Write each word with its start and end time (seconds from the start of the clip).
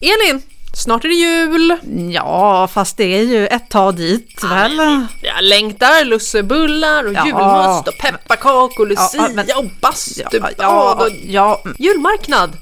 Elin, 0.00 0.42
snart 0.74 1.04
är 1.04 1.08
det 1.08 1.14
jul! 1.14 1.76
Ja, 2.12 2.68
fast 2.72 2.96
det 2.96 3.04
är 3.18 3.22
ju 3.22 3.46
ett 3.46 3.68
tag 3.68 3.94
dit 3.96 4.44
väl? 4.44 4.76
Jag 5.22 5.44
längtar 5.44 6.04
lussebullar 6.04 7.04
och 7.06 7.12
Ja. 7.12 7.26
julmust 7.26 7.88
och 7.88 7.98
pepparkakor, 7.98 8.86
lucia 8.86 9.06
Ja, 9.14 9.28
men- 9.34 9.46
och 9.56 9.64
bastubad 9.80 10.54
ja, 10.58 10.94
och 10.94 11.08
ja, 11.26 11.62
julmarknad. 11.78 12.56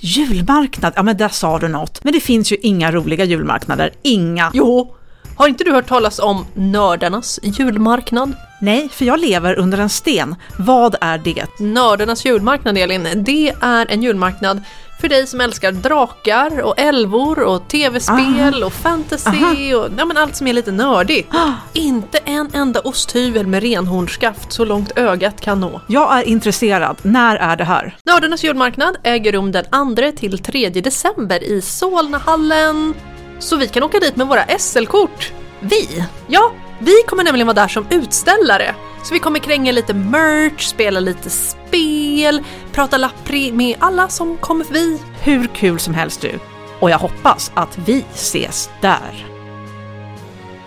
julmarknad, 0.00 0.92
ja 0.96 1.02
men 1.02 1.16
där 1.16 1.28
sa 1.28 1.58
du 1.58 1.68
något. 1.68 2.04
Men 2.04 2.12
det 2.12 2.20
finns 2.20 2.52
ju 2.52 2.56
inga 2.62 2.92
roliga 2.92 3.24
julmarknader, 3.24 3.92
inga. 4.02 4.50
Jo, 4.54 4.96
har 5.36 5.48
inte 5.48 5.64
du 5.64 5.72
hört 5.72 5.88
talas 5.88 6.18
om 6.18 6.46
nördarnas 6.54 7.40
julmarknad? 7.42 8.32
Nej, 8.60 8.88
för 8.92 9.04
jag 9.04 9.20
lever 9.20 9.58
under 9.58 9.78
en 9.78 9.88
sten. 9.90 10.34
Vad 10.58 10.96
är 11.00 11.18
det? 11.18 11.46
Nördarnas 11.58 12.24
julmarknad 12.24 12.78
Elin, 12.78 13.24
det 13.24 13.54
är 13.62 13.86
en 13.90 14.02
julmarknad 14.02 14.62
för 15.02 15.08
dig 15.08 15.26
som 15.26 15.40
älskar 15.40 15.72
drakar 15.72 16.60
och 16.60 16.80
älvor 16.80 17.40
och 17.40 17.68
tv-spel 17.68 18.64
och 18.64 18.72
fantasy 18.72 19.74
och 19.74 19.88
ja, 19.98 20.04
men 20.04 20.16
allt 20.16 20.36
som 20.36 20.46
är 20.46 20.52
lite 20.52 20.72
nördigt. 20.72 21.32
Inte 21.72 22.18
en 22.18 22.50
enda 22.54 22.80
osthyvel 22.80 23.46
med 23.46 23.62
renhornsskaft 23.62 24.52
så 24.52 24.64
långt 24.64 24.98
ögat 24.98 25.40
kan 25.40 25.60
nå. 25.60 25.80
Jag 25.86 26.18
är 26.18 26.22
intresserad. 26.22 26.96
När 27.02 27.36
är 27.36 27.56
det 27.56 27.64
här? 27.64 27.96
Nördarnas 28.04 28.44
julmarknad 28.44 28.96
äger 29.02 29.32
rum 29.32 29.52
den 29.52 29.64
2 29.96 30.12
till 30.16 30.38
3 30.38 30.68
december 30.68 31.44
i 31.44 31.60
Solnahallen. 31.62 32.94
Så 33.38 33.56
vi 33.56 33.68
kan 33.68 33.82
åka 33.82 33.98
dit 33.98 34.16
med 34.16 34.26
våra 34.26 34.44
SL-kort. 34.58 35.32
Vi? 35.60 36.04
Ja, 36.26 36.52
vi 36.78 36.94
kommer 37.06 37.24
nämligen 37.24 37.46
vara 37.46 37.54
där 37.54 37.68
som 37.68 37.86
utställare. 37.90 38.74
Så 39.02 39.14
vi 39.14 39.20
kommer 39.20 39.38
kränga 39.38 39.72
lite 39.72 39.94
merch, 39.94 40.64
spela 40.64 41.00
lite 41.00 41.30
spel, 41.30 42.42
prata 42.72 42.96
lappri 42.96 43.52
med 43.52 43.76
alla 43.78 44.08
som 44.08 44.36
kommer 44.36 44.64
förbi. 44.64 44.98
Hur 45.22 45.46
kul 45.46 45.78
som 45.78 45.94
helst 45.94 46.20
du. 46.20 46.38
Och 46.80 46.90
jag 46.90 46.98
hoppas 46.98 47.52
att 47.54 47.78
vi 47.78 48.04
ses 48.14 48.70
där. 48.80 49.26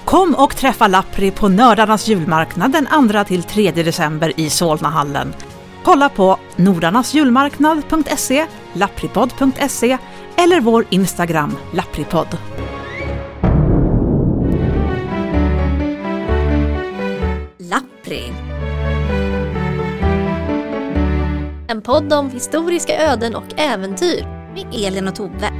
Kom 0.06 0.36
och 0.36 0.56
träffa 0.56 0.88
Lappri 0.88 1.31
på 1.31 1.47
Nördarnas 1.47 2.08
julmarknad 2.08 2.72
den 2.72 3.09
2 3.09 3.23
till 3.23 3.44
3 3.44 3.72
december 3.72 4.33
i 4.39 4.50
Solnahallen. 4.50 5.33
Kolla 5.83 6.09
på 6.09 6.38
nordarnasjulmarknad.se, 6.56 8.45
lappripodd.se 8.73 9.97
eller 10.36 10.59
vår 10.59 10.86
Instagram 10.89 11.58
lappripodd. 11.73 12.38
Lappri. 18.06 18.34
En 21.67 21.81
podd 21.81 22.14
om 22.14 22.30
historiska 22.30 22.97
öden 22.97 23.36
och 23.36 23.59
äventyr 23.59 24.23
med 24.56 24.66
Elin 24.73 25.08
och 25.08 25.16
Tove. 25.16 25.52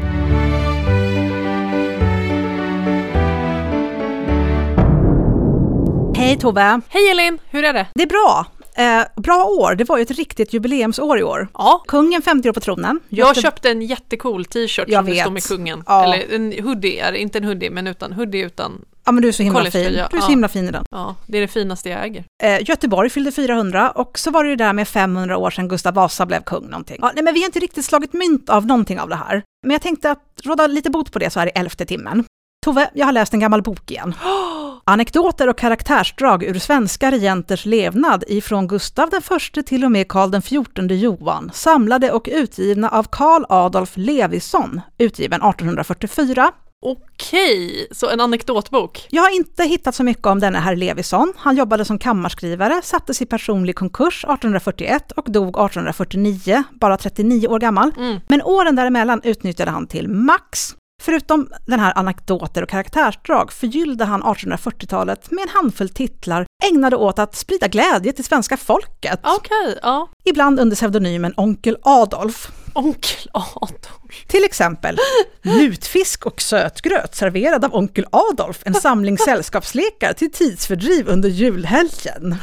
Hej 6.16 6.38
Tove! 6.38 6.82
Hej 6.90 7.10
Elin, 7.12 7.38
hur 7.50 7.64
är 7.64 7.74
det? 7.74 7.88
Det 7.96 8.04
är 8.04 8.08
bra. 8.08 8.46
Eh, 8.78 9.22
bra 9.22 9.44
år, 9.46 9.76
det 9.76 9.84
var 9.84 9.98
ju 9.98 10.02
ett 10.04 10.12
riktigt 10.12 10.54
jubileumsår 10.54 11.20
i 11.20 11.24
år. 11.24 11.48
Ja, 11.54 11.84
Kungen 11.88 12.22
50 12.22 12.50
år 12.50 12.54
på 12.54 12.60
tronen. 12.60 13.00
jag 13.10 13.28
Göte- 13.28 13.42
köpte 13.42 13.70
en 13.70 13.82
jättecool 13.82 14.46
t-shirt 14.46 14.86
Jag 14.90 15.06
som 15.06 15.06
det 15.06 15.16
står 15.22 15.24
vet. 15.24 15.34
med 15.34 15.44
kungen. 15.44 15.84
Ja. 15.88 16.04
Eller 16.04 16.36
en 16.36 16.64
hoodie, 16.66 17.18
inte 17.18 17.38
en 17.38 17.44
hoodie 17.44 17.70
men 17.70 17.88
utan 17.88 18.14
hoodie 18.14 18.46
utan, 18.46 18.82
Ja 19.06 19.12
men 19.12 19.22
du 19.22 19.28
är 19.28 19.32
så 19.32 19.44
himla 19.44 19.72
fin. 19.72 19.94
Du 20.12 20.18
är 20.18 20.22
så 20.22 20.30
himla 20.30 20.48
fin 20.48 20.68
i 20.68 20.72
den. 20.72 20.86
ja 20.92 21.16
det 21.26 21.38
är 21.38 21.42
det 21.42 21.48
finaste 21.48 21.90
jag 21.90 22.06
äger. 22.06 22.24
Eh, 22.44 22.70
Göteborg 22.70 23.10
fyllde 23.10 23.32
400 23.32 23.92
och 23.92 24.20
så 24.20 24.32
var 24.32 24.44
det 24.44 24.50
ju 24.50 24.56
där 24.56 24.74
med 24.74 24.88
500 24.88 25.38
år 25.38 25.50
sedan 25.50 25.68
Gustav 25.68 25.94
Vasa 25.94 26.26
blev 26.26 26.42
kung 26.44 26.70
någonting. 26.70 26.98
Ja, 27.02 27.12
nej, 27.16 27.24
men 27.24 27.34
vi 27.34 27.40
har 27.40 27.46
inte 27.46 27.60
riktigt 27.60 27.86
slagit 27.86 28.14
mynt 28.14 28.50
av 28.50 28.66
någonting 28.66 29.00
av 29.00 29.10
det 29.10 29.16
här. 29.16 29.44
Men 29.64 29.72
jag 29.72 29.82
tänkte 29.82 30.12
att 30.12 30.20
råda 30.44 30.68
lite 30.68 30.90
bot 30.90 31.12
på 31.12 31.20
det 31.20 31.30
så 31.30 31.40
här 31.40 31.48
i 31.48 31.52
elfte 31.56 31.86
timmen. 31.86 32.26
Tove, 32.66 32.90
jag 32.94 33.06
har 33.06 33.14
läst 33.14 33.34
en 33.34 33.40
gammal 33.40 33.62
bok 33.62 33.92
igen. 33.92 34.14
Anekdoter 34.84 35.50
och 35.50 35.58
karaktärsdrag 35.58 36.44
ur 36.44 36.60
svenska 36.60 37.12
regenters 37.12 37.66
levnad 37.66 38.24
ifrån 38.28 38.68
Gustav 38.68 39.10
den 39.10 39.22
förste 39.22 39.64
till 39.64 39.86
och 39.86 39.92
med 39.92 40.08
Karl 40.08 40.32
den 40.32 40.42
fjortonde 40.42 40.96
Johan, 40.96 41.52
samlade 41.54 42.12
och 42.12 42.30
utgivna 42.32 42.90
av 42.90 43.04
Karl 43.12 43.46
Adolf 43.50 43.92
Levisson, 43.96 44.82
utgiven 44.98 45.42
1844. 45.42 46.52
Okej, 46.86 47.88
så 47.92 48.10
en 48.10 48.22
anekdotbok. 48.22 49.08
Jag 49.10 49.22
har 49.22 49.36
inte 49.36 49.64
hittat 49.64 49.96
så 49.96 50.04
mycket 50.04 50.26
om 50.26 50.40
denne 50.40 50.60
herr 50.60 50.76
Levisson. 50.76 51.34
Han 51.38 51.56
jobbade 51.58 51.86
som 51.86 52.00
kammarskrivare, 52.00 52.82
sattes 52.84 53.22
i 53.22 53.26
personlig 53.26 53.76
konkurs 53.76 54.24
1841 54.24 55.12
och 55.12 55.32
dog 55.32 55.48
1849, 55.48 56.64
bara 56.72 56.98
39 56.98 57.48
år 57.48 57.60
gammal. 57.60 57.92
Mm. 57.98 58.20
Men 58.28 58.42
åren 58.42 58.76
däremellan 58.76 59.22
utnyttjade 59.24 59.72
han 59.72 59.88
till 59.88 60.08
max. 60.08 60.76
Förutom 61.02 61.50
den 61.66 61.80
här 61.80 61.98
anekdoter 61.98 62.62
och 62.64 62.70
karaktärsdrag 62.70 63.52
förgyllde 63.52 64.06
han 64.06 64.24
1840-talet 64.24 65.32
med 65.32 65.42
en 65.42 65.50
handfull 65.50 65.90
titlar 65.90 66.46
ägnade 66.64 66.96
åt 66.96 67.20
att 67.20 67.36
sprida 67.36 67.68
glädje 67.68 68.14
till 68.14 68.26
svenska 68.26 68.58
folket. 68.58 69.20
Okej, 69.24 69.80
ja. 69.82 70.10
Ibland 70.24 70.60
under 70.60 70.76
pseudonymen 70.76 71.34
Onkel 71.38 71.78
Adolf. 71.82 72.52
Onkel 72.74 73.30
Adolf. 73.34 74.26
Till 74.28 74.44
exempel 74.44 74.98
lutfisk 75.42 76.26
och 76.26 76.42
sötgröt 76.42 77.16
serverad 77.16 77.66
av 77.66 77.76
Onkel 77.76 78.06
Adolf, 78.12 78.62
en 78.66 78.74
samling 78.74 79.18
sällskapslekar 79.18 80.14
till 80.14 80.32
tidsfördriv 80.32 81.08
under 81.08 81.30
julhelgen. 81.30 82.36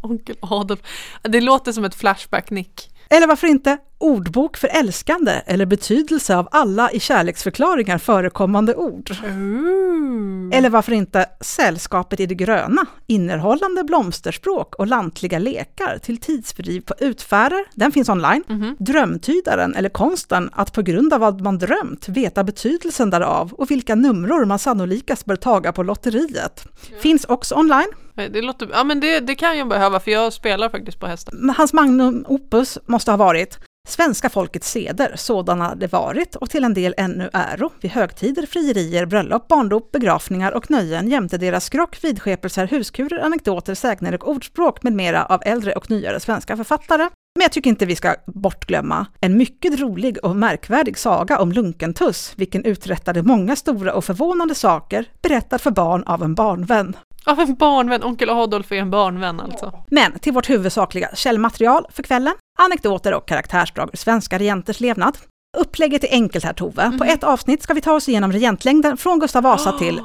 Onkel 0.00 0.36
Adolf. 0.40 0.80
Det 1.22 1.40
låter 1.40 1.72
som 1.72 1.84
ett 1.84 1.94
Flashback-nick. 1.94 2.90
Eller 3.10 3.26
varför 3.26 3.46
inte 3.46 3.78
ordbok 3.98 4.56
för 4.56 4.68
älskande 4.68 5.32
eller 5.46 5.66
betydelse 5.66 6.36
av 6.36 6.48
alla 6.50 6.90
i 6.90 7.00
kärleksförklaringar 7.00 7.98
förekommande 7.98 8.74
ord. 8.74 9.10
Ooh. 9.10 10.56
Eller 10.56 10.70
varför 10.70 10.92
inte 10.92 11.26
Sällskapet 11.40 12.20
i 12.20 12.26
det 12.26 12.34
gröna, 12.34 12.86
innehållande 13.06 13.84
blomsterspråk 13.84 14.74
och 14.74 14.86
lantliga 14.86 15.38
lekar 15.38 15.98
till 15.98 16.16
tidsfördriv 16.16 16.80
på 16.80 16.94
utfärder, 16.98 17.64
den 17.74 17.92
finns 17.92 18.08
online. 18.08 18.44
Drömtydaren 18.78 19.74
eller 19.74 19.88
konsten 19.88 20.50
att 20.52 20.72
på 20.72 20.82
grund 20.82 21.12
av 21.12 21.20
vad 21.20 21.40
man 21.40 21.58
drömt 21.58 22.08
veta 22.08 22.44
betydelsen 22.44 23.10
därav 23.10 23.52
och 23.52 23.70
vilka 23.70 23.94
numror 23.94 24.44
man 24.44 24.58
sannolikast 24.58 25.24
bör 25.24 25.36
taga 25.36 25.72
på 25.72 25.82
lotteriet. 25.82 26.68
Finns 27.00 27.24
också 27.24 27.54
online. 27.54 27.88
Det, 28.14 28.42
låter, 28.42 28.68
ja, 28.72 28.84
men 28.84 29.00
det, 29.00 29.20
det 29.20 29.34
kan 29.34 29.58
jag 29.58 29.68
behöva 29.68 30.00
för 30.00 30.10
jag 30.10 30.32
spelar 30.32 30.68
faktiskt 30.68 31.00
på 31.00 31.06
hästar. 31.06 31.54
Hans 31.56 31.72
magnum 31.72 32.24
opus 32.28 32.78
måste 32.86 33.10
ha 33.10 33.16
varit 33.16 33.58
Svenska 33.88 34.30
folkets 34.30 34.70
seder, 34.70 35.12
sådana 35.16 35.74
det 35.74 35.92
varit 35.92 36.36
och 36.36 36.50
till 36.50 36.64
en 36.64 36.74
del 36.74 36.94
ännu 36.96 37.30
äro, 37.32 37.70
vid 37.80 37.90
högtider, 37.90 38.46
frierier, 38.46 39.06
bröllop, 39.06 39.48
barndop, 39.48 39.92
begravningar 39.92 40.52
och 40.52 40.70
nöjen 40.70 41.08
jämte 41.08 41.38
deras 41.38 41.64
skrock, 41.64 42.04
vidskepelser, 42.04 42.66
huskurer, 42.66 43.18
anekdoter, 43.18 43.74
sägner 43.74 44.14
och 44.14 44.28
ordspråk 44.28 44.82
med 44.82 44.92
mera 44.92 45.24
av 45.24 45.42
äldre 45.44 45.72
och 45.72 45.90
nyare 45.90 46.20
svenska 46.20 46.56
författare. 46.56 47.02
Men 47.36 47.42
jag 47.42 47.52
tycker 47.52 47.70
inte 47.70 47.86
vi 47.86 47.96
ska 47.96 48.14
bortglömma 48.26 49.06
en 49.20 49.36
mycket 49.36 49.80
rolig 49.80 50.18
och 50.22 50.36
märkvärdig 50.36 50.98
saga 50.98 51.38
om 51.38 51.52
Lunkentuss, 51.52 52.32
vilken 52.36 52.64
uträttade 52.64 53.22
många 53.22 53.56
stora 53.56 53.92
och 53.92 54.04
förvånande 54.04 54.54
saker, 54.54 55.04
berättad 55.22 55.58
för 55.58 55.70
barn 55.70 56.02
av 56.02 56.22
en 56.22 56.34
barnvän. 56.34 56.96
Av 57.26 57.40
en 57.40 57.54
barnvän, 57.54 58.04
onkel 58.04 58.30
Adolf 58.30 58.72
är 58.72 58.76
en 58.76 58.90
barnvän 58.90 59.40
alltså. 59.40 59.84
Men 59.90 60.18
till 60.18 60.32
vårt 60.32 60.50
huvudsakliga 60.50 61.08
källmaterial 61.14 61.86
för 61.92 62.02
kvällen, 62.02 62.34
anekdoter 62.56 63.14
och 63.14 63.28
karaktärsdrag 63.28 63.90
ur 63.92 63.96
svenska 63.96 64.38
regenters 64.38 64.80
levnad. 64.80 65.18
Upplägget 65.58 66.04
är 66.04 66.08
enkelt 66.12 66.44
här 66.44 66.52
Tove. 66.52 66.98
På 66.98 67.04
ett 67.04 67.24
avsnitt 67.24 67.62
ska 67.62 67.74
vi 67.74 67.80
ta 67.80 67.92
oss 67.92 68.08
igenom 68.08 68.32
regentlängden 68.32 68.96
från 68.96 69.18
Gustav 69.18 69.42
Vasa 69.42 69.72
till 69.78 70.00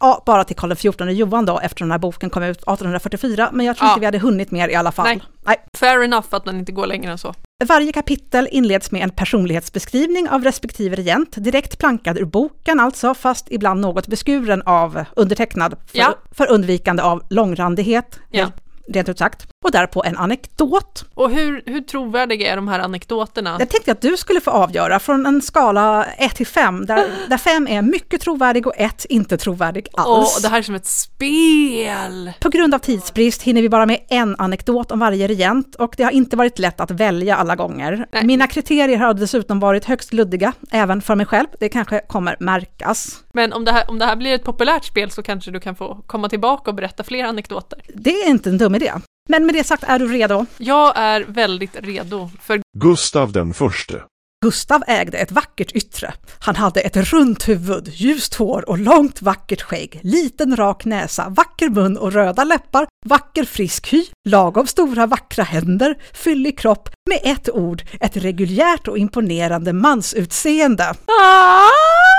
Ja, 0.00 0.22
bara 0.26 0.44
till 0.44 0.56
Karl 0.56 0.74
XIV 0.74 1.10
Johan 1.10 1.46
då, 1.46 1.58
eftersom 1.60 1.88
den 1.88 1.92
här 1.92 1.98
boken 1.98 2.30
kom 2.30 2.42
ut 2.42 2.56
1844, 2.58 3.50
men 3.52 3.66
jag 3.66 3.76
tror 3.76 3.86
Ja. 3.88 3.92
inte 3.92 4.00
vi 4.00 4.06
hade 4.06 4.18
hunnit 4.18 4.50
mer 4.50 4.68
i 4.68 4.74
alla 4.74 4.92
fall. 4.92 5.06
Nej. 5.06 5.22
Nej. 5.46 5.56
Fair 5.78 6.02
enough 6.02 6.26
att 6.30 6.44
den 6.44 6.58
inte 6.58 6.72
går 6.72 6.86
längre 6.86 7.10
än 7.12 7.18
så. 7.18 7.34
Varje 7.64 7.92
kapitel 7.92 8.48
inleds 8.50 8.90
med 8.90 9.02
en 9.02 9.10
personlighetsbeskrivning 9.10 10.28
av 10.28 10.44
respektive 10.44 10.96
regent, 10.96 11.34
direkt 11.44 11.78
plankad 11.78 12.18
ur 12.18 12.24
boken 12.24 12.80
alltså, 12.80 13.14
fast 13.14 13.46
ibland 13.50 13.80
något 13.80 14.06
beskuren 14.06 14.62
av 14.62 15.04
undertecknad 15.16 15.74
för, 15.86 15.98
Ja. 15.98 16.14
för 16.30 16.50
undvikande 16.50 17.02
av 17.02 17.22
långrandighet, 17.30 18.18
Ja. 18.30 18.46
rent 18.88 19.08
ut 19.08 19.18
sagt. 19.18 19.46
Och 19.66 19.72
därpå 19.72 20.04
en 20.04 20.16
anekdot. 20.16 21.04
Och 21.14 21.30
hur, 21.30 21.62
hur 21.66 21.80
trovärdiga 21.80 22.52
är 22.52 22.56
de 22.56 22.68
här 22.68 22.80
anekdoterna? 22.80 23.56
Jag 23.58 23.68
tänkte 23.68 23.92
att 23.92 24.00
du 24.00 24.16
skulle 24.16 24.40
få 24.40 24.50
avgöra 24.50 24.98
från 24.98 25.26
en 25.26 25.42
skala 25.42 26.04
1 26.04 26.34
till 26.34 26.46
5, 26.46 26.86
där, 26.86 27.10
där 27.28 27.38
5 27.38 27.66
är 27.68 27.82
mycket 27.82 28.20
trovärdig 28.20 28.66
och 28.66 28.72
1 28.76 29.04
inte 29.04 29.36
trovärdig 29.36 29.88
Åh, 29.92 30.02
alls. 30.02 30.42
det 30.42 30.48
här 30.48 30.58
är 30.58 30.62
som 30.62 30.74
ett 30.74 30.86
spel! 30.86 32.32
På 32.40 32.48
grund 32.48 32.74
av 32.74 32.78
tidsbrist 32.78 33.42
hinner 33.42 33.62
vi 33.62 33.68
bara 33.68 33.86
med 33.86 34.00
en 34.08 34.36
anekdot 34.38 34.90
om 34.90 34.98
varje 34.98 35.28
regent 35.28 35.74
och 35.74 35.94
det 35.96 36.02
har 36.02 36.10
inte 36.10 36.36
varit 36.36 36.58
lätt 36.58 36.80
att 36.80 36.90
välja 36.90 37.36
alla 37.36 37.56
gånger. 37.56 38.06
Nej. 38.12 38.24
Mina 38.24 38.46
kriterier 38.46 38.98
har 38.98 39.14
dessutom 39.14 39.60
varit 39.60 39.84
högst 39.84 40.12
luddiga, 40.12 40.52
även 40.70 41.02
för 41.02 41.14
mig 41.14 41.26
själv. 41.26 41.46
Det 41.60 41.68
kanske 41.68 42.00
kommer 42.00 42.36
märkas. 42.40 43.24
Men 43.32 43.52
om 43.52 43.64
det, 43.64 43.72
här, 43.72 43.90
om 43.90 43.98
det 43.98 44.04
här 44.04 44.16
blir 44.16 44.34
ett 44.34 44.44
populärt 44.44 44.84
spel 44.84 45.10
så 45.10 45.22
kanske 45.22 45.50
du 45.50 45.60
kan 45.60 45.76
få 45.76 46.02
komma 46.06 46.28
tillbaka 46.28 46.70
och 46.70 46.76
berätta 46.76 47.04
fler 47.04 47.24
anekdoter. 47.24 47.80
Det 47.94 48.10
är 48.10 48.28
inte 48.28 48.50
en 48.50 48.58
dum 48.58 48.74
idé. 48.74 48.92
Men 49.26 49.46
med 49.46 49.54
det 49.54 49.64
sagt, 49.64 49.84
är 49.84 49.98
du 49.98 50.08
redo? 50.08 50.46
Jag 50.58 50.92
är 50.96 51.24
väldigt 51.28 51.76
redo 51.80 52.30
för 52.40 52.60
Gustav 52.78 53.32
den 53.32 53.54
förste. 53.54 54.02
Gustav 54.44 54.82
ägde 54.86 55.18
ett 55.18 55.32
vackert 55.32 55.72
yttre. 55.72 56.14
Han 56.38 56.56
hade 56.56 56.80
ett 56.80 56.96
runt 56.96 57.48
huvud, 57.48 57.88
ljust 57.88 58.34
hår 58.34 58.68
och 58.68 58.78
långt 58.78 59.22
vackert 59.22 59.62
skägg, 59.62 60.00
liten 60.02 60.56
rak 60.56 60.84
näsa, 60.84 61.28
vacker 61.28 61.68
mun 61.68 61.96
och 61.96 62.12
röda 62.12 62.44
läppar, 62.44 62.86
vacker 63.06 63.44
frisk 63.44 63.92
hy, 63.92 64.04
lagom 64.28 64.66
stora 64.66 65.06
vackra 65.06 65.44
händer, 65.44 65.98
fyllig 66.12 66.58
kropp, 66.58 66.88
med 67.08 67.20
ett 67.22 67.50
ord, 67.50 67.82
ett 68.00 68.16
reguljärt 68.16 68.88
och 68.88 68.98
imponerande 68.98 69.72
mansutseende. 69.72 70.94
Ah! 71.06 72.15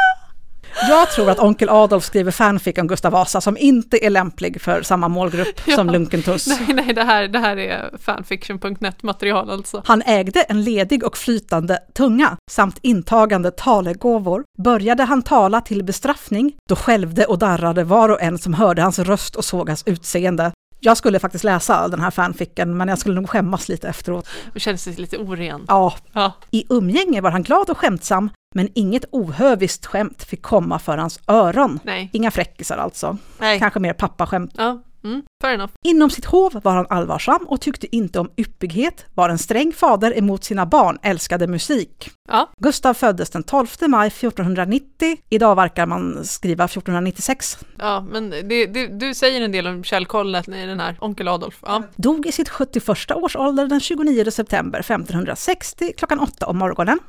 Jag 0.90 1.12
tror 1.12 1.30
att 1.30 1.40
onkel 1.40 1.70
Adolf 1.70 2.04
skriver 2.04 2.32
fanfic 2.32 2.78
om 2.78 2.88
Gustav 2.88 3.12
Vasa 3.12 3.42
som 3.42 3.58
inte 3.58 4.06
är 4.06 4.10
lämplig 4.10 4.62
för 4.62 4.82
samma 4.82 5.08
målgrupp 5.08 5.48
Ja. 5.66 5.76
som 5.76 5.90
Lunkentuss. 5.90 6.48
Nej, 6.48 6.74
nej, 6.86 6.94
det 6.94 7.04
här, 7.04 7.28
det 7.28 7.40
här 7.40 7.58
är 7.58 7.92
fanfiction.net 8.02 9.04
material 9.04 9.50
alltså. 9.50 9.82
Han 9.86 10.02
ägde 10.02 10.42
en 10.42 10.64
ledig 10.64 11.04
och 11.04 11.18
flytande 11.18 11.80
tunga 11.98 12.38
samt 12.52 12.80
intagande 12.82 13.52
talegåvor. 13.52 14.44
Började 14.58 15.04
han 15.04 15.22
tala 15.22 15.62
till 15.62 15.84
bestraffning, 15.84 16.56
då 16.70 16.76
skälvde 16.76 17.26
och 17.26 17.38
darrade 17.40 17.84
var 17.84 18.10
och 18.10 18.22
en 18.22 18.38
som 18.38 18.54
hörde 18.54 18.82
hans 18.82 19.00
röst 19.00 19.36
och 19.36 19.46
såg 19.46 19.70
hans 19.70 19.84
utseende. 19.88 20.52
Jag 20.80 20.98
skulle 20.98 21.20
faktiskt 21.20 21.44
läsa 21.44 21.88
den 21.88 22.02
här 22.02 22.12
fanficken, 22.12 22.78
men 22.78 22.88
jag 22.88 22.98
skulle 23.00 23.16
nog 23.16 23.30
skämmas 23.30 23.70
lite 23.70 23.88
efteråt. 23.88 24.28
Det 24.54 24.60
känns 24.60 24.86
lite 24.98 25.18
oren. 25.18 25.66
Ja, 25.68 25.94
Ja. 26.14 26.32
i 26.52 26.66
umgänge 26.70 27.22
var 27.22 27.32
han 27.32 27.44
glad 27.44 27.70
och 27.70 27.78
skämtsam, 27.78 28.30
men 28.56 28.70
inget 28.76 29.06
ohöviskt 29.12 29.86
skämt 29.86 30.24
fick 30.24 30.42
komma 30.42 30.80
för 30.80 30.98
hans 30.98 31.20
öron. 31.28 31.80
Nej. 31.84 32.10
Inga 32.14 32.32
fräckisar 32.32 32.78
alltså, 32.78 33.18
Nej. 33.40 33.60
kanske 33.60 33.80
mer 33.80 33.94
pappaskämt. 33.94 34.52
Ja. 34.58 34.82
Mm. 35.04 35.24
Fair 35.42 35.54
enough. 35.54 35.74
Inom 35.86 36.10
sitt 36.10 36.26
hov 36.26 36.62
var 36.64 36.76
han 36.76 36.86
allvarsam 36.90 37.48
och 37.48 37.62
tyckte 37.62 37.96
inte 37.96 38.20
om 38.20 38.32
yppighet, 38.38 39.06
var 39.14 39.30
en 39.30 39.38
sträng 39.38 39.74
fader 39.74 40.18
emot 40.18 40.44
sina 40.44 40.66
barn, 40.66 41.00
älskade 41.02 41.48
musik. 41.48 42.12
Ja. 42.30 42.50
Gustav 42.62 42.94
föddes 42.94 43.30
den 43.30 43.44
12 43.44 43.68
maj 43.88 44.08
1490. 44.08 45.18
Idag 45.30 45.56
verkar 45.56 45.86
man 45.86 46.26
skriva 46.26 46.66
1496. 46.66 47.58
Ja, 47.78 48.06
men 48.10 48.30
det, 48.30 48.66
det, 48.66 48.88
du 48.88 49.14
säger 49.14 49.42
en 49.42 49.52
del 49.52 49.68
om 49.68 49.84
källkollen 49.84 50.54
i 50.54 50.66
den 50.66 50.80
här 50.80 50.98
Onkel 51.00 51.28
Adolf. 51.28 51.60
Ja. 51.66 51.84
Dog 51.96 52.26
i 52.26 52.32
sitt 52.32 52.50
71 52.50 53.12
års 53.12 53.36
ålder 53.36 53.68
den 53.68 53.80
29 53.80 54.32
september 54.32 54.80
1560 54.80 55.94
klockan 55.98 56.20
8 56.20 56.46
om 56.46 56.58
morgonen. 56.58 57.00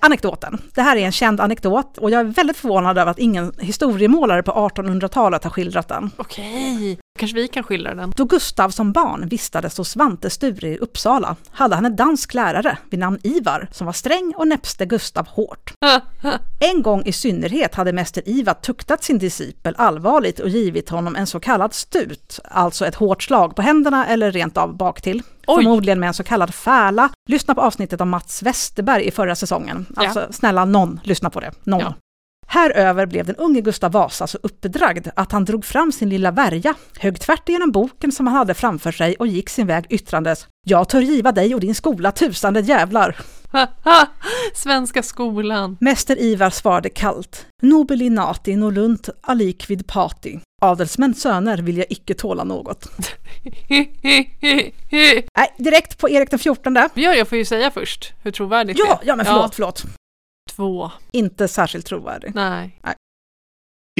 Anekdoten. 0.00 0.62
Det 0.74 0.82
här 0.82 0.96
är 0.96 1.06
en 1.06 1.12
känd 1.12 1.40
anekdot 1.40 1.98
och 1.98 2.10
jag 2.10 2.20
är 2.20 2.24
väldigt 2.24 2.56
förvånad 2.56 2.98
över 2.98 3.10
att 3.10 3.18
ingen 3.18 3.52
historiemålare 3.58 4.42
på 4.42 4.52
1800-talet 4.52 5.44
har 5.44 5.50
skildrat 5.50 5.88
den. 5.88 6.10
Okej, 6.16 6.98
kanske 7.20 7.36
vi 7.36 7.48
kan 7.48 7.62
skildra 7.62 7.94
den. 7.94 8.12
Då 8.16 8.24
Gustav 8.24 8.70
som 8.70 8.92
barn 8.92 9.28
vistades 9.28 9.78
hos 9.78 9.88
Svante 9.90 10.30
Sture 10.30 10.68
i 10.68 10.78
Uppsala 10.78 11.36
hade 11.50 11.74
han 11.74 11.86
en 11.86 11.96
dansk 11.96 12.34
lärare 12.34 12.78
vid 12.90 13.00
namn 13.00 13.18
Ivar 13.22 13.68
som 13.72 13.86
var 13.86 13.92
sträng 13.92 14.34
och 14.36 14.48
näpste 14.48 14.86
Gustav 14.86 15.28
hårt. 15.28 15.72
En 16.60 16.82
gång 16.82 17.02
i 17.04 17.12
synnerhet 17.12 17.74
hade 17.74 17.92
mäster 17.92 18.22
Ivar 18.26 18.54
tuktat 18.54 19.04
sin 19.04 19.18
discipel 19.18 19.74
allvarligt 19.78 20.38
och 20.38 20.48
givit 20.48 20.88
honom 20.88 21.16
en 21.16 21.26
så 21.26 21.40
kallad 21.40 21.74
stut, 21.74 22.40
alltså 22.44 22.86
ett 22.86 22.94
hårt 22.94 23.22
slag 23.22 23.56
på 23.56 23.62
händerna 23.62 24.06
eller 24.06 24.32
rent 24.32 24.56
av 24.56 24.76
baktill. 24.76 25.22
Oj. 25.46 25.56
Förmodligen 25.56 26.00
med 26.00 26.06
en 26.06 26.14
så 26.14 26.24
kallad 26.24 26.54
färla. 26.54 27.10
Lyssna 27.28 27.54
på 27.54 27.60
avsnittet 27.60 28.00
om 28.00 28.08
Mats 28.10 28.42
Westerberg 28.42 29.04
i 29.06 29.10
förra 29.10 29.34
säsongen. 29.34 29.86
Alltså 29.96 30.26
snälla 30.30 30.64
någon, 30.64 31.00
lyssna 31.04 31.30
på 31.30 31.40
det. 31.40 31.52
Någon. 31.64 31.80
Ja. 31.80 31.94
Häröver 32.52 33.06
blev 33.06 33.26
den 33.26 33.36
unge 33.36 33.60
Gustav 33.60 33.92
Vasa 33.92 34.26
så 34.26 34.38
uppbedragd 34.42 35.08
att 35.16 35.32
han 35.32 35.44
drog 35.44 35.64
fram 35.64 35.92
sin 35.92 36.08
lilla 36.08 36.30
värja, 36.30 36.74
högg 36.98 37.20
tvärt 37.20 37.48
igenom 37.48 37.72
boken 37.72 38.12
som 38.12 38.26
han 38.26 38.36
hade 38.36 38.54
framför 38.54 38.92
sig 38.92 39.14
och 39.18 39.26
gick 39.26 39.48
sin 39.48 39.66
väg 39.66 39.86
yttrandes 39.90 40.46
”Jag 40.66 40.88
tör 40.88 41.00
giva 41.00 41.32
dig 41.32 41.54
och 41.54 41.60
din 41.60 41.74
skola 41.74 42.12
tusande 42.12 42.60
jävlar”. 42.60 43.16
Svenska 44.54 45.02
skolan. 45.02 45.76
Mäster 45.80 46.20
Ivar 46.20 46.50
svarade 46.50 46.88
kallt 46.88 47.46
”Nobili 47.62 48.10
nati 48.10 48.56
nolunt 48.56 49.08
aliquid 49.20 49.86
pati”. 49.86 50.40
Adelsmäns 50.62 51.20
söner 51.22 51.58
vill 51.58 51.76
jag 51.76 51.86
icke 51.90 52.14
tåla 52.14 52.44
något. 52.44 52.86
Nej, 55.36 55.54
direkt 55.58 55.98
på 55.98 56.10
Erik 56.10 56.30
den 56.30 56.38
fjortonde. 56.38 56.88
Ja, 56.94 57.14
jag 57.14 57.28
får 57.28 57.38
ju 57.38 57.44
säga 57.44 57.70
först 57.70 58.12
hur 58.22 58.30
trovärdigt 58.30 58.76
det 58.76 58.84
Ja, 58.88 58.94
är. 59.02 59.06
ja 59.06 59.16
men 59.16 59.26
förlåt, 59.26 59.54
förlåt. 59.54 59.84
Två. 60.56 60.90
Inte 61.12 61.48
särskilt 61.48 61.86
trovärdig. 61.86 62.32
Nej. 62.34 62.80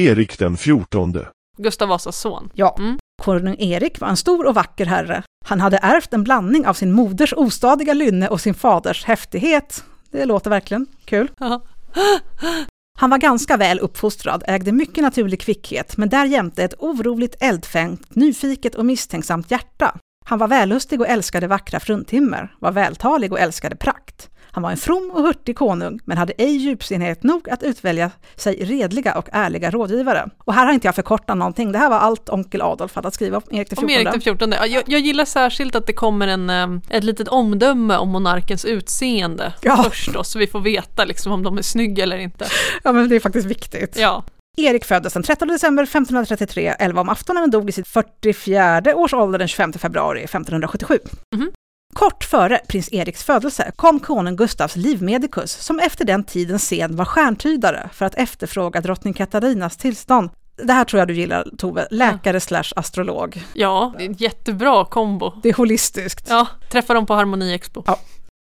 Erik 0.01 0.39
den 0.39 0.57
fjortonde. 0.57 1.27
Gustav 1.57 1.89
Vasas 1.89 2.19
son. 2.19 2.49
Ja. 2.53 2.75
Mm. 2.79 2.97
Konung 3.21 3.55
Erik 3.59 3.99
var 3.99 4.07
en 4.07 4.17
stor 4.17 4.47
och 4.47 4.55
vacker 4.55 4.85
herre. 4.85 5.23
Han 5.45 5.59
hade 5.59 5.77
ärvt 5.77 6.13
en 6.13 6.23
blandning 6.23 6.67
av 6.67 6.73
sin 6.73 6.91
moders 6.91 7.33
ostadiga 7.37 7.93
lynne 7.93 8.27
och 8.27 8.41
sin 8.41 8.53
faders 8.53 9.05
häftighet. 9.05 9.83
Det 10.11 10.25
låter 10.25 10.49
verkligen 10.49 10.87
kul. 11.05 11.31
Ja. 11.39 11.61
Han 12.99 13.09
var 13.09 13.17
ganska 13.17 13.57
väl 13.57 13.79
uppfostrad, 13.79 14.43
ägde 14.47 14.71
mycket 14.71 15.03
naturlig 15.03 15.41
kvickhet, 15.41 15.97
men 15.97 16.09
därjämte 16.09 16.63
ett 16.63 16.73
oroligt 16.79 17.35
eldfängt, 17.39 18.15
nyfiket 18.15 18.75
och 18.75 18.85
misstänksamt 18.85 19.51
hjärta. 19.51 19.97
Han 20.25 20.39
var 20.39 20.47
vällustig 20.47 21.01
och 21.01 21.07
älskade 21.07 21.47
vackra 21.47 21.79
fruntimmer, 21.79 22.55
var 22.59 22.71
vältalig 22.71 23.31
och 23.31 23.39
älskade 23.39 23.75
prakt. 23.75 24.30
Han 24.51 24.63
var 24.63 24.71
en 24.71 24.77
from 24.77 25.11
och 25.13 25.21
hurtig 25.23 25.57
konung, 25.57 25.99
men 26.05 26.17
hade 26.17 26.33
ej 26.37 26.55
djupsinnighet 26.57 27.23
nog 27.23 27.49
att 27.49 27.63
utvälja 27.63 28.11
sig 28.35 28.55
redliga 28.55 29.17
och 29.17 29.29
ärliga 29.31 29.71
rådgivare. 29.71 30.29
Och 30.37 30.53
här 30.53 30.65
har 30.65 30.73
inte 30.73 30.87
jag 30.87 30.95
förkortat 30.95 31.37
någonting, 31.37 31.71
det 31.71 31.77
här 31.77 31.89
var 31.89 31.97
allt 31.97 32.29
onkel 32.29 32.61
Adolf 32.61 32.95
hade 32.95 33.07
att 33.07 33.13
skriva 33.13 33.37
om 33.37 33.43
Erik 33.51 33.81
Om 33.81 33.89
Erik 33.89 34.11
den 34.11 34.21
14. 34.21 34.51
Ja, 34.51 34.65
jag, 34.65 34.83
jag 34.87 35.01
gillar 35.01 35.25
särskilt 35.25 35.75
att 35.75 35.87
det 35.87 35.93
kommer 35.93 36.27
en, 36.27 36.49
eh, 36.49 36.67
ett 36.89 37.03
litet 37.03 37.27
omdöme 37.27 37.97
om 37.97 38.09
monarkens 38.09 38.65
utseende 38.65 39.53
Ja. 39.61 39.83
först 39.83 40.13
då, 40.13 40.23
så 40.23 40.39
vi 40.39 40.47
får 40.47 40.59
veta 40.61 41.05
liksom 41.05 41.31
om 41.31 41.43
de 41.43 41.57
är 41.57 41.61
snygga 41.61 42.03
eller 42.03 42.17
inte. 42.17 42.45
Ja, 42.83 42.91
men 42.91 43.09
det 43.09 43.15
är 43.15 43.19
faktiskt 43.19 43.47
viktigt. 43.47 43.97
Ja. 43.99 44.23
Erik 44.57 44.85
föddes 44.85 45.13
den 45.13 45.23
13 45.23 45.47
december 45.47 45.83
1533, 45.83 46.75
11 46.79 47.01
om 47.01 47.09
aftonen 47.09 47.43
och 47.43 47.49
dog 47.49 47.69
i 47.69 47.71
sitt 47.71 47.87
44 47.87 48.81
års 48.95 49.13
ålder 49.13 49.39
den 49.39 49.47
25 49.47 49.73
februari 49.73 50.23
1577. 50.23 50.99
Mhm. 51.35 51.51
Kort 51.93 52.23
före 52.23 52.59
prins 52.67 52.89
Eriks 52.91 53.23
födelse 53.23 53.71
kom 53.75 53.99
konung 53.99 54.35
Gustavs 54.35 54.75
livmedikus, 54.75 55.51
som 55.51 55.79
efter 55.79 56.05
den 56.05 56.23
tidens 56.23 56.67
sed 56.67 56.91
var 56.91 57.05
stjärntydare 57.05 57.89
för 57.93 58.05
att 58.05 58.15
efterfråga 58.15 58.81
drottning 58.81 59.13
Katarinas 59.13 59.77
tillstånd. 59.77 60.29
Det 60.63 60.73
här 60.73 60.83
tror 60.85 60.99
jag 60.99 61.07
du 61.07 61.13
gillar 61.13 61.47
Tove, 61.57 61.87
läkare 61.91 62.39
slash 62.39 62.73
astrolog. 62.75 63.43
ja, 63.53 63.93
det 63.97 64.03
är 64.03 64.09
en 64.09 64.13
jättebra 64.13 64.85
kombo. 64.85 65.33
Det 65.43 65.49
är 65.49 65.53
holistiskt. 65.53 66.27
Ja, 66.29 66.47
träffa 66.71 66.93
dem 66.93 67.05
på 67.05 67.13
Harmoni 67.13 67.53
Expo. 67.53 67.83
Ja. 67.85 67.99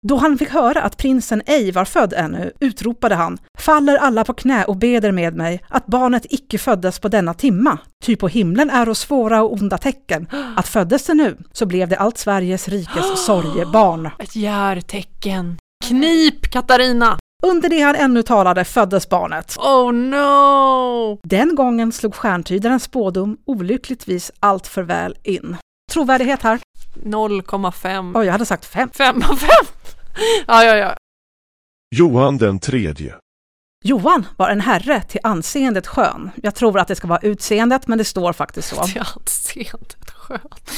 Då 0.08 0.16
han 0.16 0.38
fick 0.38 0.50
höra 0.50 0.82
att 0.82 0.98
prinsen 0.98 1.42
ej 1.46 1.72
var 1.72 1.86
född 1.86 2.14
ännu, 2.14 2.52
utropade 2.60 3.16
han 3.16 3.38
”Faller 3.60 3.98
alla 3.98 4.24
på 4.24 4.34
knä 4.34 4.64
och 4.64 4.78
beder 4.78 5.12
med 5.12 5.36
mig 5.36 5.64
att 5.70 5.86
barnet 5.86 6.26
icke 6.30 6.58
föddes 6.58 7.00
på 7.00 7.08
denna 7.08 7.34
timma, 7.34 7.78
ty 8.06 8.16
på 8.16 8.28
himlen 8.28 8.70
är 8.70 8.90
och 8.90 8.98
svåra 8.98 9.44
och 9.44 9.54
onda 9.54 9.78
tecken, 9.78 10.28
att 10.58 10.68
föddes 10.68 11.06
det 11.06 11.14
nu, 11.14 11.38
så 11.52 11.66
blev 11.66 11.90
det 11.90 11.98
allt 11.98 12.18
Sveriges 12.18 12.68
rikes 12.68 13.26
sorgebarn”. 13.26 14.10
Ett 14.20 14.36
järtecken. 14.36 15.58
Knip 15.86 16.52
Katarina! 16.52 17.18
Under 17.44 17.70
det 17.70 17.82
han 17.82 17.96
ännu 17.96 18.24
talade 18.24 18.66
föddes 18.66 19.10
barnet. 19.10 19.58
Oh 19.58 19.94
no! 19.94 21.20
Den 21.24 21.56
gången 21.56 21.92
slog 21.92 22.16
stjärntydarens 22.16 22.84
spådom 22.84 23.38
olyckligtvis 23.46 24.32
allt 24.40 24.68
för 24.68 24.84
väl 24.84 25.16
in. 25.24 25.58
Trovärdighet 25.92 26.44
här. 26.44 26.60
0,5. 27.02 28.20
Oj, 28.20 28.26
jag 28.26 28.32
hade 28.32 28.46
sagt 28.46 28.66
fem. 28.66 28.90
5 28.94 29.24
av 29.30 29.36
5! 29.36 29.50
Ja, 30.48 30.64
ja, 30.64 30.76
ja. 30.76 30.96
Johan 31.96 32.38
den 32.38 32.60
tredje. 32.60 33.16
Johan 33.84 34.26
var 34.38 34.50
en 34.50 34.62
herre 34.62 35.02
till 35.02 35.20
anseendet 35.24 35.88
skön. 35.88 36.32
Jag 36.44 36.56
tror 36.56 36.80
att 36.80 36.88
det 36.88 36.96
ska 36.96 37.08
vara 37.08 37.20
utseendet, 37.20 37.88
men 37.88 37.98
det 37.98 38.04
står 38.04 38.34
faktiskt 38.34 38.70
så. 38.70 38.84
Till 38.84 39.02
anseendet 39.16 40.12
skönt. 40.16 40.72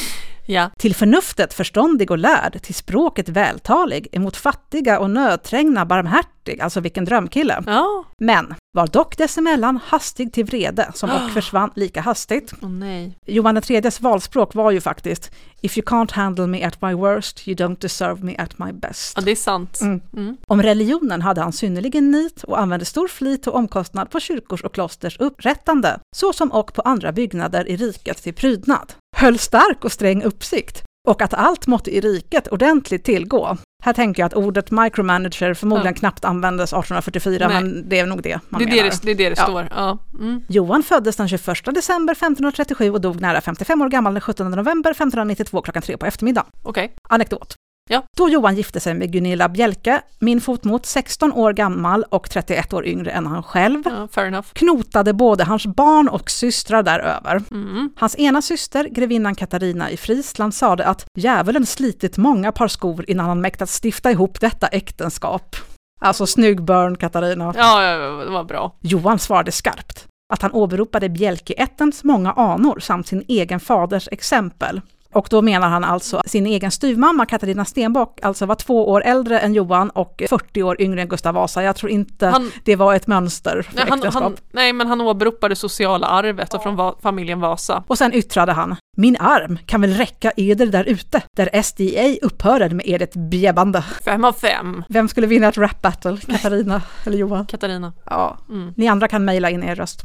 Ja. 0.45 0.69
Till 0.77 0.95
förnuftet 0.95 1.53
förståndig 1.53 2.11
och 2.11 2.17
lärd, 2.17 2.61
till 2.61 2.75
språket 2.75 3.29
vältalig, 3.29 4.07
emot 4.11 4.37
fattiga 4.37 4.99
och 4.99 5.09
nödträngna 5.09 5.85
barmhärtig, 5.85 6.61
alltså 6.61 6.79
vilken 6.79 7.05
drömkille. 7.05 7.63
Ja. 7.65 8.03
Men 8.17 8.55
var 8.73 8.87
dock 8.87 9.17
dessemellan 9.17 9.79
hastig 9.85 10.33
till 10.33 10.45
vrede, 10.45 10.91
som 10.93 11.09
och 11.09 11.31
försvann 11.31 11.71
lika 11.75 12.01
hastigt. 12.01 12.53
Åh 12.61 12.69
nej. 12.69 13.17
Johan 13.25 13.57
IIIs 13.57 14.01
valspråk 14.01 14.55
var 14.55 14.71
ju 14.71 14.81
faktiskt 14.81 15.31
If 15.61 15.77
you 15.77 15.85
can't 15.85 16.13
handle 16.13 16.47
me 16.47 16.63
at 16.63 16.81
my 16.81 16.93
worst, 16.93 17.47
you 17.47 17.55
don't 17.55 17.77
deserve 17.79 18.23
me 18.23 18.35
at 18.37 18.57
my 18.57 18.73
best. 18.73 19.13
Ja, 19.15 19.21
det 19.21 19.31
är 19.31 19.35
sant. 19.35 19.81
Mm. 19.81 20.01
Mm. 20.13 20.37
Om 20.47 20.61
religionen 20.61 21.21
hade 21.21 21.41
han 21.41 21.53
synnerligen 21.53 22.11
nit 22.11 22.43
och 22.43 22.59
använde 22.59 22.85
stor 22.85 23.07
flit 23.07 23.47
och 23.47 23.55
omkostnad 23.55 24.09
på 24.09 24.19
kyrkors 24.19 24.63
och 24.63 24.73
klosters 24.73 25.19
upprättande, 25.19 25.99
såsom 26.15 26.51
och 26.51 26.73
på 26.73 26.81
andra 26.81 27.11
byggnader 27.11 27.67
i 27.69 27.77
riket 27.77 28.23
till 28.23 28.33
prydnad. 28.33 28.93
Höll 29.23 29.39
stark 29.39 29.85
och 29.85 29.91
sträng 29.91 30.23
uppsikt, 30.23 30.83
och 31.07 31.21
att 31.21 31.33
allt 31.33 31.67
måtte 31.67 31.95
i 31.95 32.01
riket 32.01 32.47
ordentligt 32.47 33.03
tillgå. 33.03 33.57
Här 33.83 33.93
tänker 33.93 34.21
jag 34.21 34.27
att 34.27 34.33
ordet 34.33 34.71
micromanager 34.71 35.53
förmodligen 35.53 35.93
Ja. 35.93 35.99
knappt 35.99 36.25
användes 36.25 36.69
1844, 36.73 37.47
Nej. 37.47 37.61
men 37.63 37.89
det 37.89 37.99
är 37.99 38.05
nog 38.05 38.21
det 38.23 38.39
man 38.49 38.59
Det, 38.59 38.65
är 38.65 38.69
det, 38.69 38.75
menar. 38.75 38.89
det, 38.89 38.99
det 39.05 39.11
är 39.11 39.15
det 39.15 39.29
det 39.29 39.35
Ja. 39.37 39.43
står. 39.43 39.67
Ja. 39.71 39.97
Mm. 40.19 40.41
Johan 40.47 40.83
föddes 40.83 41.15
den 41.15 41.27
21 41.27 41.73
december 41.75 42.13
1537 42.13 42.91
och 42.91 43.01
dog 43.01 43.21
nära 43.21 43.41
55 43.41 43.81
år 43.81 43.89
gammal 43.89 44.13
den 44.13 44.21
17 44.21 44.51
november 44.51 44.91
1592 44.91 45.61
klockan 45.61 45.81
tre 45.81 45.97
på 45.97 46.05
eftermiddagen. 46.05 46.49
Okej. 46.63 46.93
Anekdot. 47.09 47.55
Ja. 47.93 48.03
Då 48.17 48.29
Johan 48.29 48.55
gifte 48.55 48.79
sig 48.79 48.93
med 48.93 49.11
Gunilla 49.11 49.49
Bjelke, 49.49 50.01
min 50.19 50.41
fotmot, 50.41 50.85
16 50.85 51.33
år 51.33 51.53
gammal 51.53 52.03
och 52.03 52.29
31 52.29 52.73
år 52.73 52.85
yngre 52.85 53.11
än 53.11 53.27
han 53.27 53.43
själv, 53.43 53.83
Ja, 53.85 54.43
knotade 54.53 55.13
både 55.13 55.43
hans 55.43 55.65
barn 55.65 56.09
och 56.09 56.29
systrar 56.29 56.83
däröver. 56.83 57.41
Mm. 57.51 57.89
Hans 57.95 58.15
ena 58.19 58.41
syster, 58.41 58.85
grevinnan 58.85 59.35
Katarina 59.35 59.89
i 59.89 59.97
Friesland, 59.97 60.53
sade 60.53 60.85
att 60.85 61.05
djävulen 61.17 61.65
slitit 61.65 62.17
många 62.17 62.51
par 62.51 62.67
skor 62.67 63.05
innan 63.07 63.25
han 63.25 63.41
mäktat 63.41 63.69
stifta 63.83 64.11
ihop 64.11 64.39
detta 64.39 64.67
äktenskap. 64.67 65.55
Alltså 66.01 66.25
snygg 66.25 66.63
burn 66.63 66.97
Katarina. 66.97 67.53
Ja, 67.57 67.83
ja, 67.83 67.97
det 68.25 68.31
var 68.31 68.43
bra. 68.43 68.75
Johan 68.81 69.19
svarade 69.19 69.51
skarpt 69.51 70.07
att 70.33 70.41
han 70.41 70.51
åberopade 70.51 71.09
Bjelkeättens 71.09 72.03
många 72.03 72.31
anor 72.31 72.79
samt 72.79 73.07
sin 73.07 73.23
egen 73.27 73.59
faders 73.59 74.09
exempel. 74.11 74.81
Och 75.13 75.27
då 75.29 75.41
menar 75.41 75.69
han 75.69 75.83
alltså 75.83 76.21
sin 76.25 76.45
egen 76.45 76.71
styvmamma 76.71 77.25
Katarina 77.25 77.65
Stenbock, 77.65 78.19
alltså 78.21 78.45
var 78.45 78.55
två 78.55 78.89
år 78.89 79.03
äldre 79.05 79.39
än 79.39 79.53
Johan 79.53 79.89
och 79.89 80.23
40 80.29 80.63
år 80.63 80.81
yngre 80.81 81.01
än 81.01 81.07
Gustav 81.07 81.33
Vasa. 81.35 81.63
Jag 81.63 81.75
tror 81.75 81.91
inte 81.91 82.27
Han, 82.27 82.51
det 82.65 82.75
var 82.75 82.93
ett 82.93 83.07
mönster 83.07 83.61
för 83.61 83.75
nej, 83.75 83.85
han, 83.89 83.97
äktenskap. 83.99 84.23
han, 84.23 84.35
nej, 84.51 84.73
men 84.73 84.87
han 84.87 85.01
åberopade 85.01 85.55
sociala 85.55 86.07
arvet 86.07 86.53
och 86.53 86.63
från 86.63 86.75
va, 86.75 86.95
familjen 87.01 87.39
Vasa. 87.39 87.83
Och 87.87 87.97
sen 87.97 88.13
yttrade 88.13 88.51
han, 88.51 88.75
min 88.97 89.17
arm 89.19 89.57
kan 89.65 89.81
väl 89.81 89.93
räcka 89.93 90.31
eder 90.37 90.65
där 90.65 90.83
ute, 90.83 91.21
där 91.37 91.61
SDA 91.63 92.25
upphörer 92.27 92.69
med 92.69 92.85
ert 93.01 93.13
bjäbbande. 93.15 93.81
Fem 94.05 94.25
av 94.25 94.33
fem. 94.33 94.83
Vem 94.89 95.07
skulle 95.07 95.27
vinna 95.27 95.47
ett 95.47 95.57
rap 95.57 95.81
battle, 95.81 96.17
Katarina 96.17 96.81
eller 97.05 97.17
Johan? 97.17 97.45
Katarina. 97.45 97.93
Ja, 98.05 98.37
Mm. 98.49 98.73
ni 98.77 98.87
andra 98.87 99.07
kan 99.07 99.25
mejla 99.25 99.49
in 99.49 99.63
er 99.63 99.75
röst. 99.75 100.03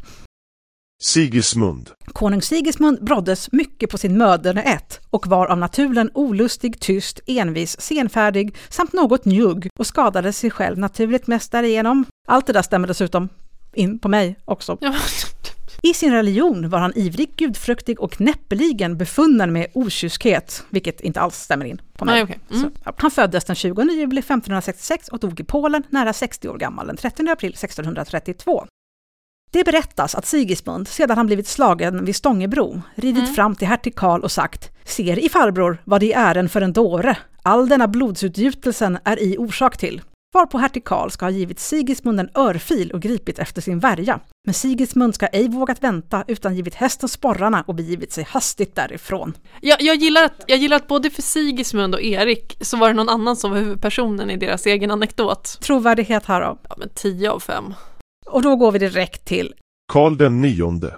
Sigismund. 1.00 1.90
Konung 2.06 2.42
Sigismund 2.42 3.04
broddes 3.04 3.52
mycket 3.52 3.90
på 3.90 3.98
sin 3.98 4.18
möderne 4.18 4.62
ett 4.62 5.00
och 5.10 5.26
var 5.26 5.46
av 5.46 5.58
naturen 5.58 6.10
olustig, 6.14 6.80
tyst, 6.80 7.20
envis, 7.26 7.80
senfärdig 7.80 8.56
samt 8.68 8.92
något 8.92 9.24
njugg 9.24 9.68
och 9.78 9.86
skadade 9.86 10.32
sig 10.32 10.50
själv 10.50 10.78
naturligt 10.78 11.26
mest 11.26 11.52
därigenom. 11.52 12.04
Allt 12.28 12.46
det 12.46 12.52
där 12.52 12.62
stämmer 12.62 12.88
dessutom 12.88 13.28
in 13.74 13.98
på 13.98 14.08
mig 14.08 14.36
också. 14.44 14.78
Ja, 14.80 14.94
I 15.82 15.94
sin 15.94 16.12
religion 16.12 16.68
var 16.68 16.78
han 16.78 16.92
ivrig, 16.96 17.36
gudfruktig 17.36 18.00
och 18.00 18.20
näppeligen 18.20 18.96
befunnen 18.96 19.52
med 19.52 19.66
okyskhet, 19.74 20.64
vilket 20.70 21.00
inte 21.00 21.20
alls 21.20 21.36
stämmer 21.36 21.64
in 21.64 21.80
på 21.96 22.04
mig. 22.04 22.14
nej, 22.14 22.22
okej. 22.22 22.38
Mm. 22.50 22.62
Så. 22.62 22.92
Han 22.96 23.10
föddes 23.10 23.44
den 23.44 23.56
20 23.56 23.82
juli 23.82 24.18
1566 24.18 25.08
och 25.08 25.18
dog 25.18 25.40
i 25.40 25.44
Polen 25.44 25.82
nära 25.88 26.12
60 26.12 26.48
år 26.48 26.58
gammal 26.58 26.86
den 26.86 26.96
30 26.96 27.28
april 27.28 27.50
1632. 27.50 28.66
Det 29.50 29.64
berättas 29.64 30.14
att 30.14 30.26
Sigismund, 30.26 30.88
sedan 30.88 31.16
han 31.16 31.26
blivit 31.26 31.48
slagen 31.48 32.04
vid 32.04 32.16
Stångebro, 32.16 32.82
ridit 32.94 33.22
Mm. 33.22 33.34
fram 33.34 33.54
till 33.54 33.68
hertig 33.68 33.94
Karl 33.94 34.20
och 34.20 34.32
sagt 34.32 34.70
”Ser 34.84 35.18
i 35.18 35.28
farbror 35.28 35.78
vad 35.84 36.00
det 36.00 36.12
är 36.12 36.34
en 36.34 36.48
för 36.48 36.60
en 36.60 36.72
dåre, 36.72 37.16
all 37.42 37.68
denna 37.68 37.88
blodsutgjutelsen 37.88 38.98
är 39.04 39.22
i 39.22 39.38
orsak 39.38 39.76
till”. 39.76 40.02
Varpå 40.34 40.58
hertig 40.58 40.84
Karl 40.84 41.10
ska 41.10 41.26
ha 41.26 41.30
givit 41.30 41.60
Sigismund 41.60 42.20
en 42.20 42.30
örfil 42.34 42.90
och 42.90 43.00
gripit 43.00 43.38
efter 43.38 43.62
sin 43.62 43.78
värja. 43.78 44.20
Men 44.44 44.54
Sigismund 44.54 45.14
ska 45.14 45.26
ej 45.26 45.48
vågat 45.48 45.82
vänta 45.82 46.24
utan 46.28 46.56
givit 46.56 46.74
hästen 46.74 47.08
sporrarna 47.08 47.64
och 47.66 47.74
begivit 47.74 48.12
sig 48.12 48.24
hastigt 48.24 48.74
därifrån. 48.74 49.32
Jag, 49.60 49.82
jag, 49.82 49.96
gillar 49.96 50.24
att, 50.24 50.44
jag 50.46 50.58
gillar 50.58 50.76
att 50.76 50.86
både 50.88 51.10
för 51.10 51.22
Sigismund 51.22 51.94
och 51.94 52.02
Erik 52.02 52.56
så 52.60 52.76
var 52.76 52.88
det 52.88 52.94
någon 52.94 53.08
annan 53.08 53.36
som 53.36 53.50
var 53.50 53.58
huvudpersonen 53.58 54.30
i 54.30 54.36
deras 54.36 54.66
egen 54.66 54.90
anekdot. 54.90 55.58
Trovärdighet 55.60 56.26
här 56.26 56.40
då. 56.40 56.58
Ja, 56.68 56.74
men 56.78 56.88
10 56.94 57.30
av 57.30 57.40
5. 57.40 57.74
Och 58.30 58.42
då 58.42 58.56
går 58.56 58.72
vi 58.72 58.78
direkt 58.78 59.24
till 59.24 59.54
Karl 59.92 60.16
den 60.16 60.40
nionde. 60.40 60.94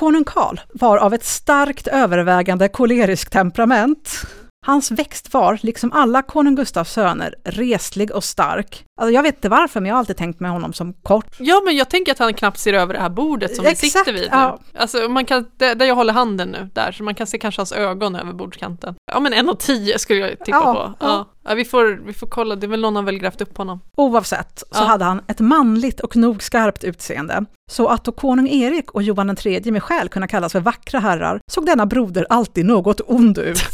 Konung 0.00 0.24
Karl 0.24 0.60
var 0.72 0.98
av 0.98 1.14
ett 1.14 1.24
starkt 1.24 1.86
övervägande 1.86 2.68
koleriskt 2.68 3.32
temperament. 3.32 4.26
Hans 4.66 4.90
växt 4.90 5.34
var, 5.34 5.58
liksom 5.62 5.92
alla 5.92 6.22
konung 6.22 6.54
Gustavs 6.56 6.92
söner, 6.92 7.34
reslig 7.44 8.10
och 8.14 8.24
stark. 8.24 8.84
Alltså 9.00 9.12
jag 9.14 9.22
vet 9.22 9.34
inte 9.34 9.48
varför, 9.48 9.80
men 9.80 9.88
jag 9.88 9.94
har 9.94 9.98
alltid 9.98 10.16
tänkt 10.16 10.40
med 10.40 10.50
honom 10.50 10.72
som 10.72 10.92
kort. 10.92 11.36
Ja, 11.38 11.62
men 11.64 11.76
jag 11.76 11.88
tänker 11.88 12.12
att 12.12 12.18
han 12.18 12.34
knappt 12.34 12.58
ser 12.58 12.72
över 12.72 12.94
det 12.94 13.00
här 13.00 13.08
bordet 13.08 13.56
som 13.56 13.64
vi 13.64 13.70
Exakt, 13.70 13.92
sitter 13.92 14.12
vid 14.12 14.22
nu. 14.22 14.28
ja. 14.32 14.58
Alltså, 14.78 14.98
man 15.08 15.24
kan, 15.24 15.46
där 15.56 15.84
jag 15.84 15.94
håller 15.94 16.12
handen 16.12 16.48
nu, 16.48 16.70
där, 16.74 16.92
så 16.92 17.02
man 17.04 17.14
kan 17.14 17.26
se 17.26 17.38
kanske 17.38 17.60
hans 17.60 17.72
ögon 17.72 18.16
över 18.16 18.32
bordskanten. 18.32 18.94
Ja, 19.12 19.20
men 19.20 19.32
en 19.32 19.48
och 19.48 19.58
tio 19.60 19.98
skulle 19.98 20.20
jag 20.20 20.30
tippa 20.30 20.44
Ja, 20.50 20.74
på. 20.98 21.04
ja. 21.06 21.28
Ja. 21.48 21.54
Vi, 21.54 21.64
får, 21.64 22.00
vi 22.06 22.12
får 22.12 22.26
kolla, 22.26 22.56
det 22.56 22.66
är 22.66 22.68
väl 22.68 22.80
någon 22.80 22.96
har 22.96 23.02
väl 23.02 23.18
grävt 23.18 23.40
upp 23.40 23.56
honom. 23.58 23.80
Oavsett 23.96 24.62
så 24.70 24.84
hade 24.84 25.04
han 25.04 25.20
ett 25.28 25.40
manligt 25.40 26.00
och 26.00 26.16
nog 26.16 26.42
skarpt 26.42 26.84
utseende. 26.84 27.44
Så 27.72 27.88
att 27.88 28.04
då 28.04 28.12
konung 28.12 28.48
Erik 28.48 28.90
och 28.90 29.02
Johan 29.02 29.36
III 29.44 29.70
med 29.70 29.82
skäl 29.82 30.08
kunna 30.08 30.28
kallas 30.28 30.52
för 30.52 30.60
vackra 30.60 31.00
herrar, 31.00 31.40
såg 31.52 31.66
denna 31.66 31.86
broder 31.86 32.26
alltid 32.30 32.66
något 32.66 33.00
ond 33.06 33.38
ut. 33.38 33.58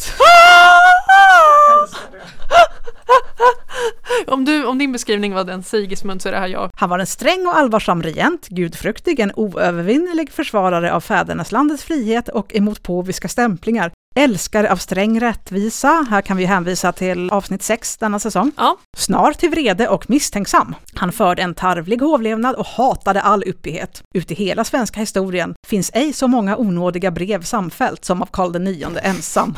om, 4.26 4.44
du, 4.44 4.64
om 4.64 4.78
din 4.78 4.92
beskrivning 4.92 5.34
var 5.34 5.44
den 5.44 5.62
Sigismund 5.62 6.22
så 6.22 6.28
är 6.28 6.32
det 6.32 6.38
här 6.38 6.48
jag. 6.48 6.70
Han 6.76 6.90
var 6.90 6.98
en 6.98 7.06
sträng 7.06 7.46
och 7.46 7.56
allvarsam 7.56 8.02
regent, 8.02 8.48
gudfruktig, 8.48 9.20
en 9.20 9.32
oövervinnelig 9.36 10.32
försvarare 10.32 10.92
av 10.92 11.00
fäderneslandets 11.00 11.84
frihet 11.84 12.28
och 12.28 12.54
emot 12.54 12.82
påviska 12.82 13.28
stämplingar. 13.28 13.92
Älskare 14.14 14.72
av 14.72 14.76
sträng 14.76 15.20
rättvisa, 15.20 16.06
här 16.10 16.22
kan 16.22 16.36
vi 16.36 16.44
hänvisa 16.44 16.92
till 16.92 17.30
avsnitt 17.30 17.62
6 17.62 17.96
denna 17.96 18.18
säsong. 18.18 18.52
Ja. 18.56 18.76
Snar 18.96 19.32
till 19.32 19.50
vrede 19.50 19.88
och 19.88 20.10
misstänksam. 20.10 20.74
Han 20.94 21.12
förde 21.12 21.42
en 21.42 21.54
tarvlig 21.54 22.00
hovlevnad 22.00 22.54
och 22.54 22.66
hatade 22.66 23.20
all 23.20 23.42
uppighet. 23.46 24.02
Ut 24.14 24.30
i 24.30 24.34
hela 24.34 24.64
svenska 24.64 25.00
historien 25.00 25.54
finns 25.66 25.90
ej 25.94 26.12
så 26.12 26.28
många 26.28 26.56
onådiga 26.56 27.10
brev 27.10 27.42
samfällt 27.42 28.04
som 28.04 28.22
av 28.22 28.26
Karl 28.26 28.68
IX 28.68 28.88
ensam. 29.02 29.54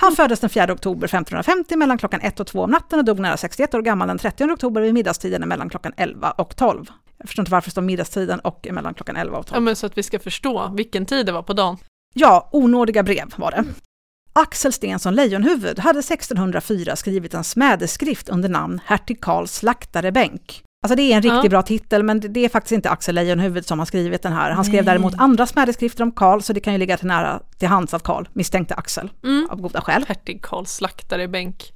Han 0.00 0.16
föddes 0.16 0.40
den 0.40 0.50
4 0.50 0.72
oktober 0.72 1.06
1550 1.06 1.76
mellan 1.76 1.98
klockan 1.98 2.20
1 2.20 2.40
och 2.40 2.46
2 2.46 2.62
om 2.62 2.70
natten 2.70 2.98
och 2.98 3.04
dog 3.04 3.18
nära 3.18 3.36
61 3.36 3.74
år 3.74 3.82
gammal 3.82 4.08
den 4.08 4.18
30 4.18 4.44
oktober 4.44 4.80
vid 4.80 4.94
middagstiden 4.94 5.48
mellan 5.48 5.68
klockan 5.68 5.92
11 5.96 6.30
och 6.30 6.56
12. 6.56 6.86
Jag 7.18 7.28
förstår 7.28 7.42
inte 7.42 7.52
varför 7.52 7.66
det 7.66 7.70
står 7.70 7.82
middagstiden 7.82 8.40
och 8.40 8.66
mellan 8.70 8.94
klockan 8.94 9.16
11 9.16 9.38
och 9.38 9.46
12. 9.46 9.56
ja, 9.56 9.60
men 9.60 9.76
så 9.76 9.86
att 9.86 9.98
vi 9.98 10.02
ska 10.02 10.18
förstå 10.18 10.72
vilken 10.76 11.06
tid 11.06 11.26
det 11.26 11.32
var 11.32 11.42
på 11.42 11.52
dagen. 11.52 11.76
Ja, 12.14 12.48
onådiga 12.52 13.02
brev 13.02 13.34
var 13.36 13.50
det. 13.50 13.64
Axel 14.32 14.72
Stensson 14.72 15.14
Lejonhuvud 15.14 15.78
hade 15.78 15.98
1604 15.98 16.96
skrivit 16.96 17.34
en 17.34 17.44
smädeskrift 17.44 18.28
under 18.28 18.48
namn 18.48 18.80
Hertig 18.84 19.20
Karls 19.20 19.52
slaktarebänk. 19.52 20.62
Alltså 20.82 20.96
det 20.96 21.02
är 21.02 21.16
en 21.16 21.22
riktigt 21.22 21.44
Ja. 21.44 21.48
bra 21.48 21.62
titel, 21.62 22.02
men 22.02 22.20
det- 22.20 22.44
är 22.44 22.48
faktiskt 22.48 22.72
inte 22.72 22.90
Axel 22.90 23.14
Lejonhuvud 23.14 23.66
som 23.66 23.78
har 23.78 23.86
skrivit 23.86 24.22
den 24.22 24.32
här. 24.32 24.50
Han 24.50 24.64
skrev 24.64 24.76
Nej. 24.76 24.84
däremot 24.84 25.14
andra 25.18 25.46
smädeskrifter 25.46 26.02
om 26.02 26.12
Karl, 26.12 26.40
så 26.40 26.52
det 26.52 26.60
kan 26.60 26.72
ju 26.72 26.78
ligga 26.78 26.96
till 26.96 27.06
nära 27.06 27.40
till 27.58 27.68
hands 27.68 27.94
att 27.94 28.02
Karl 28.02 28.28
misstänkte 28.32 28.74
Axel, 28.74 29.10
Mm. 29.24 29.46
av 29.50 29.60
goda 29.60 29.80
skäl. 29.80 30.04
Hertig 30.08 30.42
Karl 30.42 30.64
slaktare 30.66 31.28
bänk. 31.28 31.72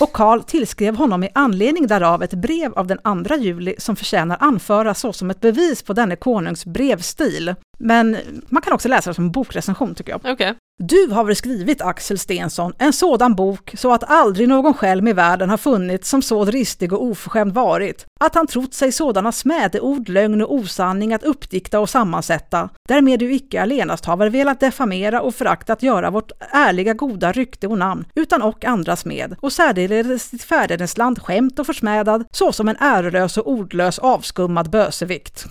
Och 0.00 0.12
Karl 0.12 0.40
tillskrev 0.42 0.96
honom 0.96 1.24
i 1.24 1.28
anledning 1.34 1.86
därav 1.86 2.22
ett 2.22 2.34
brev 2.34 2.72
av 2.72 2.86
den 2.86 2.98
2 2.98 3.36
juli 3.36 3.74
som 3.78 3.96
förtjänar 3.96 4.36
anföras 4.40 5.00
såsom 5.00 5.30
ett 5.30 5.40
bevis 5.40 5.82
på 5.82 5.92
denne 5.92 6.16
konungs 6.16 6.64
brevstil. 6.66 7.54
Men 7.78 8.16
man 8.48 8.62
kan 8.62 8.72
också 8.72 8.88
läsa 8.88 9.10
det 9.10 9.14
som 9.14 9.24
en 9.24 9.32
bokrecension 9.32 9.94
tycker 9.94 10.10
jag. 10.12 10.20
Okej. 10.32 10.54
Du 10.82 11.06
har 11.10 11.24
väl 11.24 11.36
skrivit, 11.36 11.80
Axel 11.80 12.18
Stensson, 12.18 12.72
en 12.78 12.92
sådan 12.92 13.34
bok 13.34 13.74
så 13.78 13.92
att 13.92 14.10
aldrig 14.10 14.48
någon 14.48 14.74
själv 14.74 15.08
i 15.08 15.12
världen 15.12 15.50
har 15.50 15.56
funnits 15.56 16.08
som 16.08 16.22
så 16.22 16.44
dristig 16.44 16.92
och 16.92 17.02
oförskämd 17.02 17.52
varit, 17.52 18.06
att 18.20 18.34
han 18.34 18.46
trott 18.46 18.74
sig 18.74 18.92
sådana 18.92 19.32
smädeord, 19.32 20.08
lögn 20.08 20.42
och 20.42 20.54
osanning 20.54 21.14
att 21.14 21.22
uppdikta 21.22 21.80
och 21.80 21.90
sammansätta, 21.90 22.68
därmed 22.88 23.20
du 23.20 23.34
icke 23.34 23.62
allenast 23.62 24.04
haver 24.04 24.30
velat 24.30 24.60
defamera 24.60 25.22
och 25.22 25.34
föraktat 25.34 25.82
göra 25.82 26.10
vårt 26.10 26.32
ärliga 26.50 26.94
goda 26.94 27.32
rykte 27.32 27.66
och 27.66 27.78
namn, 27.78 28.04
utan 28.14 28.42
och 28.42 28.64
andras 28.64 29.04
med, 29.04 29.36
och 29.40 29.52
särdeles 29.52 30.30
ditt 30.30 30.44
fädernesland 30.44 31.22
skämt 31.22 31.58
och 31.58 31.66
försmädad, 31.66 32.24
såsom 32.30 32.68
en 32.68 32.76
ärelös 32.80 33.36
och 33.36 33.50
ordlös 33.50 33.98
avskummad 33.98 34.70
bösevikt. 34.70 35.46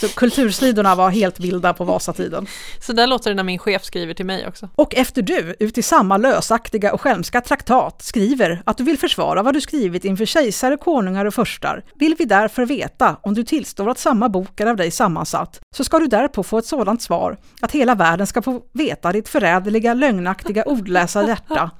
Så 0.00 0.08
kultursidorna 0.08 0.94
var 0.94 1.10
helt 1.10 1.40
vilda 1.40 1.74
på 1.74 1.84
Vasatiden. 1.84 2.46
Så 2.80 2.92
där 2.92 3.06
låter 3.06 3.30
det 3.30 3.34
när 3.34 3.42
min 3.42 3.58
chef 3.58 3.84
skriver 3.84 4.14
till 4.14 4.26
mig 4.26 4.46
också. 4.48 4.68
Och 4.74 4.94
efter 4.94 5.22
du, 5.22 5.56
ut 5.58 5.78
i 5.78 5.82
samma 5.82 6.16
lösaktiga 6.16 6.92
och 6.92 7.00
skälmska 7.00 7.40
traktat, 7.40 8.02
skriver 8.02 8.62
att 8.66 8.76
du 8.76 8.84
vill 8.84 8.98
försvara 8.98 9.42
vad 9.42 9.54
du 9.54 9.60
skrivit 9.60 10.04
inför 10.04 10.24
kejsare, 10.24 10.76
konungar 10.76 11.24
och 11.24 11.34
förstar, 11.34 11.84
vill 11.94 12.14
vi 12.18 12.24
därför 12.24 12.66
veta 12.66 13.16
om 13.22 13.34
du 13.34 13.44
tillstår 13.44 13.90
att 13.90 13.98
samma 13.98 14.28
bok 14.28 14.60
är 14.60 14.66
av 14.66 14.76
dig 14.76 14.90
sammansatt, 14.90 15.60
så 15.76 15.84
ska 15.84 15.98
du 15.98 16.06
därpå 16.06 16.42
få 16.42 16.58
ett 16.58 16.66
sådant 16.66 17.02
svar 17.02 17.36
att 17.60 17.72
hela 17.72 17.94
världen 17.94 18.26
ska 18.26 18.42
få 18.42 18.62
veta 18.72 19.12
ditt 19.12 19.28
förrädliga, 19.28 19.94
lögnaktiga, 19.94 20.64
ordlösa 20.64 21.26
hjärta 21.26 21.70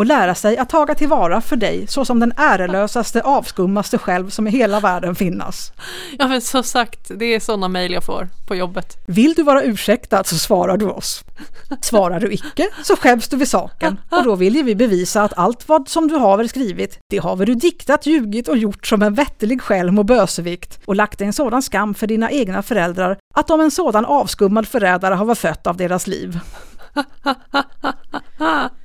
och 0.00 0.06
lära 0.06 0.34
sig 0.34 0.56
att 0.56 0.68
taga 0.68 0.94
tillvara 0.94 1.40
för 1.40 1.56
dig 1.56 1.86
såsom 1.86 2.20
den 2.20 2.32
ärelösaste, 2.36 3.22
avskummaste 3.22 3.98
själv 3.98 4.30
som 4.30 4.48
i 4.48 4.50
hela 4.50 4.80
världen 4.80 5.14
finnas. 5.14 5.72
Ja 6.18 6.28
men 6.28 6.40
som 6.40 6.62
sagt, 6.62 7.10
det 7.18 7.24
är 7.24 7.40
sådana 7.40 7.68
mejl 7.68 7.92
jag 7.92 8.04
får 8.04 8.28
på 8.48 8.54
jobbet. 8.54 8.96
Vill 9.06 9.34
du 9.34 9.42
vara 9.42 9.62
ursäktad 9.62 10.24
så 10.24 10.38
svarar 10.38 10.76
du 10.76 10.86
oss. 10.86 11.24
Svarar 11.82 12.20
du 12.20 12.32
icke 12.32 12.68
så 12.82 12.96
skäms 12.96 13.28
du 13.28 13.36
vid 13.36 13.48
saken 13.48 14.00
och 14.10 14.24
då 14.24 14.36
vill 14.36 14.64
vi 14.64 14.74
bevisa 14.74 15.22
att 15.22 15.38
allt 15.38 15.68
vad 15.68 15.88
som 15.88 16.08
du 16.08 16.16
haver 16.16 16.46
skrivit, 16.46 16.98
det 17.10 17.18
haver 17.18 17.46
du 17.46 17.54
diktat, 17.54 18.06
ljugit 18.06 18.48
och 18.48 18.58
gjort 18.58 18.86
som 18.86 19.02
en 19.02 19.14
vettelig 19.14 19.62
skälm 19.62 19.98
och 19.98 20.04
bösevikt 20.04 20.80
och 20.84 20.96
lagt 20.96 21.18
dig 21.18 21.26
en 21.26 21.32
sådan 21.32 21.62
skam 21.62 21.94
för 21.94 22.06
dina 22.06 22.30
egna 22.30 22.62
föräldrar 22.62 23.18
att 23.34 23.48
de 23.48 23.60
en 23.60 23.70
sådan 23.70 24.04
avskummad 24.04 24.68
förrädare 24.68 25.14
har 25.14 25.34
fött 25.34 25.66
av 25.66 25.76
deras 25.76 26.06
liv. 26.06 26.40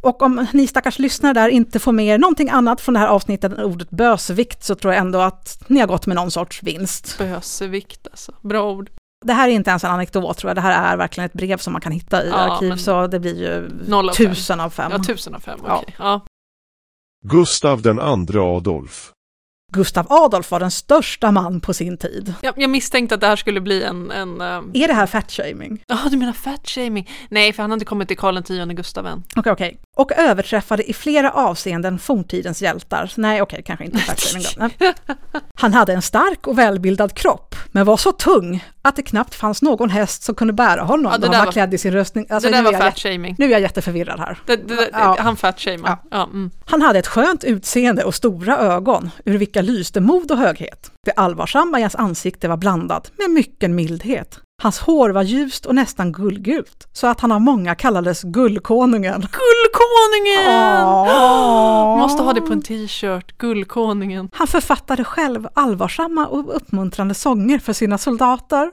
Och 0.00 0.22
om 0.22 0.46
ni 0.52 0.66
stackars 0.66 0.98
lyssnare 0.98 1.32
där 1.32 1.48
inte 1.48 1.78
får 1.78 1.92
med 1.92 2.06
er 2.06 2.18
någonting 2.18 2.50
annat 2.50 2.80
från 2.80 2.92
det 2.92 2.98
här 2.98 3.06
avsnittet 3.06 3.52
än 3.52 3.64
ordet 3.64 3.90
bösvikt 3.90 4.64
så 4.64 4.74
tror 4.74 4.94
jag 4.94 5.00
ändå 5.00 5.20
att 5.20 5.62
ni 5.66 5.80
har 5.80 5.86
gått 5.86 6.06
med 6.06 6.16
någon 6.16 6.30
sorts 6.30 6.62
vinst. 6.62 7.18
Bösevikt 7.18 8.06
alltså. 8.10 8.32
Bra 8.42 8.70
ord. 8.70 8.90
Det 9.24 9.32
här 9.32 9.48
är 9.48 9.52
inte 9.52 9.70
ens 9.70 9.84
en 9.84 9.90
anekdot 9.90 10.38
tror 10.38 10.50
jag, 10.50 10.56
det 10.56 10.60
här 10.60 10.92
är 10.92 10.96
verkligen 10.96 11.26
ett 11.26 11.32
brev 11.32 11.56
som 11.56 11.72
man 11.72 11.82
kan 11.82 11.92
hitta 11.92 12.24
i 12.24 12.28
Ja, 12.28 12.36
arkiv 12.36 12.76
så 12.76 13.06
det 13.06 13.20
blir 13.20 13.36
ju 13.36 13.68
fem. 13.68 14.10
tusen 14.16 14.60
av 14.60 14.70
fem. 14.70 14.92
Ja, 14.92 14.98
tusen 14.98 15.34
av 15.34 15.40
fem. 15.40 15.58
Ja. 15.66 15.76
Okej. 15.76 15.94
Ja. 15.98 16.20
Gustav 17.26 17.82
den 17.82 18.00
andre 18.00 18.40
Adolf. 18.40 19.12
Gustav 19.72 20.06
Adolf 20.12 20.50
var 20.50 20.60
den 20.60 20.70
största 20.70 21.30
man 21.30 21.60
på 21.60 21.74
sin 21.74 21.96
tid. 21.96 22.34
Jag, 22.42 22.54
jag 22.56 22.70
misstänkte 22.70 23.14
att 23.14 23.20
det 23.20 23.26
här 23.26 23.36
skulle 23.36 23.60
bli 23.60 23.82
en... 23.82 24.10
en 24.10 24.40
ehm, 24.40 24.70
Är 24.74 24.88
det 24.88 24.94
här 24.94 25.06
fatshaming? 25.06 25.82
Ja, 25.86 25.98
du 26.10 26.16
menar 26.16 26.32
fat-shaming? 26.32 27.10
Nej, 27.28 27.52
för 27.52 27.62
han 27.62 27.70
har 27.70 27.76
inte 27.76 27.84
kommit 27.84 28.08
till 28.08 28.16
Karl 28.16 28.36
X 28.36 28.48
Gustav 28.76 29.06
än. 29.06 29.22
Okej, 29.36 29.52
okej. 29.52 29.80
Och 29.96 30.12
överträffade 30.12 30.90
i 30.90 30.92
flera 30.92 31.30
avseenden 31.30 31.98
forntidens 31.98 32.62
hjältar. 32.62 33.12
Nej, 33.16 33.42
okej, 33.42 33.62
kanske 33.66 33.84
inte 33.84 33.98
fatshaming 33.98 34.46
då. 34.78 34.90
Han 35.54 35.72
hade 35.74 35.92
en 35.92 36.02
stark 36.02 36.46
och 36.46 36.58
välbildad 36.58 37.14
kropp, 37.14 37.54
men 37.72 37.86
var 37.86 37.96
så 37.96 38.12
tung 38.12 38.64
att 38.82 38.96
det 38.96 39.02
knappt 39.02 39.34
fanns 39.34 39.62
någon 39.62 39.90
häst 39.90 40.22
som 40.22 40.34
kunde 40.34 40.52
bära 40.52 40.82
honom 40.82 41.12
Ja, 41.12 41.18
då 41.18 41.26
han 41.26 41.38
var 41.38 41.44
var- 41.44 41.52
klädd 41.52 41.74
i 41.74 41.78
sin 41.78 41.92
röstning. 41.92 42.26
Alltså, 42.30 42.50
det 42.50 42.56
där 42.56 42.62
var 42.62 42.72
jätte- 42.72 42.84
fat-shaming. 42.84 43.34
nu 43.38 43.44
är 43.46 43.50
jag 43.50 43.60
jätteförvirrad 43.60 44.20
här. 44.20 44.38
Det, 44.46 44.56
det, 44.56 44.74
det, 44.76 44.88
Ja. 44.92 45.16
Han 45.20 45.36
fat-shamear. 45.36 45.80
Ja. 45.90 45.98
Ja. 46.10 46.22
mm. 46.24 46.50
Han 46.64 46.82
hade 46.82 46.98
ett 46.98 47.06
skönt 47.06 47.44
utseende 47.44 48.04
och 48.04 48.14
stora 48.14 48.58
ögon, 48.58 49.10
ur 49.24 49.38
vilka 49.38 49.62
lyste 49.62 50.00
mod 50.00 50.30
och 50.30 50.38
höghet. 50.38 50.90
Det 51.06 51.12
allvarsamma 51.12 51.78
i 51.78 51.82
hans 51.82 51.94
ansikte 51.94 52.48
var 52.48 52.56
blandat 52.56 53.12
med 53.18 53.30
mycken 53.30 53.74
mildhet. 53.74 54.38
Hans 54.62 54.78
hår 54.78 55.10
var 55.10 55.22
ljust 55.22 55.66
och 55.66 55.74
nästan 55.74 56.12
gullgult, 56.12 56.88
så 56.92 57.06
att 57.06 57.20
han 57.20 57.32
av 57.32 57.40
många 57.40 57.74
kallades 57.74 58.22
Gullkonungen. 58.22 59.20
Guldkonungen! 59.20 60.84
Åh. 60.86 61.98
Måste 61.98 62.22
ha 62.22 62.32
det 62.32 62.40
på 62.40 62.52
en 62.52 62.62
t-shirt. 62.62 63.38
Guldkonungen. 63.38 64.30
Han 64.32 64.46
författade 64.46 65.04
själv 65.04 65.48
allvarsamma 65.54 66.26
och 66.26 66.56
uppmuntrande 66.56 67.14
sånger 67.14 67.58
för 67.58 67.72
sina 67.72 67.98
soldater. 67.98 68.70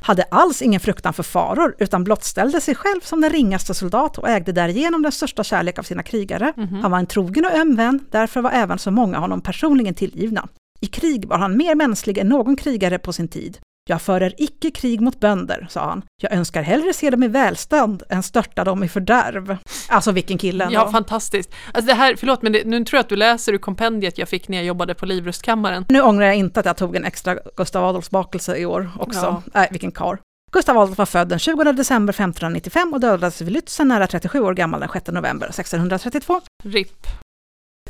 Hade 0.00 0.22
alls 0.22 0.62
ingen 0.62 0.80
fruktan 0.80 1.12
för 1.12 1.22
faror, 1.22 1.74
utan 1.78 2.04
blottställde 2.04 2.60
sig 2.60 2.74
själv 2.74 3.00
som 3.00 3.20
den 3.20 3.30
ringaste 3.30 3.74
soldat 3.74 4.18
och 4.18 4.28
ägde 4.28 4.52
därigenom 4.52 5.02
den 5.02 5.12
största 5.12 5.44
kärlek 5.44 5.78
av 5.78 5.82
sina 5.82 6.02
krigare. 6.02 6.52
Han 6.82 6.90
var 6.90 6.98
en 6.98 7.06
trogen 7.06 7.44
och 7.44 7.52
öm 7.52 7.76
vän, 7.76 8.00
därför 8.10 8.40
var 8.40 8.50
även 8.50 8.78
så 8.78 8.90
många 8.90 9.18
honom 9.18 9.40
personligen 9.40 9.94
tillgivna. 9.94 10.48
I 10.80 10.86
krig 10.86 11.28
var 11.28 11.38
han 11.38 11.56
mer 11.56 11.74
mänsklig 11.74 12.18
än 12.18 12.28
någon 12.28 12.56
krigare 12.56 12.98
på 12.98 13.12
sin 13.12 13.28
tid. 13.28 13.58
Jag 13.88 14.02
förer 14.02 14.34
icke 14.38 14.70
krig 14.70 15.00
mot 15.00 15.20
bönder, 15.20 15.66
sa 15.70 15.80
han. 15.80 16.02
Jag 16.22 16.32
önskar 16.32 16.62
hellre 16.62 16.92
se 16.92 17.10
dem 17.10 17.22
i 17.22 17.28
välstånd 17.28 18.02
än 18.08 18.22
störta 18.22 18.64
dem 18.64 18.84
i 18.84 18.88
fördärv. 18.88 19.56
Alltså 19.88 20.12
vilken 20.12 20.38
kille 20.38 20.64
ändå. 20.64 20.74
Ja, 20.74 20.90
fantastiskt. 20.90 21.54
Alltså 21.72 21.86
det 21.86 21.94
här, 21.94 22.16
förlåt, 22.16 22.42
men 22.42 22.52
det, 22.52 22.64
nu 22.64 22.84
tror 22.84 22.98
jag 22.98 23.02
att 23.02 23.08
du 23.08 23.16
läser 23.16 23.52
ur 23.52 23.58
kompendiet 23.58 24.18
jag 24.18 24.28
fick 24.28 24.48
när 24.48 24.56
jag 24.58 24.64
jobbade 24.64 24.94
på 24.94 25.06
Livrustkammaren. 25.06 25.84
Nu 25.88 26.02
ångrar 26.02 26.26
jag 26.26 26.36
inte 26.36 26.60
att 26.60 26.66
jag 26.66 26.76
tog 26.76 26.96
en 26.96 27.04
extra 27.04 27.36
Gustav 27.56 27.84
Adolfs 27.84 28.10
bakelse 28.10 28.56
i 28.56 28.66
år 28.66 28.90
också. 28.98 29.20
Ja. 29.20 29.42
Nej, 29.54 29.68
vilken 29.70 29.92
kar. 29.92 30.18
Gustav 30.52 30.78
Adolf 30.78 30.98
var 30.98 31.06
född 31.06 31.28
den 31.28 31.38
20 31.38 31.72
december 31.72 32.12
1595 32.12 32.92
och 32.92 33.00
dödades 33.00 33.40
vid 33.40 33.52
Lützen 33.52 33.84
nära 33.84 34.06
37 34.06 34.40
år 34.40 34.54
gammal 34.54 34.80
den 34.80 34.88
6 34.92 35.06
november 35.06 35.46
1632. 35.46 36.40
RIP. 36.64 37.06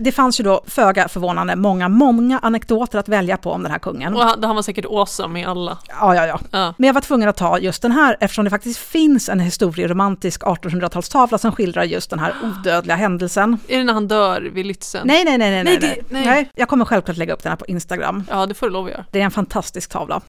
Det 0.00 0.12
fanns 0.12 0.40
ju 0.40 0.44
då 0.44 0.60
föga 0.66 1.08
förvånande 1.08 1.56
många, 1.56 1.88
många 1.88 2.38
anekdoter 2.38 2.98
att 2.98 3.08
välja 3.08 3.36
på 3.36 3.52
om 3.52 3.62
den 3.62 3.72
här 3.72 3.78
kungen. 3.78 4.14
Och 4.14 4.22
han, 4.22 4.44
han 4.44 4.56
var 4.56 4.62
säkert 4.62 4.84
awesome 4.84 5.40
i 5.40 5.44
alla. 5.44 5.78
Ja, 5.88 6.14
ja, 6.14 6.26
ja. 6.26 6.40
Ja. 6.50 6.74
Men 6.78 6.86
jag 6.86 6.94
var 6.94 7.00
tvungen 7.00 7.28
att 7.28 7.36
ta 7.36 7.58
just 7.58 7.82
den 7.82 7.92
här 7.92 8.16
eftersom 8.20 8.44
det 8.44 8.50
faktiskt 8.50 8.78
finns 8.78 9.28
en 9.28 9.40
historieromantisk 9.40 10.42
1800-talstavla 10.42 11.38
som 11.38 11.52
skildrar 11.52 11.84
just 11.84 12.10
den 12.10 12.18
här 12.18 12.34
odödliga 12.42 12.96
händelsen. 12.96 13.58
Är 13.68 13.78
det 13.78 13.84
när 13.84 13.92
han 13.92 14.08
dör 14.08 14.40
vid 14.42 14.66
Lützen? 14.66 15.00
Nej, 15.04 15.24
nej, 15.24 15.38
nej, 15.38 15.50
nej, 15.50 15.64
nej, 15.64 15.78
Nej, 15.80 16.02
nej. 16.10 16.26
nej. 16.26 16.50
Jag 16.54 16.68
kommer 16.68 16.84
självklart 16.84 17.16
lägga 17.16 17.34
upp 17.34 17.42
den 17.42 17.50
här 17.50 17.56
på 17.56 17.66
Instagram. 17.66 18.24
Ja, 18.30 18.46
det 18.46 18.54
får 18.54 18.66
du 18.66 18.72
lov 18.72 18.84
att 18.84 18.90
göra. 18.90 19.04
Det 19.10 19.20
är 19.20 19.24
en 19.24 19.30
fantastisk 19.30 19.90
tavla. 19.90 20.20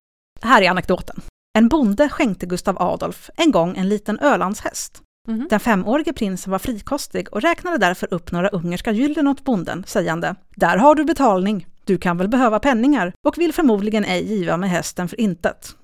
Här 0.42 0.62
är 0.62 0.70
anekdoten. 0.70 1.22
En 1.58 1.68
bonde 1.68 2.10
skänkte 2.10 2.46
Gustav 2.46 2.82
Adolf 2.82 3.30
en 3.38 3.52
gång 3.52 3.78
en 3.78 3.90
liten 3.90 4.20
Ölandshäst. 4.20 5.02
Mm. 5.28 5.48
Den 5.50 5.60
femårige 5.60 6.14
prinsen 6.14 6.52
var 6.52 6.60
frikostig 6.60 7.34
och 7.34 7.42
räknade 7.42 7.78
därför 7.78 8.14
upp 8.14 8.32
några 8.32 8.50
ungerska 8.50 8.92
gyllen 8.92 9.28
åt 9.28 9.44
bonden, 9.44 9.84
sägande 9.88 10.36
”Där 10.56 10.78
har 10.78 10.96
du 10.96 11.04
betalning, 11.04 11.68
du 11.86 11.98
kan 11.98 12.18
väl 12.18 12.28
behöva 12.28 12.60
penningar 12.60 13.14
och 13.28 13.38
vill 13.38 13.54
förmodligen 13.54 14.06
ej 14.06 14.24
giva 14.24 14.58
mig 14.58 14.70
hästen 14.70 15.08
för 15.08 15.20
intet.” 15.20 15.76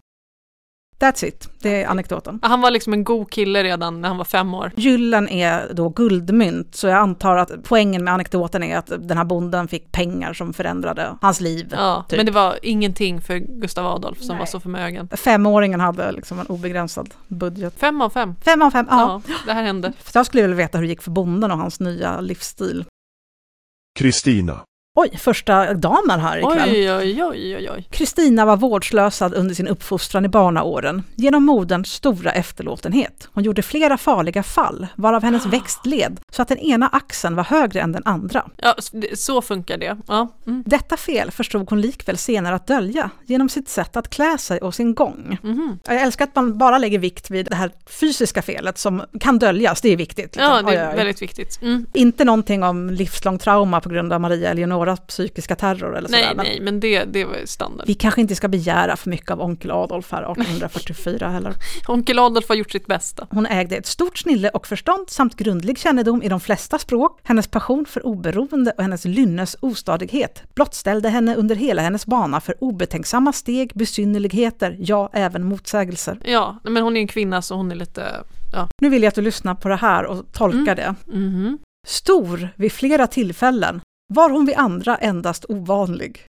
That's 1.00 1.26
it, 1.26 1.50
det 1.60 1.84
är 1.84 1.88
anekdoten. 1.88 2.40
Han 2.42 2.62
var 2.62 2.72
liksom 2.72 2.94
en 2.94 3.04
god 3.04 3.32
kille 3.32 3.64
redan 3.64 4.02
när 4.02 4.08
han 4.08 4.18
var 4.18 4.26
fem 4.26 4.54
år. 4.54 4.72
Gyllen 4.76 5.30
är 5.30 5.74
då 5.74 5.90
guldmynt, 5.90 6.76
så 6.76 6.88
jag 6.88 6.98
antar 6.98 7.38
att 7.38 7.52
poängen 7.64 8.04
med 8.04 8.14
anekdoten 8.14 8.64
är 8.64 8.78
att 8.78 8.88
den 8.88 9.18
här 9.18 9.24
bonden 9.24 9.68
fick 9.68 9.92
pengar 9.92 10.34
som 10.34 10.54
förändrade 10.54 11.16
hans 11.22 11.42
liv. 11.42 11.74
Ja, 11.78 12.06
typ. 12.10 12.18
men 12.18 12.26
det 12.26 12.32
var 12.32 12.60
ingenting 12.62 13.22
för 13.22 13.38
Gustav 13.38 13.86
Adolf 13.86 14.18
som 14.20 14.28
Nej. 14.28 14.40
var 14.40 14.46
så 14.46 14.60
förmögen. 14.60 15.10
Femåringen 15.12 15.80
hade 15.80 16.12
liksom 16.12 16.40
en 16.40 16.46
obegränsad 16.46 17.10
budget. 17.28 17.80
Fem 17.80 18.02
av 18.02 18.10
fem. 18.10 18.36
Fem 18.42 18.62
av 18.62 18.72
fem, 18.72 18.88
ja. 18.90 19.22
Ja, 19.28 19.34
det 19.46 19.54
här 19.54 19.64
hände. 19.64 19.94
För 20.00 20.20
jag 20.20 20.26
skulle 20.26 20.42
vilja 20.42 20.58
veta 20.58 20.78
hur 20.78 20.86
det 20.86 20.90
gick 20.90 21.02
för 21.02 21.12
bonden 21.12 21.52
och 21.52 21.58
hans 21.58 21.80
nya 21.80 22.22
livsstil. 22.22 22.86
Kristina. 24.00 24.60
Oj, 25.02 25.18
första 25.18 25.74
damen 25.74 26.20
här 26.20 26.38
ikväll. 26.38 26.70
Oj, 26.70 27.24
oj, 27.24 27.70
oj. 27.76 27.88
Kristina 27.92 28.46
var 28.46 28.58
vårdslösad 28.58 29.34
under 29.34 29.56
sin 29.56 29.68
uppfostran 29.68 30.26
i 30.26 30.30
barnaåren 30.30 31.04
genom 31.16 31.44
moderns 31.44 31.92
stora 31.94 32.32
efterlåtenhet. 32.32 33.30
Hon 33.34 33.44
gjorde 33.44 33.62
flera 33.62 33.98
farliga 33.98 34.44
fall, 34.44 34.88
varav 34.96 35.24
hennes 35.24 35.46
växt 35.46 35.86
led 35.86 36.20
så 36.32 36.42
att 36.42 36.48
den 36.48 36.58
ena 36.58 36.88
axeln 36.88 37.36
var 37.36 37.44
högre 37.44 37.82
än 37.82 37.92
den 37.92 38.02
andra. 38.06 38.46
Ja, 38.58 38.76
så 39.16 39.42
funkar 39.42 39.78
det. 39.78 39.98
Ja. 40.08 40.28
Mm. 40.48 40.64
Detta 40.66 40.98
fel 40.98 41.32
förstod 41.32 41.70
hon 41.70 41.82
likväl 41.82 42.18
senare 42.18 42.56
att 42.56 42.68
dölja 42.68 43.10
genom 43.26 43.50
sitt 43.50 43.70
sätt 43.70 43.98
att 43.98 44.10
klä 44.10 44.38
sig 44.38 44.60
och 44.60 44.76
sin 44.76 44.96
gång. 44.96 45.38
Mhm. 45.44 45.80
Jag 45.86 46.02
älskar 46.02 46.26
att 46.26 46.36
man 46.36 46.58
bara 46.58 46.78
lägger 46.78 47.00
vikt 47.00 47.32
vid 47.32 47.46
det 47.46 47.56
här 47.56 47.72
fysiska 48.00 48.42
felet 48.42 48.78
som 48.78 49.02
kan 49.20 49.40
döljas, 49.40 49.82
det 49.82 49.90
är 49.90 49.98
viktigt. 49.98 50.36
liksom. 50.36 50.44
Ja, 50.44 50.62
det 50.62 50.76
är 50.76 50.96
väldigt 50.96 51.22
viktigt. 51.22 51.62
Mm. 51.62 51.86
Inte 51.94 52.24
någonting 52.24 52.64
om 52.64 52.90
livslång 52.90 53.38
trauma 53.38 53.82
på 53.82 53.90
grund 53.90 54.14
av 54.14 54.22
Maria 54.22 54.54
Eleonoras 54.89 55.08
psykiska 55.08 55.56
terror 55.56 55.97
eller 55.97 56.08
sådär. 56.08 56.21
Nej, 56.21 56.36
men 56.36 56.45
nej, 56.45 56.60
men 56.62 56.80
det, 56.80 57.04
det 57.04 57.25
var 57.25 57.45
standard. 57.45 57.88
Vi 57.88 57.93
kanske 57.93 58.21
inte 58.21 58.36
ska 58.36 58.47
begära 58.47 58.95
för 58.95 59.10
mycket 59.10 59.32
av 59.32 59.41
onkel 59.41 59.71
Adolf 59.71 60.12
här 60.12 60.32
1844 60.32 61.30
heller. 61.30 61.54
Onkel 61.88 62.19
Adolf 62.19 62.49
har 62.49 62.56
gjort 62.56 62.71
sitt 62.71 62.88
bästa. 62.88 63.28
Hon 63.30 63.45
ägde 63.45 63.75
ett 63.75 63.86
stort 63.86 64.17
snille 64.17 64.49
och 64.49 64.67
förstånd 64.67 65.10
samt 65.10 65.36
grundlig 65.36 65.78
kännedom 65.78 66.23
i 66.23 66.30
de 66.30 66.39
flesta 66.39 66.80
språk. 66.80 67.19
Hennes 67.23 67.47
passion 67.47 67.86
för 67.86 68.06
oberoende 68.06 68.71
och 68.78 68.84
hennes 68.84 69.06
lynnes 69.06 69.56
ostadighet 69.60 70.43
blottställde 70.56 71.10
henne 71.10 71.36
under 71.36 71.56
hela 71.56 71.82
hennes 71.82 72.06
bana 72.06 72.41
för 72.41 72.56
obetänksamma 72.63 73.34
steg, 73.34 73.71
besynnerligheter, 73.75 74.78
ja, 74.80 75.10
även 75.13 75.43
motsägelser. 75.43 76.17
Ja, 76.25 76.60
men 76.63 76.84
hon 76.84 76.97
är 76.97 77.02
en 77.02 77.08
kvinna 77.08 77.41
så 77.41 77.56
hon 77.56 77.71
är 77.71 77.75
lite, 77.75 78.23
ja. 78.54 78.69
Nu 78.82 78.89
vill 78.89 79.04
jag 79.04 79.08
att 79.08 79.15
du 79.15 79.21
lyssnar 79.21 79.56
på 79.56 79.69
det 79.69 79.75
här 79.75 80.06
och 80.06 80.32
tolkar 80.34 80.75
det. 80.75 80.95
Mhm. 81.06 81.58
Stor 81.88 82.49
vid 82.56 82.71
flera 82.71 83.08
tillfällen, 83.08 83.82
var 84.10 84.30
hon 84.30 84.45
vid 84.45 84.56
andra 84.56 84.98
endast 84.98 85.45
ovanlig. 85.50 86.26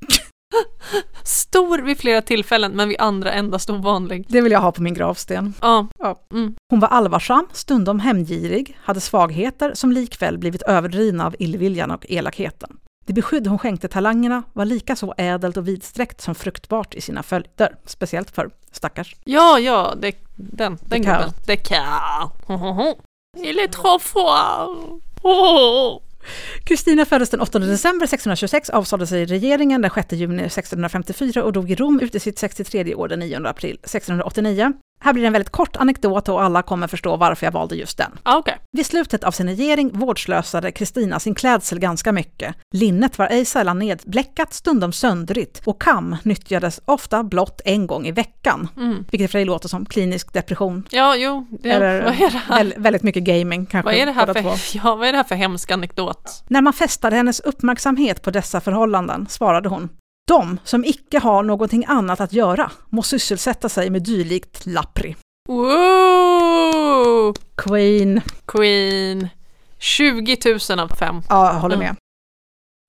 Stor 1.24 1.78
vid 1.78 1.98
flera 1.98 2.22
tillfällen, 2.22 2.72
men 2.72 2.88
vid 2.88 3.00
andra 3.00 3.32
endast 3.32 3.70
ovanlig. 3.70 4.26
Det 4.28 4.40
vill 4.40 4.52
jag 4.52 4.60
ha 4.60 4.72
på 4.72 4.82
min 4.82 4.94
gravsten. 4.94 5.54
Ja. 5.60 5.86
Ja. 5.98 6.20
Mm. 6.32 6.54
Hon 6.70 6.80
var 6.80 6.88
allvarsam, 6.88 7.46
stundom 7.52 8.00
hemgirig, 8.00 8.78
hade 8.82 9.00
svagheter 9.00 9.74
som 9.74 9.92
likväl 9.92 10.38
blivit 10.38 10.62
överdrivna 10.62 11.26
av 11.26 11.36
illviljan 11.38 11.90
och 11.90 12.06
elakheten. 12.08 12.78
Det 13.06 13.12
beskydd 13.12 13.46
hon 13.46 13.58
skänkte 13.58 13.88
talangerna 13.88 14.42
var 14.52 14.64
lika 14.64 14.96
så 14.96 15.14
ädelt 15.16 15.56
och 15.56 15.68
vidsträckt 15.68 16.20
som 16.20 16.34
fruktbart 16.34 16.94
i 16.94 17.00
sina 17.00 17.22
följder, 17.22 17.76
speciellt 17.84 18.30
för 18.30 18.50
stackars. 18.72 19.16
Ja, 19.24 19.58
ja, 19.58 19.94
det, 20.00 20.14
den, 20.36 20.78
den 20.88 21.04
kan. 21.04 21.16
gubben. 21.16 21.32
Det 21.46 21.56
kan. 21.56 22.30
Il 23.36 23.58
est 23.58 23.72
trop 23.72 24.02
fort. 24.02 25.00
Oh. 25.22 26.00
Kristina 26.64 27.04
föddes 27.04 27.30
den 27.30 27.40
8 27.40 27.58
december 27.58 28.04
1626, 28.04 28.70
avsade 28.70 29.06
sig 29.06 29.24
regeringen 29.24 29.82
den 29.82 29.90
6 29.90 30.12
juni 30.12 30.42
1654 30.42 31.44
och 31.44 31.52
dog 31.52 31.70
i 31.70 31.74
Rom 31.74 32.00
ut 32.00 32.14
i 32.14 32.20
sitt 32.20 32.38
63 32.38 32.94
år 32.94 33.08
den 33.08 33.18
9 33.18 33.46
april 33.46 33.78
1689. 33.82 34.72
Här 35.04 35.12
blir 35.12 35.22
det 35.22 35.26
en 35.26 35.32
väldigt 35.32 35.50
kort 35.50 35.76
anekdot 35.76 36.28
och 36.28 36.42
alla 36.42 36.62
kommer 36.62 36.86
förstå 36.86 37.16
varför 37.16 37.46
jag 37.46 37.52
valde 37.52 37.76
just 37.76 37.98
den. 37.98 38.18
Ah, 38.22 38.38
Okej. 38.38 38.58
Vid 38.72 38.86
slutet 38.86 39.24
av 39.24 39.30
sin 39.30 39.48
regering 39.48 39.90
vårdslösade 39.98 40.72
Kristina 40.72 41.20
sin 41.20 41.34
klädsel 41.34 41.78
ganska 41.78 42.12
mycket. 42.12 42.56
Linnet 42.74 43.18
var 43.18 43.26
ej 43.26 43.44
sällan 43.44 43.78
nedbläckat, 43.78 44.52
stundom 44.52 44.92
söndrigt 44.92 45.62
och 45.64 45.82
kam 45.82 46.16
nyttjades 46.22 46.80
ofta 46.84 47.22
blott 47.22 47.60
en 47.64 47.86
gång 47.86 48.06
i 48.06 48.12
veckan. 48.12 48.68
Mm. 48.76 49.04
Vilket 49.10 49.30
för 49.30 49.38
dig 49.38 49.44
låter 49.44 49.68
som 49.68 49.86
klinisk 49.86 50.32
depression. 50.32 50.86
Ja, 50.90 51.16
jo. 51.16 51.46
Det, 51.50 51.70
Eller 51.70 52.02
vad, 52.04 52.14
är 52.14 52.30
det 52.30 52.38
här? 52.38 52.56
väl, 52.58 52.74
väldigt 52.76 53.02
mycket 53.02 53.22
gaming 53.22 53.66
kanske. 53.66 53.84
vad, 53.84 53.94
är 53.94 54.06
det 54.06 54.12
här 54.12 54.26
två. 54.26 54.50
för, 54.50 54.58
ja, 54.84 54.94
vad 54.94 55.08
är 55.08 55.12
det 55.12 55.18
här 55.18 55.24
för 55.24 55.34
hemsk 55.34 55.70
anekdot? 55.70 56.09
När 56.48 56.62
man 56.62 56.72
fästade 56.72 57.16
hennes 57.16 57.40
uppmärksamhet 57.40 58.22
på 58.22 58.30
dessa 58.30 58.60
förhållanden 58.60 59.26
svarade 59.28 59.68
hon 59.68 59.88
de 60.28 60.58
som 60.64 60.84
icke 60.84 61.18
har 61.18 61.42
någonting 61.42 61.84
annat 61.88 62.20
att 62.20 62.32
göra 62.32 62.70
må 62.88 63.02
sysselsätta 63.02 63.68
sig 63.68 63.90
med 63.90 64.02
dylikt 64.02 64.66
lappri. 64.66 65.16
Wow! 65.48 67.34
Queen. 67.56 68.20
Queen. 68.46 69.28
20 69.78 70.36
000 70.70 70.80
av 70.80 70.88
5. 70.96 71.22
Ja, 71.28 71.52
jag 71.52 71.60
håller 71.60 71.76
Mm. 71.76 71.86
med. 71.88 71.96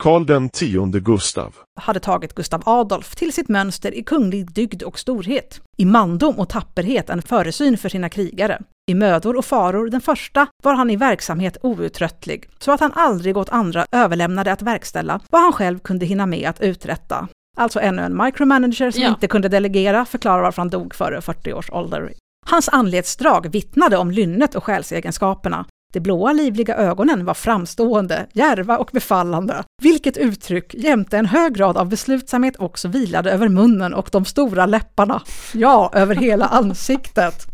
Karl 0.03 0.25
den 0.25 0.49
tionde 0.49 0.99
Gustav. 0.99 1.55
hade 1.79 1.99
tagit 1.99 2.35
Gustav 2.35 2.61
Adolf 2.65 3.15
till 3.15 3.33
sitt 3.33 3.49
mönster 3.49 3.95
i 3.95 4.03
kunglig 4.03 4.51
dygd 4.53 4.83
och 4.83 4.99
storhet. 4.99 5.61
I 5.77 5.85
mandom 5.85 6.39
och 6.39 6.49
tapperhet 6.49 7.09
en 7.09 7.21
föresyn 7.21 7.77
för 7.77 7.89
sina 7.89 8.09
krigare. 8.09 8.61
I 8.87 8.93
mödor 8.95 9.37
och 9.37 9.45
faror 9.45 9.89
den 9.89 10.01
första 10.01 10.47
var 10.63 10.73
han 10.73 10.89
i 10.89 10.95
verksamhet 10.95 11.57
outtröttlig, 11.61 12.49
så 12.59 12.71
att 12.71 12.79
han 12.79 12.91
aldrig 12.95 13.37
åt 13.37 13.49
andra 13.49 13.85
överlämnade 13.91 14.51
att 14.51 14.61
verkställa 14.61 15.19
vad 15.29 15.41
han 15.41 15.53
själv 15.53 15.79
kunde 15.79 16.05
hinna 16.05 16.25
med 16.25 16.49
att 16.49 16.61
uträtta. 16.61 17.27
Alltså 17.57 17.79
ännu 17.79 18.01
en 18.01 18.23
micromanager 18.23 18.91
som 18.91 19.01
Ja. 19.03 19.09
inte 19.09 19.27
kunde 19.27 19.49
delegera, 19.49 20.05
förklarar 20.05 20.41
varför 20.41 20.61
han 20.61 20.69
dog 20.69 20.95
före 20.95 21.21
40 21.21 21.53
års 21.53 21.69
ålder. 21.69 22.13
Hans 22.49 22.69
anletsdrag 22.69 23.47
vittnade 23.51 23.97
om 23.97 24.11
lynnet 24.11 24.55
och 24.55 24.63
själsegenskaperna. 24.63 25.65
De 25.93 25.99
blåa 25.99 26.33
livliga 26.33 26.75
ögonen 26.75 27.25
var 27.25 27.33
framstående, 27.33 28.27
djärva 28.33 28.77
och 28.77 28.89
befallande, 28.93 29.63
vilket 29.81 30.17
uttryck 30.17 30.73
jämte 30.73 31.17
en 31.17 31.25
hög 31.25 31.53
grad 31.53 31.77
av 31.77 31.89
beslutsamhet 31.89 32.55
också 32.59 32.87
vilade 32.87 33.31
över 33.31 33.47
munnen 33.47 33.93
och 33.93 34.09
de 34.11 34.25
stora 34.25 34.65
läpparna. 34.65 35.21
Ja, 35.53 35.91
över 35.93 36.15
hela 36.15 36.45
ansiktet. 36.45 37.47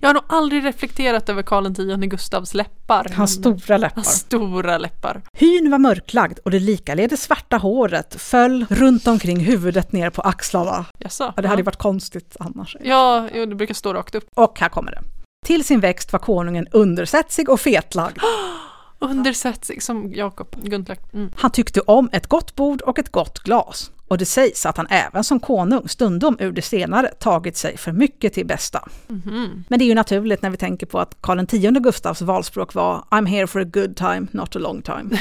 Jag 0.00 0.08
har 0.08 0.14
nog 0.14 0.22
aldrig 0.26 0.64
reflekterat 0.64 1.28
över 1.28 1.42
Karl 1.42 1.66
X 1.66 2.10
Gustavs 2.10 2.54
läppar. 2.54 3.12
Hans 3.14 3.34
stora 3.34 3.76
läppar. 3.76 3.94
Hans 3.94 4.12
stora 4.12 4.78
läppar. 4.78 5.22
Hyn 5.32 5.70
var 5.70 5.78
mörklagd 5.78 6.38
och 6.38 6.50
det 6.50 6.58
likaledes 6.58 7.22
svarta 7.22 7.56
håret 7.56 8.20
föll 8.20 8.66
runt 8.70 9.06
omkring 9.06 9.40
huvudet 9.40 9.92
ner 9.92 10.10
på 10.10 10.22
axlarna. 10.22 10.84
Jaså? 10.98 11.32
Ja, 11.36 11.42
det 11.42 11.48
hade 11.48 11.60
ju 11.60 11.64
varit 11.64 11.76
konstigt 11.76 12.36
annars. 12.40 12.76
Ja, 12.80 13.28
jo, 13.34 13.46
det 13.46 13.54
brukar 13.54 13.74
stå 13.74 13.94
rakt 13.94 14.14
upp. 14.14 14.24
Och 14.34 14.60
här 14.60 14.68
kommer 14.68 14.90
det. 14.90 15.02
Till 15.46 15.64
sin 15.64 15.80
växt 15.80 16.12
var 16.12 16.20
konungen 16.20 16.66
undersätsig 16.70 17.48
och 17.48 17.60
fetlagd. 17.60 18.18
Undersätts 18.98 19.70
som 19.80 20.12
Jakob 20.14 20.56
Guntlack. 20.62 21.14
Mm. 21.14 21.30
Han 21.36 21.50
tyckte 21.50 21.80
om 21.80 22.08
ett 22.12 22.26
gott 22.26 22.54
bord 22.54 22.82
och 22.82 22.98
ett 22.98 23.12
gott 23.12 23.38
glas. 23.38 23.90
Och 24.12 24.18
det 24.18 24.26
sägs 24.26 24.66
att 24.66 24.76
han 24.76 24.86
även 24.90 25.24
som 25.24 25.40
konung 25.40 25.88
stundom 25.88 26.36
ur 26.40 26.52
det 26.52 26.62
senare 26.62 27.08
tagit 27.08 27.56
sig 27.56 27.76
för 27.76 27.92
mycket 27.92 28.32
till 28.32 28.46
bästa. 28.46 28.88
Mhm. 29.06 29.64
Men 29.68 29.78
det 29.78 29.84
är 29.84 29.86
ju 29.86 29.94
naturligt 29.94 30.42
när 30.42 30.50
vi 30.50 30.56
tänker 30.56 30.86
på 30.86 30.98
att 30.98 31.16
Karl 31.20 31.40
X 31.40 31.52
Gustavs 31.80 32.22
valspråk 32.22 32.74
var 32.74 33.04
I'm 33.10 33.26
here 33.26 33.46
for 33.46 33.60
a 33.60 33.64
good 33.64 33.96
time, 33.96 34.26
not 34.30 34.56
a 34.56 34.58
long 34.58 34.82
time. 34.82 35.04